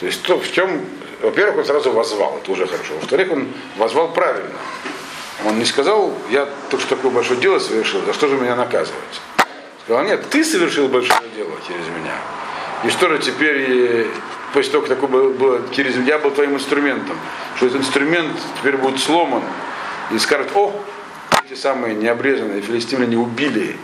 То 0.00 0.06
есть 0.06 0.22
то, 0.22 0.38
в 0.38 0.50
чем, 0.52 0.84
во-первых, 1.20 1.58
он 1.58 1.64
сразу 1.64 1.92
возвал, 1.92 2.38
это 2.38 2.50
уже 2.50 2.66
хорошо. 2.66 2.94
Во-вторых, 2.94 3.30
он 3.30 3.48
возвал 3.76 4.12
правильно. 4.12 4.58
Он 5.46 5.58
не 5.58 5.64
сказал, 5.64 6.12
я 6.30 6.48
только 6.70 6.86
что 6.86 6.96
такое 6.96 7.10
большое 7.10 7.40
дело 7.40 7.58
совершил, 7.58 8.04
за 8.04 8.12
что 8.12 8.28
же 8.28 8.36
меня 8.36 8.56
наказывать? 8.56 9.20
Сказал, 9.84 10.04
нет, 10.04 10.28
ты 10.30 10.44
совершил 10.44 10.88
большое 10.88 11.20
дело 11.36 11.52
через 11.66 11.86
меня. 11.88 12.16
И 12.84 12.90
что 12.90 13.08
же 13.08 13.18
теперь, 13.18 14.08
после 14.52 14.72
того, 14.72 14.86
как 14.86 14.96
такое 14.96 15.08
было, 15.08 15.32
было 15.32 15.62
через 15.72 15.96
я 15.96 16.18
был 16.18 16.30
твоим 16.32 16.54
инструментом, 16.54 17.16
что 17.56 17.66
этот 17.66 17.80
инструмент 17.82 18.36
теперь 18.58 18.76
будет 18.76 19.00
сломан, 19.00 19.42
и 20.10 20.18
скажут, 20.18 20.50
о, 20.54 20.74
эти 21.44 21.58
самые 21.58 21.94
необрезанные 21.94 22.60
филистимляне 22.60 23.12
не 23.12 23.16
убили 23.16 23.76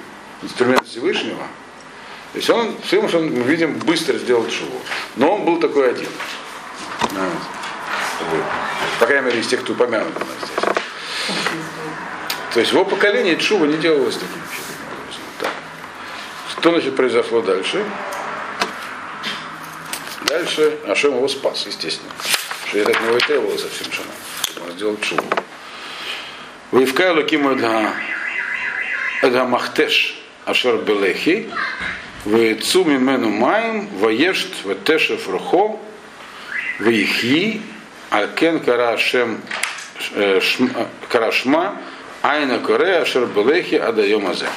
инструмент 0.43 0.87
Всевышнего. 0.87 1.43
То 2.33 2.39
есть 2.39 2.51
он, 2.51 2.75
всем, 2.83 3.09
что 3.09 3.21
мы 3.21 3.43
видим, 3.45 3.75
быстро 3.79 4.19
сделал 4.19 4.49
шуву. 4.51 4.81
Но 5.17 5.37
он 5.37 5.45
был 5.45 5.61
такой 5.61 5.91
один. 5.91 6.09
По 8.99 9.07
крайней 9.07 9.27
мере, 9.27 9.41
из 9.41 9.47
тех, 9.47 9.61
кто 9.61 9.73
упомянут 9.73 10.15
у 10.17 10.21
нас 10.21 10.29
здесь. 10.45 10.75
То 12.53 12.61
есть 12.61 12.73
его 12.73 12.85
поколении 12.85 13.37
Чува 13.37 13.67
не 13.67 13.77
делалось 13.77 14.15
таким 14.17 14.43
так. 15.41 15.51
Что 16.51 16.71
значит 16.71 16.97
произошло 16.97 17.41
дальше? 17.41 17.85
Дальше 20.29 20.77
Ашем 20.87 21.17
его 21.17 21.27
спас, 21.29 21.67
естественно. 21.67 22.13
Что 22.69 22.79
это 22.79 22.91
от 22.91 23.01
него 23.01 23.17
и 23.17 23.21
требовалось 23.21 23.63
совсем 23.63 23.91
шана. 23.93 24.11
Он 24.65 24.73
сделал 24.73 24.99
чубу. 25.01 25.25
Вивка 26.71 27.15
Лукиму 27.15 27.53
Эдга 29.23 29.45
Махтеш 29.45 30.21
Ашер 30.45 30.77
Белехи, 30.79 31.51
Вейцу 32.27 32.85
Мимену 32.85 33.31
Маем, 33.31 33.89
Ваешт 33.99 34.65
Ветешев 34.65 35.29
Рухо, 35.29 35.79
Вейхи, 36.79 37.63
Алькен 38.11 38.61
Кара 38.61 38.93
Ашем 38.93 39.41
Карашма, 41.09 41.81
Айна 42.23 42.59
Коре 42.59 42.99
Ашер 42.99 43.25
Белехи 43.27 43.77
Адайом 43.77 44.27
Азе. 44.27 44.49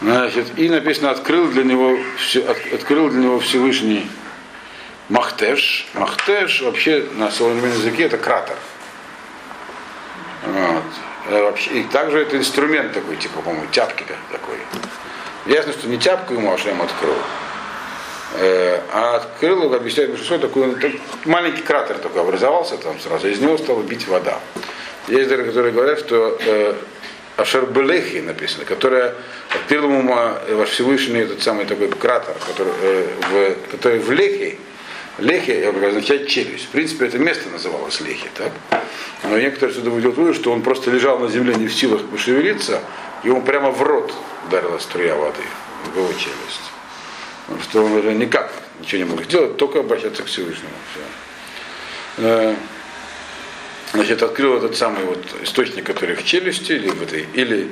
Значит, 0.00 0.46
и 0.56 0.68
написано, 0.68 1.10
открыл 1.10 1.48
для 1.48 1.64
него, 1.64 1.98
открыл 2.72 3.08
для 3.10 3.20
него 3.20 3.40
Всевышний 3.40 4.08
Махтеш. 5.08 5.88
Махтеш 5.94 6.62
вообще 6.62 7.04
на 7.14 7.30
современном 7.30 7.72
языке 7.72 8.04
это 8.04 8.16
кратер. 8.16 8.56
Вот. 10.46 11.58
И 11.72 11.82
также 11.84 12.20
это 12.20 12.36
инструмент 12.36 12.92
такой, 12.92 13.16
типа, 13.16 13.40
по-моему, 13.42 13.66
тяпки 13.72 14.04
такой. 14.30 14.56
Ясно, 15.46 15.72
что 15.72 15.88
не 15.88 15.98
тяпку 15.98 16.34
ему 16.34 16.52
Ашем 16.52 16.80
открыл, 16.80 17.16
а 18.92 19.16
открыл, 19.16 19.74
объясняет 19.74 20.18
что 20.18 20.38
такой 20.38 21.00
маленький 21.24 21.62
кратер 21.62 21.98
такой 21.98 22.22
образовался 22.22 22.76
там 22.76 23.00
сразу, 23.00 23.28
из 23.28 23.40
него 23.40 23.58
стала 23.58 23.82
бить 23.82 24.06
вода. 24.06 24.38
Есть 25.08 25.30
которые 25.30 25.72
говорят, 25.72 25.98
что 25.98 26.38
Ашербелехи 27.38 28.16
написано, 28.16 28.64
которая 28.64 29.14
открыл 29.54 29.84
ему 29.84 30.12
ваш 30.56 30.70
Всевышний 30.70 31.20
этот 31.20 31.40
самый 31.40 31.66
такой 31.66 31.88
кратер, 31.88 32.34
который, 32.44 32.72
э, 32.82 33.06
в, 33.30 33.70
который 33.70 34.00
в 34.00 34.10
Лехе, 34.10 34.58
Лехе 35.18 35.68
означает 35.68 36.26
челюсть. 36.26 36.64
В 36.64 36.68
принципе, 36.70 37.06
это 37.06 37.18
место 37.18 37.48
называлось 37.48 38.00
Лехи, 38.00 38.28
так? 38.34 38.52
Но 39.22 39.38
некоторые 39.38 39.72
сюда 39.72 39.90
выйдут 39.90 40.16
вывод, 40.16 40.34
что 40.34 40.50
он 40.50 40.62
просто 40.62 40.90
лежал 40.90 41.20
на 41.20 41.28
земле 41.28 41.54
не 41.54 41.68
в 41.68 41.74
силах 41.74 42.04
пошевелиться, 42.06 42.80
и 43.22 43.28
ему 43.28 43.40
прямо 43.42 43.70
в 43.70 43.80
рот 43.82 44.12
ударила 44.48 44.78
струя 44.78 45.14
воды, 45.14 45.42
в 45.94 45.96
его 45.96 46.12
челюсть. 46.14 46.72
Потому 47.46 47.62
что 47.62 47.84
он 47.84 47.92
уже 47.92 48.14
никак 48.14 48.52
ничего 48.80 49.04
не 49.04 49.10
мог 49.10 49.22
сделать, 49.22 49.56
только 49.56 49.78
обращаться 49.78 50.24
к 50.24 50.26
Всевышнему. 50.26 50.72
Все. 52.16 52.56
Значит, 53.92 54.22
открыл 54.22 54.58
этот 54.58 54.76
самый 54.76 55.04
вот 55.04 55.24
источник, 55.42 55.84
который 55.84 56.14
в 56.14 56.24
челюсти, 56.24 56.72
или 56.72 56.88
в, 56.90 57.02
этой, 57.02 57.26
или 57.32 57.70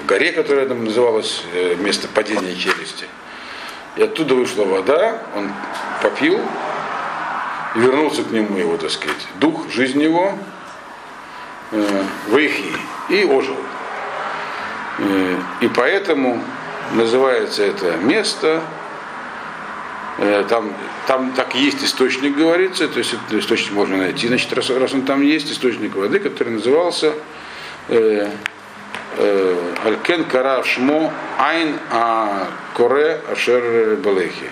в 0.00 0.06
горе, 0.06 0.32
которая 0.32 0.66
там 0.66 0.84
называлась 0.84 1.42
э, 1.52 1.74
место 1.76 2.06
падения 2.08 2.54
челюсти. 2.54 3.06
И 3.96 4.02
оттуда 4.02 4.34
вышла 4.36 4.64
вода, 4.64 5.20
он 5.34 5.50
попил, 6.00 6.40
и 7.74 7.78
вернулся 7.80 8.22
к 8.22 8.30
нему 8.30 8.56
его, 8.56 8.76
так 8.76 8.90
сказать, 8.90 9.26
дух, 9.40 9.68
жизнь 9.70 10.00
его, 10.00 10.38
э, 11.72 12.02
выехи, 12.28 12.72
и 13.08 13.24
ожил. 13.24 13.56
Э, 14.98 15.36
и 15.60 15.68
поэтому 15.68 16.42
называется 16.92 17.64
это 17.64 17.96
место, 17.96 18.62
там, 20.48 20.74
там 21.06 21.32
так 21.32 21.54
есть 21.54 21.84
источник, 21.84 22.36
говорится, 22.36 22.88
то 22.88 22.98
есть 22.98 23.14
этот 23.14 23.32
источник 23.34 23.72
можно 23.72 23.98
найти, 23.98 24.26
значит, 24.26 24.52
раз, 24.52 24.68
раз 24.70 24.92
он 24.92 25.02
там 25.02 25.22
есть, 25.22 25.52
источник 25.52 25.94
воды, 25.94 26.18
который 26.18 26.54
назывался 26.54 27.14
э, 27.88 28.28
э, 29.16 29.72
Алькен 29.84 30.24
Кара 30.24 30.64
Шмо 30.64 31.12
Айн 31.38 31.76
А 31.92 32.48
Коре 32.74 33.20
Ашер 33.30 33.96
Балехи. 33.96 34.50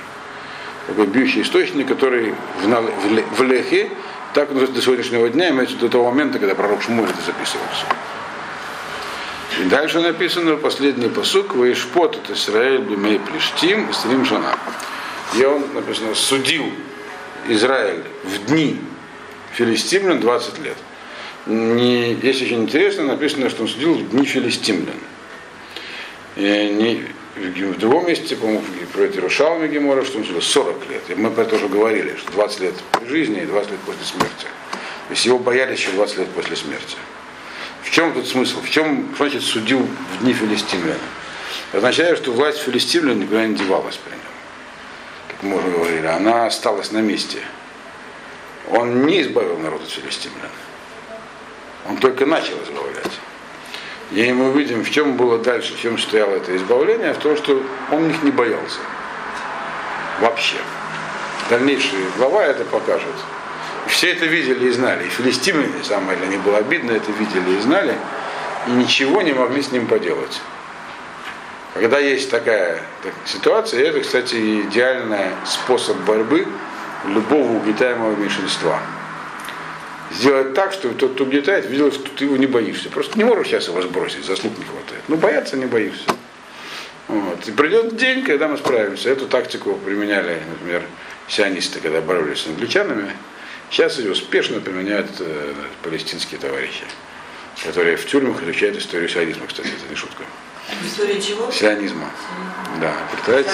Такой 0.87 1.07
бьющий 1.07 1.43
источник, 1.43 1.89
который 1.89 2.33
в, 2.62 2.67
в, 2.67 3.12
Ле- 3.12 3.27
в 3.37 3.43
Лехе, 3.43 3.91
так 4.35 4.53
он 4.53 4.64
до 4.64 4.81
сегодняшнего 4.81 5.29
дня, 5.29 5.51
имеется 5.51 5.77
до 5.79 5.89
того 5.89 6.12
момента, 6.12 6.39
когда 6.39 6.55
пророк 6.55 6.83
Шмуль 6.83 7.09
это 7.09 7.21
записывался. 7.27 7.87
И 9.61 9.64
дальше 9.64 10.01
написано 10.01 10.57
последний 10.57 11.09
посук, 11.09 11.57
Ваишпот 11.57 12.17
это 12.17 12.35
Израиль 12.35 12.83
Бимей 12.83 13.19
Плештим, 13.19 13.93
Стрим 13.93 14.25
Жена. 14.25 14.55
И 15.35 15.45
он, 15.45 15.74
написано, 15.74 16.14
судил 16.14 16.64
Израиль 17.49 18.03
в 18.24 18.47
дни 18.47 18.79
филистимлян 19.55 20.20
20 20.20 20.59
лет. 20.61 20.77
Не, 21.47 22.14
здесь 22.14 22.43
очень 22.43 22.62
интересно, 22.62 23.05
написано, 23.05 23.51
что 23.51 23.62
он 23.62 23.68
судил 23.68 23.95
в 23.95 24.11
дни 24.11 24.24
филистимлян. 24.24 24.97
И 26.37 26.43
не, 26.43 27.05
в 27.37 27.79
другом 27.79 28.09
месте, 28.09 28.37
по-моему, 28.37 28.62
про 28.93 29.03
это 29.03 29.20
Рушалме 29.20 29.68
Гемора, 29.68 30.05
что 30.05 30.18
он 30.18 30.24
судил 30.24 30.43
40 30.43 30.91
лет. 30.91 31.03
И 31.09 31.14
мы 31.14 31.31
про 31.31 31.43
это 31.43 31.57
уже 31.57 31.68
говорили, 31.68 32.16
что 32.16 32.33
20 32.33 32.61
лет 32.61 32.74
при 32.93 33.09
жизни 33.09 33.43
и 33.43 33.47
20 33.47 33.70
лет 33.70 33.81
после 33.81 34.05
смерти. 34.05 34.47
То 35.09 35.11
есть 35.11 35.24
его 35.24 35.39
боялись 35.39 35.79
еще 35.79 35.93
20 35.93 36.18
лет 36.18 36.29
после 36.31 36.57
смерти. 36.57 36.97
В 37.83 37.91
чем 37.91 38.12
тут 38.12 38.27
смысл? 38.27 38.61
В 38.61 38.68
чем, 38.68 39.14
значит, 39.16 39.43
судил 39.43 39.81
в 39.81 40.22
дни 40.22 40.33
филистимлян? 40.33 40.99
Означает, 41.72 42.18
что 42.18 42.33
власть 42.33 42.59
филистимлян 42.59 43.20
никуда 43.20 43.47
не 43.47 43.55
девалась. 43.55 43.99
Как 44.05 44.26
мы 45.47 45.59
уже 45.59 45.70
говорили, 45.70 46.07
она 46.07 46.47
осталась 46.47 46.92
на 46.92 46.99
месте. 46.99 47.38
Он 48.70 49.07
не 49.07 49.22
избавил 49.22 49.59
народ 49.59 49.82
от 49.82 49.90
филистимлян. 49.90 50.51
Он 51.88 51.97
только 51.99 52.26
начал 52.26 52.57
избавлять. 52.64 53.12
И 54.12 54.32
мы 54.32 54.53
видим, 54.53 54.84
в 54.84 54.90
чем 54.90 55.16
было 55.16 55.38
дальше, 55.38 55.74
в 55.74 55.80
чем 55.80 55.99
стояло 55.99 56.36
это 56.36 56.57
избавление, 56.57 57.12
в 57.12 57.18
том, 57.18 57.36
что 57.36 57.62
он 57.90 58.11
их 58.11 58.22
не 58.22 58.30
боялся. 58.30 58.78
Вообще. 60.20 60.57
Дальнейшая 61.51 62.03
глава 62.16 62.44
это 62.44 62.64
покажет. 62.64 63.14
Все 63.86 64.12
это 64.12 64.26
видели 64.26 64.68
и 64.68 64.70
знали. 64.70 65.07
И 65.07 65.09
филистимляне, 65.09 65.84
самое 65.84 66.18
для 66.18 66.28
них 66.28 66.40
было 66.42 66.59
обидно, 66.59 66.92
это 66.92 67.11
видели 67.12 67.57
и 67.57 67.61
знали, 67.61 67.94
и 68.66 68.70
ничего 68.70 69.22
не 69.22 69.32
могли 69.32 69.62
с 69.62 69.70
ним 69.70 69.86
поделать. 69.86 70.40
Когда 71.81 71.99
есть 71.99 72.31
такая 72.31 72.81
так, 73.03 73.12
ситуация, 73.27 73.83
это, 73.83 74.01
кстати, 74.01 74.62
идеальный 74.62 75.31
способ 75.45 75.97
борьбы 76.05 76.47
любого 77.07 77.53
угнетаемого 77.53 78.16
меньшинства. 78.16 78.81
Сделать 80.11 80.55
так, 80.55 80.72
чтобы 80.72 80.95
тот, 80.95 81.14
кто 81.14 81.24
угнетает, 81.24 81.66
видел, 81.66 81.93
что 81.93 82.09
ты 82.09 82.24
его 82.24 82.37
не 82.37 82.47
боишься. 82.47 82.89
Просто 82.89 83.18
не 83.18 83.24
можешь 83.24 83.49
сейчас 83.49 83.68
его 83.68 83.83
сбросить, 83.83 84.24
заслуг 84.24 84.57
не 84.57 84.64
хватает. 84.64 85.03
Ну, 85.09 85.16
бояться 85.16 85.57
не 85.57 85.66
боишься. 85.66 86.09
Вот. 87.09 87.47
И 87.47 87.53
придет 87.53 87.97
день, 87.97 88.24
когда 88.24 88.49
мы 88.49 88.57
справимся. 88.57 89.11
Эту 89.11 89.27
тактику 89.27 89.74
применяли, 89.74 90.41
например, 90.49 90.83
сионисты, 91.29 91.81
когда 91.81 92.01
боролись 92.01 92.41
с 92.41 92.47
англичанами. 92.47 93.11
Сейчас 93.70 93.99
ее 93.99 94.12
успешно 94.12 94.61
применяют 94.61 95.11
э, 95.18 95.53
палестинские 95.83 96.41
товарищи, 96.41 96.85
которые 97.64 97.97
в 97.97 98.07
тюрьмах 98.07 98.43
изучают 98.43 98.77
историю 98.77 99.09
сионизма, 99.09 99.47
кстати, 99.49 99.68
это 99.68 99.91
не 99.91 99.97
шутка. 99.97 100.22
История 100.85 101.21
чего? 101.21 101.51
Сионизма. 101.51 102.11
Да, 102.81 102.93
пытаются, 103.17 103.53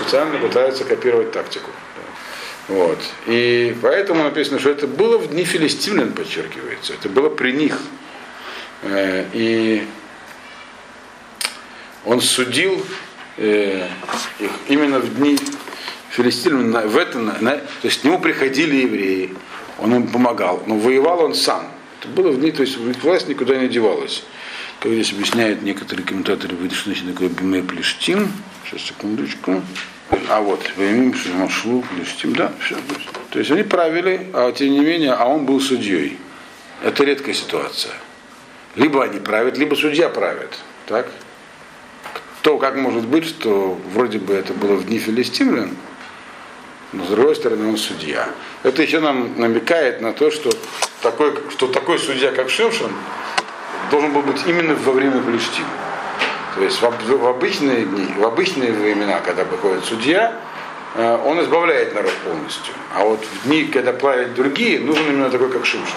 специально 0.00 0.38
пытаются 0.38 0.84
копировать 0.84 1.32
тактику. 1.32 1.70
Вот. 2.68 2.98
И 3.26 3.76
поэтому 3.80 4.24
написано, 4.24 4.58
что 4.58 4.70
это 4.70 4.86
было 4.86 5.16
в 5.18 5.28
дни 5.28 5.44
филистимлян, 5.44 6.12
подчеркивается. 6.12 6.92
Это 6.94 7.08
было 7.08 7.28
при 7.30 7.52
них. 7.52 7.78
Э, 8.82 9.24
И 9.32 9.86
он 12.04 12.20
судил 12.20 12.84
э, 13.36 13.86
их 14.38 14.50
именно 14.68 14.98
в 14.98 15.14
дни 15.16 15.38
филистимлян. 16.10 16.88
В 16.88 16.96
это, 16.96 17.18
на- 17.18 17.56
то 17.56 17.62
есть 17.84 18.00
к 18.02 18.04
нему 18.04 18.18
приходили 18.18 18.76
евреи, 18.76 19.34
он 19.78 19.94
им 19.94 20.08
помогал, 20.08 20.62
но 20.66 20.76
воевал 20.76 21.24
он 21.24 21.34
сам. 21.34 21.68
Это 22.00 22.08
было 22.08 22.30
в 22.30 22.40
дни, 22.40 22.52
то 22.52 22.62
есть 22.62 22.76
власть 23.02 23.28
никуда 23.28 23.56
не 23.56 23.68
девалась. 23.68 24.24
Как 24.80 24.92
здесь 24.92 25.12
объясняют 25.12 25.62
некоторые 25.62 26.06
комментаторы, 26.06 26.54
вы 26.54 26.70
что 26.70 26.84
значит 26.84 27.12
такое 27.12 27.28
Бимей 27.28 27.64
Плештим. 27.64 28.30
Сейчас, 28.64 28.82
секундочку. 28.82 29.60
А 30.28 30.40
вот, 30.40 30.70
Бимей 30.76 31.12
Машлу 31.34 31.82
Плештим, 31.82 32.32
да, 32.32 32.52
все. 32.60 32.76
То 33.30 33.40
есть 33.40 33.50
они 33.50 33.64
правили, 33.64 34.30
а 34.32 34.52
тем 34.52 34.70
не 34.70 34.78
менее, 34.78 35.14
а 35.14 35.26
он 35.26 35.46
был 35.46 35.60
судьей. 35.60 36.16
Это 36.84 37.02
редкая 37.02 37.34
ситуация. 37.34 37.94
Либо 38.76 39.02
они 39.02 39.18
правят, 39.18 39.58
либо 39.58 39.74
судья 39.74 40.08
правит. 40.08 40.56
Так? 40.86 41.08
То, 42.42 42.56
как 42.58 42.76
может 42.76 43.04
быть, 43.04 43.26
что 43.26 43.76
вроде 43.92 44.20
бы 44.20 44.32
это 44.32 44.52
было 44.52 44.76
в 44.76 44.86
дни 44.86 45.00
филистимлян, 45.00 45.76
но 46.92 47.04
с 47.04 47.08
другой 47.08 47.34
стороны 47.34 47.68
он 47.68 47.76
судья. 47.76 48.28
Это 48.62 48.80
еще 48.82 49.00
нам 49.00 49.40
намекает 49.40 50.00
на 50.00 50.12
то, 50.12 50.30
что 50.30 50.50
такой, 51.02 51.34
что 51.50 51.66
такой 51.66 51.98
судья, 51.98 52.30
как 52.30 52.48
Шимшин, 52.48 52.92
должен 53.90 54.12
был 54.12 54.22
быть 54.22 54.42
именно 54.46 54.74
во 54.74 54.92
время 54.92 55.20
Палестины. 55.20 55.66
То 56.54 56.62
есть 56.64 56.80
в, 56.80 56.84
об- 56.84 57.02
в 57.02 57.26
обычные 57.26 57.84
дни, 57.84 58.12
в 58.16 58.24
обычные 58.24 58.72
времена, 58.72 59.20
когда 59.20 59.44
приходит 59.44 59.84
судья, 59.84 60.34
э, 60.94 61.18
он 61.24 61.40
избавляет 61.42 61.94
народ 61.94 62.12
полностью. 62.24 62.74
А 62.96 63.04
вот 63.04 63.24
в 63.24 63.46
дни, 63.46 63.64
когда 63.64 63.92
правят 63.92 64.34
другие, 64.34 64.80
нужен 64.80 65.08
именно 65.08 65.30
такой, 65.30 65.50
как 65.50 65.64
Шимшин, 65.64 65.94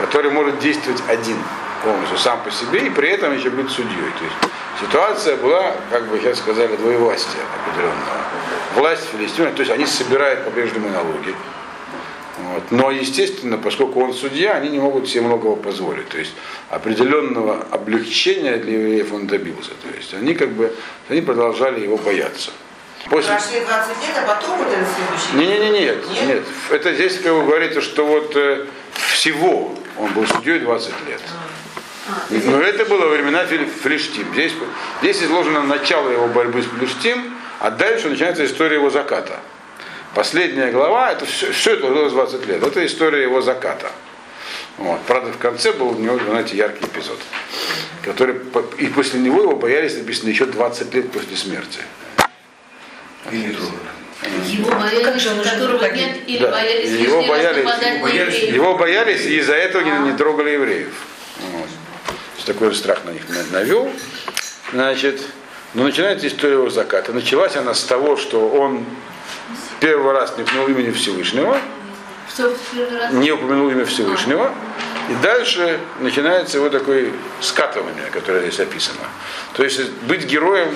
который 0.00 0.30
может 0.30 0.58
действовать 0.60 1.02
один 1.08 1.36
полностью, 1.82 2.18
сам 2.18 2.40
по 2.42 2.50
себе, 2.50 2.86
и 2.86 2.90
при 2.90 3.08
этом 3.08 3.36
еще 3.36 3.50
быть 3.50 3.70
судьей. 3.70 4.12
То 4.18 4.24
есть 4.24 4.36
ситуация 4.80 5.36
была, 5.36 5.72
как 5.90 6.06
бы 6.06 6.18
сейчас 6.20 6.38
сказали, 6.38 6.76
двоевластия 6.76 7.40
определенного. 7.64 8.20
Власть 8.76 9.08
филистимлян, 9.10 9.54
то 9.54 9.60
есть 9.60 9.72
они 9.72 9.86
собирают 9.86 10.44
по-прежнему 10.44 10.88
налоги, 10.90 11.34
вот. 12.52 12.70
Но, 12.70 12.90
естественно, 12.90 13.58
поскольку 13.58 14.00
он 14.00 14.12
судья, 14.12 14.54
они 14.54 14.70
не 14.70 14.78
могут 14.78 15.08
себе 15.08 15.22
многого 15.22 15.56
позволить. 15.56 16.08
То 16.08 16.18
есть 16.18 16.32
определенного 16.68 17.66
облегчения 17.70 18.56
для 18.56 18.72
евреев 18.74 19.12
он 19.12 19.26
добился. 19.26 19.70
То 19.82 19.96
есть 19.96 20.14
они 20.14 20.34
как 20.34 20.50
бы 20.50 20.74
они 21.08 21.20
продолжали 21.20 21.80
его 21.80 21.96
бояться. 21.96 22.50
После... 23.08 23.32
Прошли 23.32 23.60
20 23.60 23.88
лет, 23.88 24.16
а 24.18 24.34
потом 24.34 24.60
это 24.62 24.76
следующий. 24.94 25.36
Не, 25.36 25.58
не, 25.58 25.70
не, 25.70 25.80
нет, 25.80 26.10
Нет? 26.10 26.26
нет. 26.26 26.42
Это 26.70 26.94
здесь 26.94 27.18
как 27.18 27.32
вы 27.32 27.44
говорите, 27.44 27.80
что 27.80 28.06
вот 28.06 28.36
э, 28.36 28.66
всего 29.12 29.74
он 29.98 30.12
был 30.12 30.26
судьей 30.26 30.58
20 30.58 30.92
лет. 31.08 31.20
Но 32.44 32.60
это 32.60 32.84
было 32.84 33.06
времена 33.06 33.44
Филиштим. 33.46 34.26
Здесь, 34.32 34.52
здесь 35.00 35.22
изложено 35.22 35.62
начало 35.62 36.10
его 36.10 36.26
борьбы 36.26 36.62
с 36.62 36.66
Филиштим, 36.66 37.32
а 37.60 37.70
дальше 37.70 38.08
начинается 38.08 38.44
история 38.44 38.76
его 38.76 38.90
заката. 38.90 39.38
Последняя 40.14 40.70
глава, 40.72 41.12
это 41.12 41.24
все, 41.24 41.52
все 41.52 41.74
это 41.74 41.88
длилось 41.88 42.12
20 42.12 42.46
лет. 42.46 42.62
Это 42.62 42.84
история 42.84 43.22
его 43.22 43.40
заката. 43.40 43.90
Вот. 44.76 45.00
Правда, 45.06 45.32
в 45.32 45.38
конце 45.38 45.72
был 45.72 45.90
у 45.90 45.98
него, 45.98 46.18
знаете, 46.18 46.56
яркий 46.56 46.84
эпизод, 46.86 47.18
который, 48.02 48.36
и 48.78 48.86
после 48.86 49.20
него 49.20 49.42
его 49.42 49.56
боялись, 49.56 49.96
написано, 49.96 50.30
еще 50.30 50.46
20 50.46 50.94
лет 50.94 51.12
после 51.12 51.36
смерти. 51.36 51.80
Его 53.30 54.70
боялись, 54.72 55.22
же 55.22 55.30
он 55.30 55.40
уже 55.40 55.50
которого 55.50 55.78
погиб? 55.78 55.96
нет, 55.96 56.16
или 56.26 56.38
Да. 56.38 56.50
боялись 56.50 56.90
Его 56.90 57.22
боялись, 57.22 57.58
его 57.58 58.02
боялись, 58.02 58.34
евреев. 58.34 58.54
Его 58.54 58.74
боялись, 58.76 59.26
и 59.26 59.38
из-за 59.38 59.54
этого 59.54 59.82
не, 59.82 60.10
не 60.10 60.16
трогали 60.16 60.50
евреев. 60.50 60.92
Вот. 61.52 61.68
Такой 62.46 62.74
страх 62.74 63.04
на 63.04 63.10
них 63.10 63.22
на- 63.28 63.58
навел. 63.58 63.90
Значит, 64.72 65.20
ну, 65.74 65.84
начинается 65.84 66.26
история 66.26 66.54
его 66.54 66.70
заката. 66.70 67.12
Началась 67.12 67.56
она 67.56 67.74
с 67.74 67.84
того, 67.84 68.16
что 68.16 68.48
он 68.48 68.84
первый 69.80 70.12
раз 70.12 70.36
не 70.36 70.44
упомянул 70.44 70.68
имени 70.68 70.90
Всевышнего, 70.92 71.58
не 73.12 73.32
упомянул 73.32 73.70
имя 73.70 73.84
Всевышнего. 73.84 74.52
И 75.08 75.14
дальше 75.22 75.80
начинается 75.98 76.58
его 76.58 76.68
такое 76.68 77.10
скатывание, 77.40 78.10
которое 78.12 78.42
здесь 78.42 78.60
описано. 78.60 79.08
То 79.54 79.64
есть 79.64 79.90
быть 80.02 80.24
героем 80.24 80.72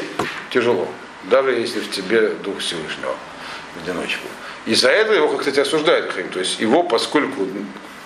тяжело, 0.50 0.88
даже 1.24 1.52
если 1.52 1.78
в 1.78 1.90
тебе 1.90 2.30
дух 2.30 2.58
Всевышнего 2.58 3.14
в 3.76 3.82
одиночку. 3.84 4.26
И 4.66 4.74
за 4.74 4.88
это 4.88 5.12
его, 5.12 5.28
кстати, 5.36 5.60
осуждают. 5.60 6.12
То 6.32 6.40
есть 6.40 6.58
его, 6.58 6.82
поскольку 6.82 7.46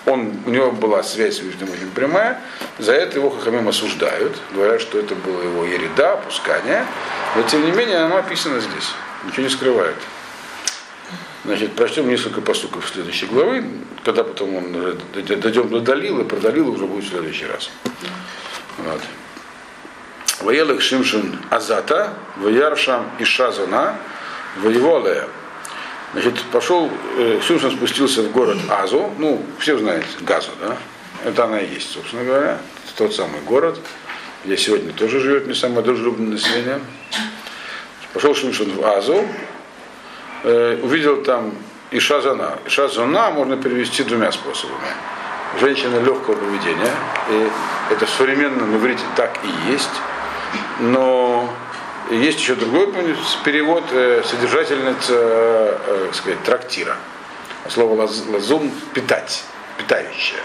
он, 0.05 0.33
у 0.45 0.49
него 0.49 0.71
была 0.71 1.01
связь 1.03 1.35
с 1.35 1.37
Всевышним 1.37 1.71
очень 1.71 1.89
прямая, 1.89 2.41
за 2.77 2.93
это 2.93 3.17
его 3.17 3.29
Хахамим 3.29 3.67
осуждают, 3.67 4.37
говорят, 4.53 4.81
что 4.81 4.99
это 4.99 5.15
было 5.15 5.41
его 5.41 5.63
ереда, 5.65 6.13
опускание. 6.13 6.85
Но 7.35 7.43
тем 7.43 7.65
не 7.65 7.71
менее 7.71 7.97
оно 7.99 8.17
описано 8.17 8.59
здесь, 8.59 8.91
ничего 9.25 9.43
не 9.43 9.49
скрывает. 9.49 9.95
Значит, 11.45 11.73
прочтем 11.73 12.09
несколько 12.09 12.41
посуков 12.41 12.87
следующей 12.87 13.25
главы, 13.27 13.63
когда 14.03 14.23
потом 14.23 14.55
он 14.57 14.75
уже 14.75 14.97
дойдем 15.13 15.69
до 15.69 15.79
Далилы, 15.79 16.25
про 16.25 16.37
Далилу 16.37 16.73
уже 16.73 16.85
будет 16.85 17.05
в 17.05 17.09
следующий 17.09 17.45
раз. 17.45 17.69
Вот. 18.77 19.01
Воелых 20.41 20.81
Шимшин 20.81 21.39
Азата, 21.49 22.13
Ваяршам 22.37 23.09
Ишазана, 23.19 23.97
Воеволая. 24.57 25.27
Значит, 26.13 26.41
пошел, 26.51 26.89
э, 27.17 27.39
Шимшин 27.45 27.71
спустился 27.71 28.23
в 28.23 28.31
город 28.31 28.57
Азу, 28.69 29.11
ну, 29.17 29.45
все 29.59 29.77
знаете, 29.77 30.07
Газу, 30.21 30.49
да? 30.59 30.77
Это 31.23 31.45
она 31.45 31.59
и 31.59 31.73
есть, 31.73 31.91
собственно 31.91 32.23
говоря, 32.23 32.59
тот 32.97 33.15
самый 33.15 33.41
город, 33.41 33.79
где 34.43 34.57
сегодня 34.57 34.91
тоже 34.91 35.19
живет 35.19 35.47
не 35.47 35.53
самое 35.53 35.83
дружелюбное 35.83 36.31
население. 36.31 36.81
Пошел 38.13 38.35
Шимшин 38.35 38.71
в 38.71 38.85
Азу, 38.85 39.25
э, 40.43 40.79
увидел 40.81 41.23
там 41.23 41.53
Ишазана. 41.91 42.59
Ишазана 42.65 43.31
можно 43.31 43.57
перевести 43.57 44.03
двумя 44.03 44.31
способами. 44.31 44.89
Женщина 45.59 45.97
легкого 45.99 46.35
поведения, 46.35 46.93
и 47.31 47.49
это 47.91 48.05
в 48.05 48.09
современном 48.09 48.77
иврите 48.77 49.03
так 49.15 49.39
и 49.43 49.71
есть, 49.71 49.89
но 50.79 51.49
есть 52.11 52.39
еще 52.39 52.55
другой 52.55 52.91
перевод, 53.43 53.83
э, 53.91 54.23
содержательница, 54.25 55.13
э, 55.13 56.05
так 56.07 56.15
сказать, 56.15 56.43
трактира. 56.43 56.95
Слово 57.67 58.07
лазум– 58.29 58.71
питать, 58.93 59.43
питающая. 59.77 60.39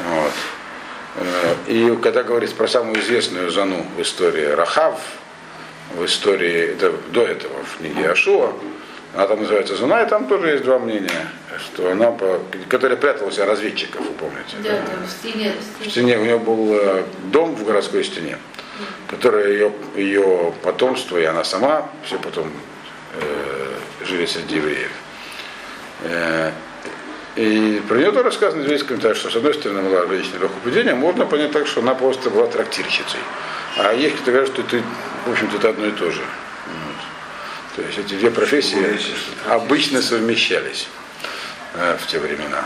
Вот. 0.00 0.32
Э, 1.16 1.54
и 1.66 1.96
когда 2.02 2.22
говорится 2.22 2.56
про 2.56 2.68
самую 2.68 3.00
известную 3.00 3.50
зану 3.50 3.86
в 3.96 4.02
истории 4.02 4.44
Рахав, 4.44 5.00
в 5.94 6.04
истории, 6.04 6.72
это 6.72 6.92
до 7.08 7.22
этого 7.22 7.54
в 7.64 7.78
книге 7.78 8.10
Ашуа, 8.10 8.52
она 9.16 9.26
там 9.26 9.40
называется 9.40 9.74
Зуна, 9.74 10.02
и 10.02 10.08
там 10.08 10.26
тоже 10.26 10.48
есть 10.50 10.64
два 10.64 10.78
мнения, 10.78 11.28
что 11.58 11.90
она, 11.90 12.12
по, 12.12 12.40
которая 12.68 12.96
пряталась 12.96 13.38
от 13.38 13.48
разведчиков, 13.48 14.02
вы 14.02 14.12
помните? 14.12 14.56
Да, 14.62 14.70
да, 14.70 15.06
в 15.06 15.10
стене. 15.10 15.52
В 15.80 15.90
стене, 15.90 16.18
у 16.18 16.24
нее 16.24 16.38
был 16.38 16.78
дом 17.32 17.56
в 17.56 17.64
городской 17.64 18.04
стене 18.04 18.38
которая 19.08 19.48
ее, 19.48 19.72
ее 19.94 20.52
потомство, 20.62 21.16
и 21.16 21.24
она 21.24 21.44
сама, 21.44 21.88
все 22.04 22.18
потом 22.18 22.50
э, 23.14 24.04
жили 24.04 24.26
среди 24.26 24.56
евреев. 24.56 24.90
Э, 26.04 26.52
и 27.36 27.82
про 27.86 27.96
нее 27.96 28.12
тоже 28.12 28.32
сказано 28.32 28.62
в 28.62 28.64
еврейском 28.64 28.88
комментарии, 28.88 29.14
что 29.14 29.30
с 29.30 29.36
одной 29.36 29.54
стороны 29.54 29.82
была 29.82 30.06
женщина 30.06 30.40
легкого 30.40 30.60
поведения, 30.60 30.94
можно 30.94 31.26
понять 31.26 31.52
так, 31.52 31.66
что 31.66 31.80
она 31.80 31.94
просто 31.94 32.30
была 32.30 32.46
трактирщицей. 32.46 33.20
А 33.78 33.92
есть 33.92 34.16
кто 34.16 34.30
говорят, 34.30 34.48
что 34.48 34.62
ты, 34.62 34.82
в 35.26 35.30
общем-то, 35.30 35.58
это 35.58 35.68
одно 35.70 35.86
и 35.86 35.92
то 35.92 36.10
же. 36.10 36.22
То 37.76 37.82
есть 37.82 37.98
эти 37.98 38.14
две 38.14 38.30
профессии 38.30 38.98
обычно 39.48 40.00
совмещались 40.02 40.88
э, 41.74 41.96
в 42.00 42.06
те 42.06 42.18
времена. 42.18 42.64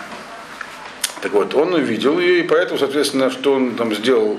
Так 1.21 1.33
вот, 1.33 1.55
он 1.55 1.75
увидел 1.75 2.19
ее, 2.19 2.41
и 2.41 2.43
поэтому, 2.45 2.79
соответственно, 2.79 3.31
что 3.31 3.55
он 3.55 3.75
там 3.75 3.95
сделал 3.95 4.39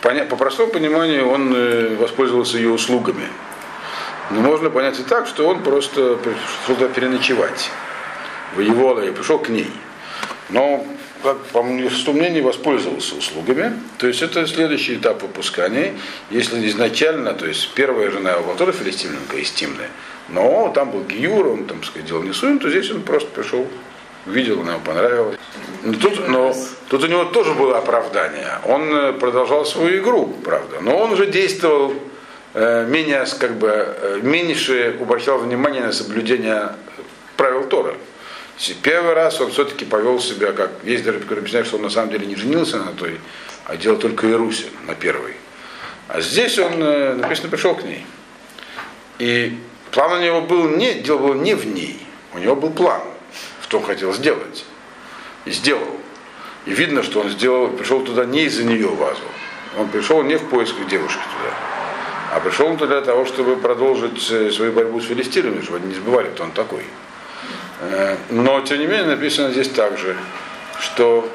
по 0.00 0.36
простому 0.36 0.70
пониманию 0.70 1.28
он 1.28 1.54
э, 1.54 1.96
воспользовался 1.96 2.58
ее 2.58 2.70
услугами. 2.70 3.26
Но 4.30 4.40
можно 4.40 4.68
понять 4.68 5.00
и 5.00 5.02
так, 5.02 5.26
что 5.26 5.48
он 5.48 5.62
просто 5.62 6.16
пришел 6.16 6.38
туда 6.66 6.88
переночевать. 6.88 7.70
Воевал 8.54 9.00
и 9.00 9.10
пришел 9.10 9.38
к 9.38 9.48
ней. 9.48 9.70
Но, 10.50 10.86
как 11.22 11.38
по 11.46 11.62
мнению, 11.62 12.44
воспользовался 12.44 13.16
услугами. 13.16 13.72
То 13.98 14.06
есть 14.06 14.22
это 14.22 14.46
следующий 14.46 14.96
этап 14.96 15.22
выпускания. 15.22 15.94
Если 16.30 16.66
изначально, 16.68 17.32
то 17.34 17.46
есть 17.46 17.72
первая 17.74 18.10
жена 18.10 18.32
его 18.32 18.54
тоже 18.54 18.72
филистимленка 18.72 19.36
из 19.36 19.52
но 20.28 20.70
там 20.74 20.90
был 20.90 21.04
Гиюр, 21.04 21.46
он 21.46 21.64
там, 21.64 21.82
сказать, 21.82 22.06
делал 22.06 22.22
несуем, 22.22 22.58
то 22.58 22.68
здесь 22.68 22.90
он 22.90 23.02
просто 23.02 23.30
пришел 23.30 23.66
увидел, 24.28 24.60
она 24.60 24.74
ему 24.74 24.84
понравилась. 24.84 25.38
Но 25.82 25.94
тут, 25.94 26.28
но 26.28 26.54
тут 26.88 27.04
у 27.04 27.06
него 27.06 27.24
тоже 27.24 27.54
было 27.54 27.78
оправдание. 27.78 28.58
Он 28.66 28.82
э, 28.92 29.12
продолжал 29.14 29.64
свою 29.64 30.02
игру, 30.02 30.34
правда. 30.44 30.80
Но 30.80 30.96
он 30.98 31.12
уже 31.12 31.26
действовал 31.26 31.94
э, 32.54 32.86
менее, 32.86 33.24
как 33.38 33.56
бы, 33.56 33.68
э, 33.68 34.20
меньше 34.22 34.96
обращал 35.00 35.38
внимание 35.38 35.82
на 35.82 35.92
соблюдение 35.92 36.70
правил 37.36 37.64
Тора. 37.64 37.94
Первый 38.82 39.14
раз 39.14 39.40
он 39.40 39.50
все-таки 39.50 39.84
повел 39.84 40.20
себя, 40.20 40.52
как 40.52 40.70
есть 40.84 41.04
даже, 41.04 41.20
который 41.20 41.40
объясняет, 41.40 41.66
что 41.66 41.76
он 41.76 41.82
на 41.82 41.90
самом 41.90 42.10
деле 42.10 42.26
не 42.26 42.36
женился 42.36 42.78
на 42.78 42.92
той, 42.92 43.20
а 43.64 43.76
делал 43.76 43.98
только 43.98 44.28
Ирусе 44.28 44.66
на 44.86 44.94
первой. 44.94 45.34
А 46.08 46.20
здесь 46.20 46.58
он, 46.58 46.78
написано, 47.20 47.50
пришел 47.50 47.74
к 47.76 47.84
ней. 47.84 48.04
И 49.18 49.58
план 49.92 50.20
у 50.20 50.24
него 50.24 50.40
был 50.40 50.68
не, 50.68 50.94
дело 50.94 51.18
было 51.18 51.34
не 51.34 51.54
в 51.54 51.66
ней, 51.66 52.00
у 52.34 52.38
него 52.38 52.56
был 52.56 52.70
план 52.70 53.02
что 53.68 53.78
он 53.78 53.84
хотел 53.84 54.14
сделать. 54.14 54.64
И 55.44 55.50
сделал. 55.50 55.96
И 56.64 56.72
видно, 56.72 57.02
что 57.02 57.20
он 57.20 57.28
сделал, 57.28 57.68
пришел 57.68 58.00
туда 58.00 58.24
не 58.24 58.44
из-за 58.44 58.64
нее 58.64 58.88
вазу. 58.88 59.20
Он 59.76 59.88
пришел 59.88 60.22
не 60.22 60.36
в 60.36 60.48
поисках 60.48 60.88
девушки 60.88 61.20
туда, 61.20 61.54
а 62.32 62.40
пришел 62.40 62.66
он 62.66 62.78
туда 62.78 63.00
для 63.00 63.12
того, 63.12 63.26
чтобы 63.26 63.56
продолжить 63.56 64.30
э, 64.30 64.50
свою 64.50 64.72
борьбу 64.72 65.00
с 65.00 65.04
филистирами, 65.04 65.60
чтобы 65.60 65.78
они 65.78 65.88
не 65.88 65.94
забывали, 65.94 66.28
кто 66.28 66.44
он 66.44 66.52
такой. 66.52 66.84
Э, 67.80 68.16
но, 68.30 68.60
тем 68.62 68.78
не 68.78 68.86
менее, 68.86 69.06
написано 69.06 69.50
здесь 69.50 69.68
также, 69.68 70.16
что 70.80 71.30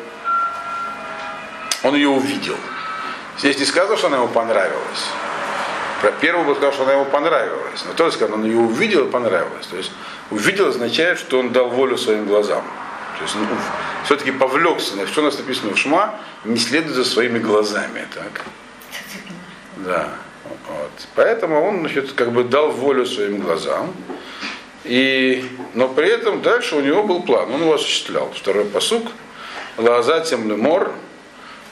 он 1.83 1.95
ее 1.95 2.09
увидел. 2.09 2.57
Здесь 3.39 3.57
не 3.59 3.65
сказано, 3.65 3.97
что 3.97 4.07
она 4.07 4.17
ему 4.17 4.27
понравилась. 4.27 5.05
Про 6.01 6.11
первую 6.11 6.45
бы 6.45 6.55
сказал, 6.55 6.73
что 6.73 6.83
она 6.83 6.93
ему 6.93 7.05
понравилась. 7.05 7.83
Но 7.87 7.93
тоже 7.93 8.15
сказал, 8.15 8.35
он 8.35 8.43
ее 8.43 8.57
увидел 8.57 9.07
и 9.07 9.09
понравилась. 9.09 9.67
То 9.67 9.77
есть 9.77 9.91
Увидел 10.33 10.69
означает, 10.69 11.19
что 11.19 11.39
он 11.39 11.51
дал 11.51 11.69
волю 11.69 11.95
своим 11.97 12.25
глазам. 12.25 12.63
То 13.17 13.23
есть 13.23 13.35
ну, 13.35 13.45
все-таки 14.03 14.31
повлекся, 14.31 14.95
на 14.95 15.05
что 15.05 15.21
у 15.21 15.25
нас 15.25 15.37
написано 15.37 15.73
в 15.73 15.77
Шма, 15.77 16.15
не 16.43 16.57
следует 16.57 16.95
за 16.95 17.05
своими 17.05 17.37
глазами. 17.37 18.07
Так? 18.13 18.41
Да. 19.77 20.09
Вот. 20.67 20.91
Поэтому 21.13 21.63
он 21.63 21.81
значит, 21.81 22.13
как 22.13 22.31
бы 22.31 22.43
дал 22.43 22.71
волю 22.71 23.05
своим 23.05 23.39
глазам. 23.41 23.93
И, 24.84 25.45
но 25.73 25.88
при 25.88 26.09
этом 26.09 26.41
дальше 26.41 26.75
у 26.75 26.81
него 26.81 27.03
был 27.03 27.23
план, 27.23 27.51
он 27.53 27.61
его 27.61 27.75
осуществлял. 27.75 28.31
Второй 28.36 28.65
посук. 28.65 29.11
Лазатем 29.77 30.49
лемор, 30.49 30.91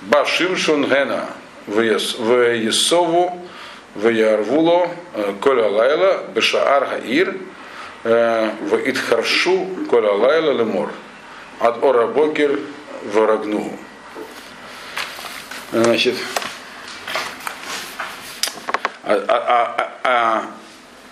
башимшун 0.01 0.86
гена 0.86 1.30
в 1.68 1.82
Есову, 1.82 3.38
в 3.95 4.07
Ярвуло, 4.07 4.88
э, 5.14 5.34
Коля 5.41 5.68
Лайла, 5.68 6.24
Бешаар 6.34 6.86
Хаир, 6.88 7.36
Э, 8.03 8.49
в 8.62 8.89
Итхаршу 8.89 9.68
Коля 9.88 10.12
Лайла 10.14 10.51
Лемор. 10.53 10.89
От 11.59 11.84
Ора 11.84 12.07
Бокер 12.07 12.59
в 13.03 13.26
Рагнугу. 13.26 13.78
Значит, 15.72 16.16
а, 19.03 19.24
а, 19.28 19.76
а, 19.78 19.99
а 20.03 20.45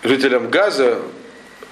жителям 0.01 0.49
Газа 0.49 0.99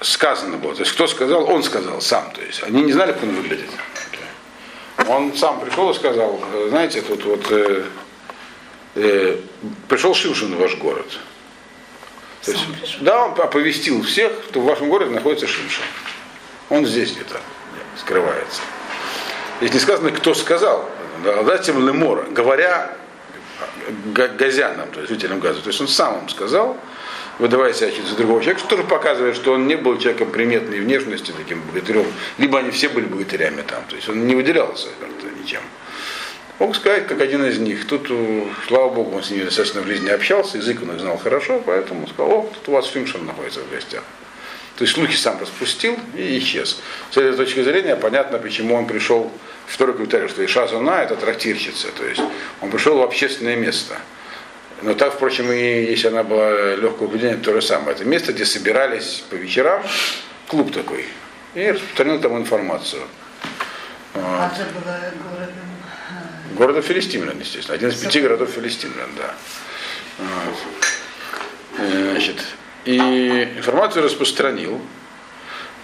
сказано 0.01 0.57
было. 0.57 0.73
То 0.75 0.81
есть 0.81 0.93
кто 0.93 1.07
сказал, 1.07 1.49
он 1.49 1.63
сказал 1.63 2.01
сам. 2.01 2.31
То 2.31 2.41
есть 2.41 2.63
они 2.63 2.81
не 2.83 2.93
знали, 2.93 3.13
как 3.13 3.23
он 3.23 3.35
выглядит. 3.35 3.69
Он 5.07 5.35
сам 5.35 5.59
пришел 5.59 5.89
и 5.91 5.93
сказал, 5.93 6.39
знаете, 6.69 7.01
тут 7.01 7.23
вот 7.23 7.45
э, 7.51 7.83
э, 8.95 9.37
пришел 9.87 10.13
Шимшин 10.13 10.55
в 10.55 10.59
ваш 10.59 10.75
город. 10.77 11.05
То 12.43 12.51
есть, 12.51 12.63
да, 13.01 13.25
он 13.25 13.31
оповестил 13.39 14.01
всех, 14.03 14.31
что 14.49 14.61
в 14.61 14.65
вашем 14.65 14.89
городе 14.89 15.11
находится 15.11 15.47
Шимша. 15.47 15.81
Он 16.69 16.85
здесь 16.85 17.11
где-то 17.11 17.39
скрывается. 17.97 18.61
Здесь 19.59 19.73
не 19.73 19.79
сказано, 19.79 20.11
кто 20.11 20.33
сказал. 20.33 20.89
Да, 21.23 21.43
затем 21.43 21.85
Лемора, 21.85 22.23
говоря 22.29 22.95
газянам, 24.13 24.89
то 24.91 24.99
есть 24.99 25.11
жителям 25.11 25.39
Газа. 25.39 25.61
То 25.61 25.69
есть 25.69 25.81
он 25.81 25.87
сам 25.87 26.21
им 26.21 26.29
сказал, 26.29 26.77
выдавая 27.39 27.73
себя 27.73 27.91
за 27.91 28.15
другого 28.15 28.41
человека, 28.41 28.59
что 28.59 28.69
тоже 28.69 28.83
показывает, 28.83 29.35
что 29.35 29.53
он 29.53 29.67
не 29.67 29.75
был 29.75 29.97
человеком 29.97 30.31
приметной 30.31 30.79
внешности, 30.79 31.33
таким 31.35 31.61
богатырем. 31.61 32.05
Либо 32.37 32.59
они 32.59 32.71
все 32.71 32.89
были 32.89 33.05
богатырями 33.05 33.61
там. 33.61 33.83
То 33.89 33.95
есть 33.95 34.09
он 34.09 34.25
не 34.27 34.35
выделялся 34.35 34.87
ничем. 35.47 35.61
Мог 36.59 36.75
сказать, 36.75 37.07
как 37.07 37.21
один 37.21 37.45
из 37.45 37.59
них. 37.59 37.85
Тут, 37.87 38.07
э, 38.09 38.43
слава 38.67 38.89
богу, 38.89 39.15
он 39.15 39.23
с 39.23 39.29
ними 39.29 39.43
достаточно 39.43 39.81
в 39.81 39.87
жизни 39.87 40.09
общался, 40.09 40.57
язык 40.57 40.81
он 40.81 40.95
их 40.95 40.99
знал 40.99 41.17
хорошо, 41.17 41.61
поэтому 41.63 42.07
сказал, 42.07 42.31
о, 42.31 42.51
тут 42.53 42.67
у 42.69 42.71
вас 42.71 42.87
Фимшин 42.87 43.25
находится 43.25 43.61
в 43.61 43.69
гостях. 43.69 44.03
То 44.75 44.83
есть 44.83 44.93
слухи 44.93 45.15
сам 45.15 45.39
распустил 45.39 45.97
и 46.15 46.37
исчез. 46.39 46.79
С 47.11 47.17
этой 47.17 47.35
точки 47.35 47.63
зрения 47.63 47.95
понятно, 47.95 48.37
почему 48.39 48.75
он 48.75 48.87
пришел, 48.87 49.31
второй 49.67 49.95
комментарий, 49.95 50.27
что 50.27 50.43
Иша 50.43 50.67
Зуна 50.67 51.03
это 51.03 51.15
трактирщица, 51.15 51.87
то 51.95 52.05
есть 52.05 52.21
он 52.61 52.69
пришел 52.71 52.97
в 52.97 53.01
общественное 53.01 53.55
место. 53.55 53.97
Но 54.81 54.93
так, 54.93 55.13
впрочем, 55.13 55.51
и 55.51 55.85
если 55.85 56.07
она 56.07 56.23
была 56.23 56.75
легкого 56.75 57.07
поведения, 57.07 57.37
то 57.37 57.53
же 57.53 57.61
самое. 57.61 57.95
Это 57.95 58.05
место, 58.05 58.31
где 58.31 58.45
собирались 58.45 59.23
по 59.29 59.35
вечерам, 59.35 59.83
клуб 60.47 60.71
такой, 60.71 61.05
и 61.55 61.71
распространил 61.71 62.19
там 62.21 62.37
информацию. 62.37 63.01
А 64.13 64.51
это 64.53 64.65
было 64.73 64.99
городом 65.23 65.67
Города 66.57 66.81
Филистимлян, 66.81 67.39
естественно. 67.39 67.75
Один 67.75 67.89
из 67.89 67.95
пяти 67.95 68.19
городов 68.19 68.49
Филистимлян, 68.49 69.09
да. 69.15 69.33
Вот. 70.17 70.57
Значит, 71.77 72.43
и 72.85 72.97
информацию 73.57 74.03
распространил. 74.03 74.81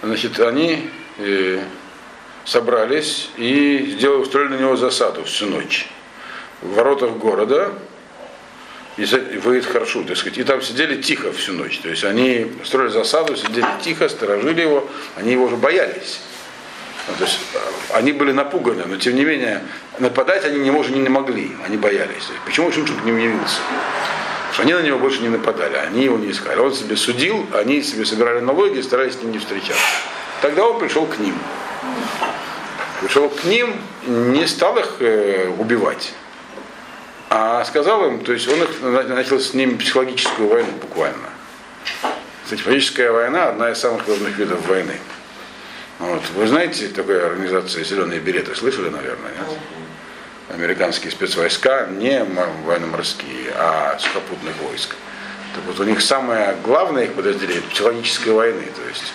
Значит, 0.02 0.40
они 0.40 0.90
э, 1.18 1.62
собрались 2.44 3.30
и 3.36 3.94
сделали, 3.96 4.22
устроили 4.22 4.54
на 4.54 4.58
него 4.58 4.76
засаду 4.76 5.24
всю 5.24 5.46
ночь. 5.46 5.88
В 6.60 6.74
воротах 6.74 7.12
города 7.12 7.72
и 8.96 9.04
выйдет 9.38 9.66
хорошо, 9.66 10.02
так 10.04 10.16
сказать. 10.16 10.38
И 10.38 10.44
там 10.44 10.62
сидели 10.62 11.00
тихо 11.00 11.32
всю 11.32 11.52
ночь. 11.52 11.80
То 11.80 11.88
есть 11.88 12.04
они 12.04 12.52
строили 12.64 12.90
засаду, 12.90 13.36
сидели 13.36 13.66
тихо, 13.82 14.08
сторожили 14.08 14.60
его, 14.60 14.88
они 15.16 15.32
его 15.32 15.44
уже 15.44 15.56
боялись. 15.56 16.20
Ну, 17.08 17.14
то 17.18 17.24
есть 17.24 17.38
э, 17.54 17.58
они 17.94 18.12
были 18.12 18.32
напуганы, 18.32 18.84
но 18.86 18.96
тем 18.96 19.14
не 19.16 19.24
менее 19.24 19.62
нападать 19.98 20.44
они 20.44 20.58
не, 20.58 20.70
мож- 20.70 20.90
не 20.90 21.08
могли, 21.08 21.52
они 21.66 21.76
боялись. 21.76 22.14
Есть, 22.14 22.40
почему 22.46 22.72
Шимшон 22.72 22.96
к 22.96 23.04
ним 23.04 23.18
явился? 23.18 23.58
Потому 24.48 24.52
что 24.54 24.62
они 24.62 24.72
на 24.74 24.82
него 24.82 24.98
больше 24.98 25.20
не 25.20 25.28
нападали, 25.28 25.76
они 25.76 26.04
его 26.04 26.16
не 26.16 26.30
искали. 26.30 26.60
Он 26.60 26.72
себе 26.72 26.96
судил, 26.96 27.46
они 27.52 27.82
себе 27.82 28.06
собирали 28.06 28.40
налоги 28.40 28.78
и 28.78 28.82
старались 28.82 29.14
с 29.14 29.22
ним 29.22 29.32
не 29.32 29.38
встречаться. 29.38 29.82
Тогда 30.40 30.66
он 30.66 30.78
пришел 30.78 31.06
к 31.06 31.18
ним. 31.18 31.34
Пришел 33.02 33.28
к 33.28 33.44
ним, 33.44 33.74
не 34.06 34.46
стал 34.46 34.78
их 34.78 34.96
э, 35.00 35.52
убивать, 35.58 36.12
а 37.36 37.64
сказал 37.64 38.06
им, 38.06 38.20
то 38.20 38.32
есть 38.32 38.46
он 38.46 38.62
их, 38.62 38.80
начал 39.08 39.40
с 39.40 39.54
ними 39.54 39.74
психологическую 39.76 40.48
войну 40.48 40.70
буквально. 40.80 41.30
Кстати, 42.44 42.60
психологическая 42.60 43.10
война 43.10 43.48
одна 43.48 43.72
из 43.72 43.78
самых 43.78 44.06
важных 44.06 44.38
видов 44.38 44.64
войны. 44.68 44.96
Вот. 45.98 46.22
Вы 46.36 46.46
знаете, 46.46 46.86
такая 46.86 47.26
организация 47.26 47.82
«Зеленые 47.82 48.20
береты», 48.20 48.54
слышали, 48.54 48.88
наверное, 48.88 49.32
нет? 49.32 49.58
Американские 50.50 51.10
спецвойска, 51.10 51.88
не 51.90 52.22
военно-морские, 52.22 53.50
а 53.56 53.98
сухопутных 53.98 54.54
войск. 54.58 54.94
Так 55.56 55.64
вот, 55.66 55.80
у 55.80 55.84
них 55.84 56.02
самое 56.02 56.56
главное 56.62 57.06
их 57.06 57.14
подразделение– 57.14 57.62
психологической 57.70 58.32
войны. 58.32 58.62
То 58.76 58.88
есть 58.88 59.12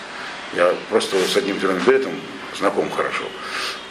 я 0.57 0.73
просто 0.89 1.15
с 1.25 1.37
одним 1.37 1.57
зеленым 1.61 1.83
беретом 1.83 2.11
знаком 2.57 2.91
хорошо. 2.91 3.23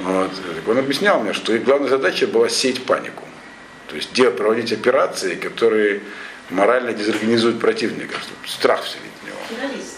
Вот. 0.01 0.31
Так 0.33 0.68
он 0.68 0.79
объяснял 0.79 1.18
мне, 1.20 1.33
что 1.33 1.55
их 1.55 1.64
главная 1.64 1.89
задача 1.89 2.26
была 2.26 2.51
сеять 2.51 2.85
панику. 2.85 3.24
То 3.89 3.97
есть 3.97 4.12
делать, 4.12 4.36
проводить 4.36 4.72
операции, 4.72 5.34
которые 5.34 6.01
морально 6.51 6.93
дезорганизуют 6.93 7.59
противника, 7.59 8.16
страх 8.47 8.82
вселить 8.84 9.12
в 9.22 9.26
него. 9.26 9.39
Террорист. 9.49 9.95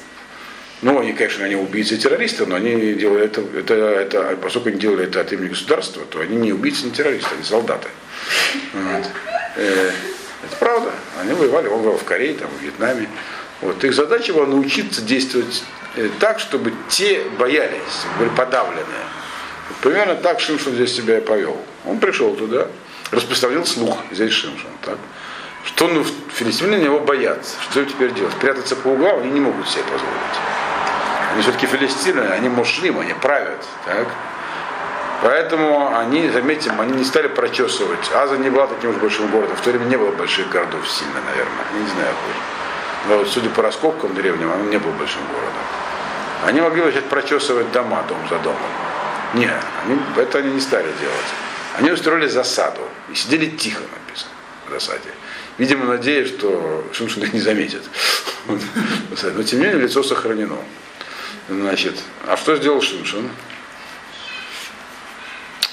Ну, 0.82 0.98
они, 0.98 1.12
конечно, 1.12 1.44
они 1.44 1.56
убийцы 1.56 1.94
и 1.94 1.98
террористы, 1.98 2.46
но 2.46 2.56
они 2.56 2.94
делали 2.94 3.24
это, 3.26 3.42
это, 3.54 3.74
это, 3.74 4.38
поскольку 4.40 4.70
они 4.70 4.78
делали 4.78 5.04
это 5.04 5.20
от 5.20 5.30
имени 5.32 5.48
государства, 5.48 6.04
то 6.08 6.20
они 6.20 6.36
не 6.36 6.52
убийцы, 6.52 6.86
не 6.86 6.90
террористы, 6.90 7.34
они 7.34 7.44
солдаты. 7.44 7.88
Вот. 8.72 9.04
Э, 9.56 9.90
Это 10.42 10.56
правда. 10.58 10.90
Они 11.20 11.34
воевали, 11.34 11.68
он 11.68 11.80
воевал 11.80 11.98
в 11.98 12.04
Корее, 12.04 12.34
там, 12.34 12.48
в 12.48 12.62
Вьетнаме. 12.62 13.08
Вот. 13.60 13.84
Их 13.84 13.92
задача 13.92 14.32
была 14.32 14.46
научиться 14.46 15.02
действовать 15.02 15.62
э, 15.96 16.08
так, 16.18 16.40
чтобы 16.40 16.72
те 16.88 17.24
боялись, 17.38 18.06
были 18.18 18.30
подавлены. 18.30 18.86
Примерно 19.82 20.14
так 20.14 20.40
Шимшин 20.40 20.74
здесь 20.74 20.94
себя 20.94 21.18
и 21.18 21.20
повел. 21.20 21.60
Он 21.84 21.98
пришел 21.98 22.34
туда, 22.34 22.68
распространил 23.10 23.66
слух, 23.66 23.98
здесь 24.10 24.32
Шимшин. 24.32 24.70
Так? 24.82 24.98
Что 25.64 25.88
ну, 25.88 26.04
филистимляне 26.32 26.84
него 26.84 27.00
боятся. 27.00 27.56
Что 27.70 27.80
им 27.80 27.86
теперь 27.86 28.12
делать? 28.12 28.34
Прятаться 28.34 28.76
по 28.76 28.88
углам 28.88 29.20
они 29.20 29.30
не 29.30 29.40
могут 29.40 29.68
себе 29.68 29.82
позволить. 29.82 30.38
Они 31.32 31.42
все-таки 31.42 31.66
филистимляне, 31.66 32.32
они 32.32 32.48
мушлим, 32.48 32.98
они 32.98 33.14
правят. 33.14 33.64
Так? 33.86 34.08
Поэтому 35.22 35.94
они, 35.96 36.30
заметьте, 36.30 36.70
они 36.70 36.92
не 36.92 37.04
стали 37.04 37.28
прочесывать. 37.28 38.10
Аза 38.14 38.38
не 38.38 38.48
была 38.48 38.66
таким 38.66 38.90
уж 38.90 38.96
большим 38.96 39.28
городом. 39.28 39.54
В 39.56 39.60
то 39.60 39.70
время 39.70 39.84
не 39.84 39.96
было 39.96 40.12
больших 40.12 40.48
городов 40.48 40.88
сильно, 40.88 41.20
наверное. 41.26 41.64
Я 41.74 41.80
не 41.80 41.90
знаю. 41.90 42.14
Но 43.08 43.18
вот, 43.18 43.28
судя 43.28 43.50
по 43.50 43.62
раскопкам 43.62 44.14
древним, 44.14 44.50
он 44.50 44.70
не 44.70 44.78
был 44.78 44.90
большим 44.92 45.20
городом. 45.26 45.62
Они 46.46 46.60
могли 46.60 46.82
начать 46.82 47.06
прочесывать 47.08 47.70
дома, 47.70 48.02
дом 48.08 48.18
за 48.30 48.38
домом. 48.38 48.58
Нет, 49.34 49.62
они, 49.84 49.98
это 50.16 50.38
они 50.38 50.52
не 50.52 50.60
стали 50.60 50.88
делать. 51.00 51.49
Они 51.80 51.90
устроили 51.90 52.26
засаду 52.26 52.82
и 53.10 53.14
сидели 53.14 53.46
тихо, 53.46 53.80
написано, 53.80 54.30
в 54.68 54.70
засаде. 54.70 55.08
Видимо, 55.56 55.86
надеясь, 55.86 56.28
что 56.28 56.86
Шимшин 56.92 57.22
их 57.22 57.32
не 57.32 57.40
заметит. 57.40 57.82
Но 58.46 59.42
тем 59.42 59.60
не 59.60 59.64
менее 59.64 59.80
лицо 59.80 60.02
сохранено. 60.02 60.58
Значит, 61.48 61.94
а 62.26 62.36
что 62.36 62.54
сделал 62.56 62.82
Шимшин? 62.82 63.30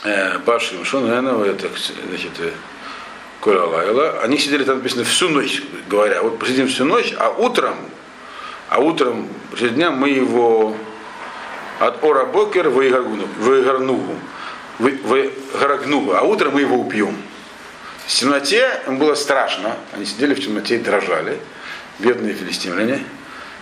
Э, 0.06 0.40
Баш 0.40 0.70
Шимшин, 0.70 1.06
наверное, 1.06 1.52
это, 1.52 1.70
значит, 2.08 2.32
э, 2.40 2.52
Коля 3.42 3.64
Лайла. 3.64 4.22
Они 4.22 4.38
сидели 4.38 4.64
там 4.64 4.78
написано 4.78 5.04
всю 5.04 5.28
ночь, 5.28 5.62
говоря, 5.90 6.24
вот 6.24 6.40
посидим 6.40 6.70
всю 6.70 6.86
ночь, 6.86 7.14
а 7.20 7.32
утром, 7.32 7.76
а 8.70 8.80
утром, 8.80 9.28
после 9.52 9.72
дня 9.72 9.92
мы 9.92 10.08
его 10.08 10.74
от 11.80 12.02
Ора 12.02 12.26
Бокер 12.26 12.70
выгорнугу, 14.80 15.08
выгоргнугу, 15.54 16.14
а 16.14 16.22
утром 16.22 16.54
мы 16.54 16.62
его 16.62 16.78
убьем. 16.78 17.16
В 18.06 18.14
темноте 18.14 18.82
им 18.88 18.98
было 18.98 19.16
страшно, 19.16 19.76
они 19.94 20.06
сидели 20.06 20.34
в 20.34 20.40
темноте 20.44 20.76
и 20.76 20.80
дрожали, 20.80 21.40
бедные 22.00 22.34
филистимляне. 22.34 23.04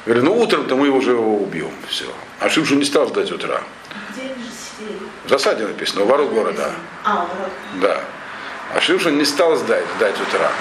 Говорили, 0.05 0.26
ну 0.26 0.39
утром-то 0.39 0.76
мы 0.76 0.89
уже 0.89 1.11
его 1.11 1.38
убьем, 1.38 1.72
все. 1.88 2.05
А 2.39 2.49
Шимшу 2.49 2.76
не 2.76 2.86
стал 2.86 3.07
ждать 3.07 3.32
утра. 3.32 3.63
Где 4.11 4.22
они 4.22 4.43
же 4.43 4.49
сидели? 4.51 4.99
В 5.26 5.30
засаде 5.30 5.66
написано, 5.66 6.03
у 6.03 6.05
ворот 6.05 6.30
города. 6.30 6.72
А, 7.03 7.16
ворот. 7.16 7.51
Да. 7.82 8.01
А 8.74 8.82
Шимшин 8.82 9.18
не 9.18 9.26
стал 9.26 9.55
ждать, 9.55 9.86
ждать 9.97 10.16
утра. 10.22 10.51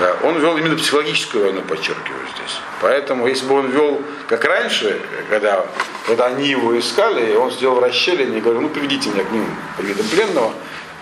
Да, 0.00 0.16
Он 0.22 0.38
вел 0.40 0.56
именно 0.56 0.76
психологическую 0.76 1.44
войну, 1.44 1.62
подчеркиваю 1.62 2.20
здесь. 2.36 2.58
Поэтому, 2.80 3.26
если 3.26 3.46
бы 3.46 3.54
он 3.54 3.70
вел, 3.70 4.00
как 4.26 4.44
раньше, 4.44 5.00
когда, 5.28 5.66
когда 6.06 6.26
они 6.26 6.48
его 6.48 6.78
искали, 6.78 7.32
и 7.32 7.36
он 7.36 7.50
сидел 7.50 7.74
в 7.74 7.78
расщелине 7.78 8.38
и 8.38 8.40
говорил, 8.40 8.62
ну 8.62 8.68
приведите 8.68 9.10
меня 9.10 9.24
к 9.24 9.30
ним, 9.30 9.44
приведем 9.76 10.08
пленного, 10.08 10.52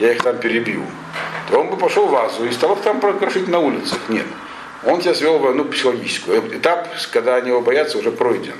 я 0.00 0.12
их 0.12 0.22
там 0.22 0.38
перебью, 0.38 0.84
то 1.50 1.60
он 1.60 1.68
бы 1.68 1.76
пошел 1.76 2.06
в 2.06 2.16
Азу 2.16 2.44
и 2.44 2.52
стал 2.52 2.74
их 2.74 2.80
там 2.80 3.00
прокрошить 3.00 3.48
на 3.48 3.60
улицах. 3.60 3.98
Нет. 4.08 4.26
Он 4.84 5.00
тебя 5.00 5.14
свел 5.14 5.38
в 5.38 5.42
войну 5.42 5.66
психологическую. 5.66 6.56
Этап, 6.56 6.88
когда 7.12 7.36
они 7.36 7.50
его 7.50 7.60
боятся, 7.60 7.98
уже 7.98 8.10
пройден. 8.10 8.56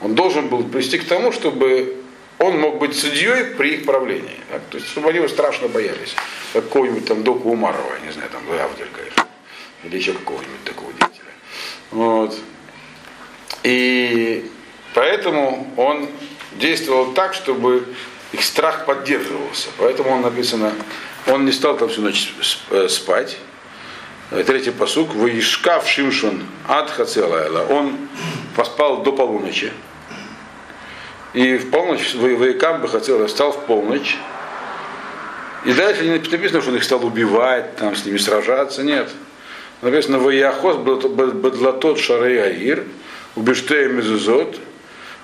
Он 0.00 0.14
должен 0.14 0.48
был 0.48 0.62
привести 0.62 0.98
к 0.98 1.08
тому, 1.08 1.32
чтобы 1.32 1.96
он 2.38 2.58
мог 2.58 2.78
быть 2.78 2.96
судьей 2.96 3.44
при 3.56 3.74
их 3.74 3.86
правлении. 3.86 4.38
Так? 4.50 4.62
То 4.70 4.78
есть, 4.78 4.88
чтобы 4.90 5.08
они 5.08 5.18
его 5.18 5.28
страшно 5.28 5.68
боялись. 5.68 6.14
Как 6.52 6.64
Какого-нибудь 6.64 7.06
там 7.06 7.24
Доку 7.24 7.50
Умарова, 7.50 7.94
я 8.00 8.06
не 8.06 8.12
знаю, 8.12 8.30
там 8.30 8.42
Авдель, 8.48 8.88
конечно. 8.94 9.25
Или 9.86 9.98
еще 9.98 10.12
какого-нибудь 10.12 10.64
такого 10.64 10.90
деятеля. 10.92 11.30
Вот. 11.92 12.36
И 13.62 14.50
поэтому 14.94 15.72
он 15.76 16.08
действовал 16.58 17.12
так, 17.12 17.34
чтобы 17.34 17.86
их 18.32 18.42
страх 18.42 18.84
поддерживался. 18.86 19.68
Поэтому 19.78 20.10
он 20.10 20.22
написано, 20.22 20.72
он 21.26 21.44
не 21.44 21.52
стал 21.52 21.76
там 21.76 21.88
всю 21.88 22.02
ночь 22.02 22.32
сп- 22.40 22.88
спать. 22.88 23.36
Э, 24.32 24.42
Третий 24.44 24.72
посук. 24.72 25.14
Ваишкав 25.14 25.88
Шимшон 25.88 26.44
ад 26.66 26.90
Хацелайла. 26.90 27.66
Он 27.66 27.96
поспал 28.56 29.02
до 29.02 29.12
полуночи. 29.12 29.72
И 31.32 31.58
в 31.58 31.70
полночь 31.70 32.14
Ваикам 32.14 32.80
бы 32.80 32.88
хотел, 32.88 33.28
стал 33.28 33.52
в 33.52 33.66
полночь. 33.66 34.16
И 35.64 35.72
дальше 35.72 36.04
не 36.04 36.10
написано, 36.18 36.60
что 36.60 36.70
он 36.70 36.76
их 36.76 36.84
стал 36.84 37.04
убивать, 37.04 37.76
там, 37.76 37.94
с 37.94 38.04
ними 38.04 38.18
сражаться. 38.18 38.82
Нет. 38.82 39.10
Написано, 39.82 40.18
Ваяхос 40.18 40.76
бадлатот 40.76 41.98
шарей 41.98 42.42
аир, 42.42 42.84
убиштея 43.34 43.88
мезузот, 43.88 44.56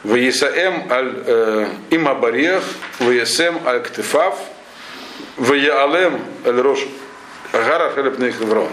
Ваисаэм 0.05 0.91
аль 0.91 1.23
э, 1.27 1.69
им 1.91 2.09
абариях, 2.09 2.63
Ваесем 2.99 3.61
аль 3.65 3.83
ктефав, 3.83 4.39
Ваяалем 5.37 6.21
аль 6.45 6.61
рош 6.61 6.81
агара 7.53 7.93
хелепных 7.95 8.41
еврон. 8.41 8.69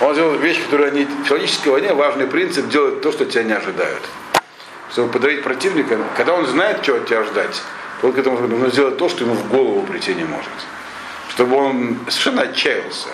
Он 0.00 0.14
сделал 0.14 0.34
вещь, 0.34 0.62
которую 0.62 0.88
они 0.88 1.04
в 1.04 1.22
психологической 1.22 1.72
войне 1.72 1.94
важный 1.94 2.26
принцип 2.26 2.68
делать 2.68 3.00
то, 3.00 3.10
что 3.10 3.24
тебя 3.24 3.44
не 3.44 3.52
ожидают. 3.52 4.02
Чтобы 4.90 5.12
подавить 5.12 5.42
противника, 5.42 5.98
когда 6.16 6.34
он 6.34 6.46
знает, 6.46 6.82
что 6.82 6.96
от 6.96 7.06
тебя 7.06 7.24
ждать, 7.24 7.62
только 8.00 8.20
этому 8.20 8.38
нужно 8.46 8.70
сделать 8.70 8.98
то, 8.98 9.08
что 9.08 9.24
ему 9.24 9.34
в 9.34 9.48
голову 9.48 9.82
прийти 9.82 10.14
не 10.14 10.24
может. 10.24 10.50
Чтобы 11.30 11.56
он 11.56 11.98
совершенно 12.08 12.42
отчаялся 12.42 13.08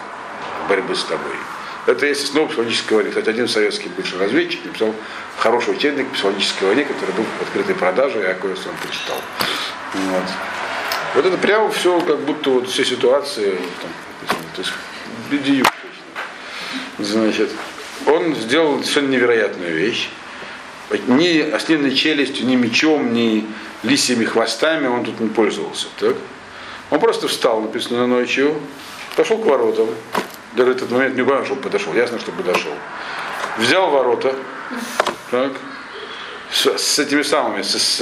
от 0.62 0.68
борьбы 0.68 0.94
с 0.94 1.04
тобой. 1.04 1.36
Это 1.90 2.06
есть 2.06 2.28
снова 2.28 2.46
психологическая 2.46 2.96
война. 2.98 3.10
Кстати, 3.10 3.30
один 3.30 3.48
советский 3.48 3.88
бывший 3.88 4.20
разведчик 4.20 4.64
написал 4.64 4.94
хороший 5.36 5.74
учебник 5.74 6.08
психологической 6.12 6.68
войны, 6.68 6.84
который 6.84 7.12
был 7.16 7.24
в 7.24 7.42
открытой 7.42 7.74
продаже, 7.74 8.20
я 8.20 8.34
кое-что 8.34 8.68
он 8.68 8.76
почитал. 8.76 9.20
Вот. 9.94 10.22
вот 11.16 11.26
это 11.26 11.36
прямо 11.36 11.68
все, 11.72 12.00
как 12.00 12.20
будто 12.20 12.50
вот 12.50 12.68
все 12.68 12.84
ситуации, 12.84 13.58
там, 13.82 14.36
то 14.54 14.62
есть 14.62 14.72
бедию. 15.30 15.64
Значит, 16.98 17.50
он 18.06 18.36
сделал 18.36 18.78
совершенно 18.78 19.08
невероятную 19.08 19.74
вещь. 19.74 20.10
Ни 21.08 21.40
ослиной 21.40 21.94
челюстью, 21.96 22.46
ни 22.46 22.54
мечом, 22.54 23.12
ни 23.12 23.46
лисьими 23.82 24.24
хвостами 24.24 24.86
он 24.86 25.04
тут 25.04 25.18
не 25.18 25.28
пользовался. 25.28 25.88
Так? 25.98 26.14
Он 26.90 27.00
просто 27.00 27.26
встал, 27.26 27.60
написано 27.60 28.06
ночью, 28.06 28.60
пошел 29.16 29.38
к 29.38 29.44
воротам. 29.44 29.88
Даже 30.52 30.72
этот 30.72 30.90
момент 30.90 31.16
не 31.16 31.22
главное, 31.22 31.46
чтобы 31.46 31.62
подошел, 31.62 31.94
ясно, 31.94 32.18
что 32.18 32.32
подошел. 32.32 32.72
Взял 33.58 33.90
ворота, 33.90 34.34
так, 35.30 35.52
с, 36.50 36.66
с 36.76 36.98
этими 36.98 37.22
самыми, 37.22 37.62
с, 37.62 37.78
с 37.78 38.00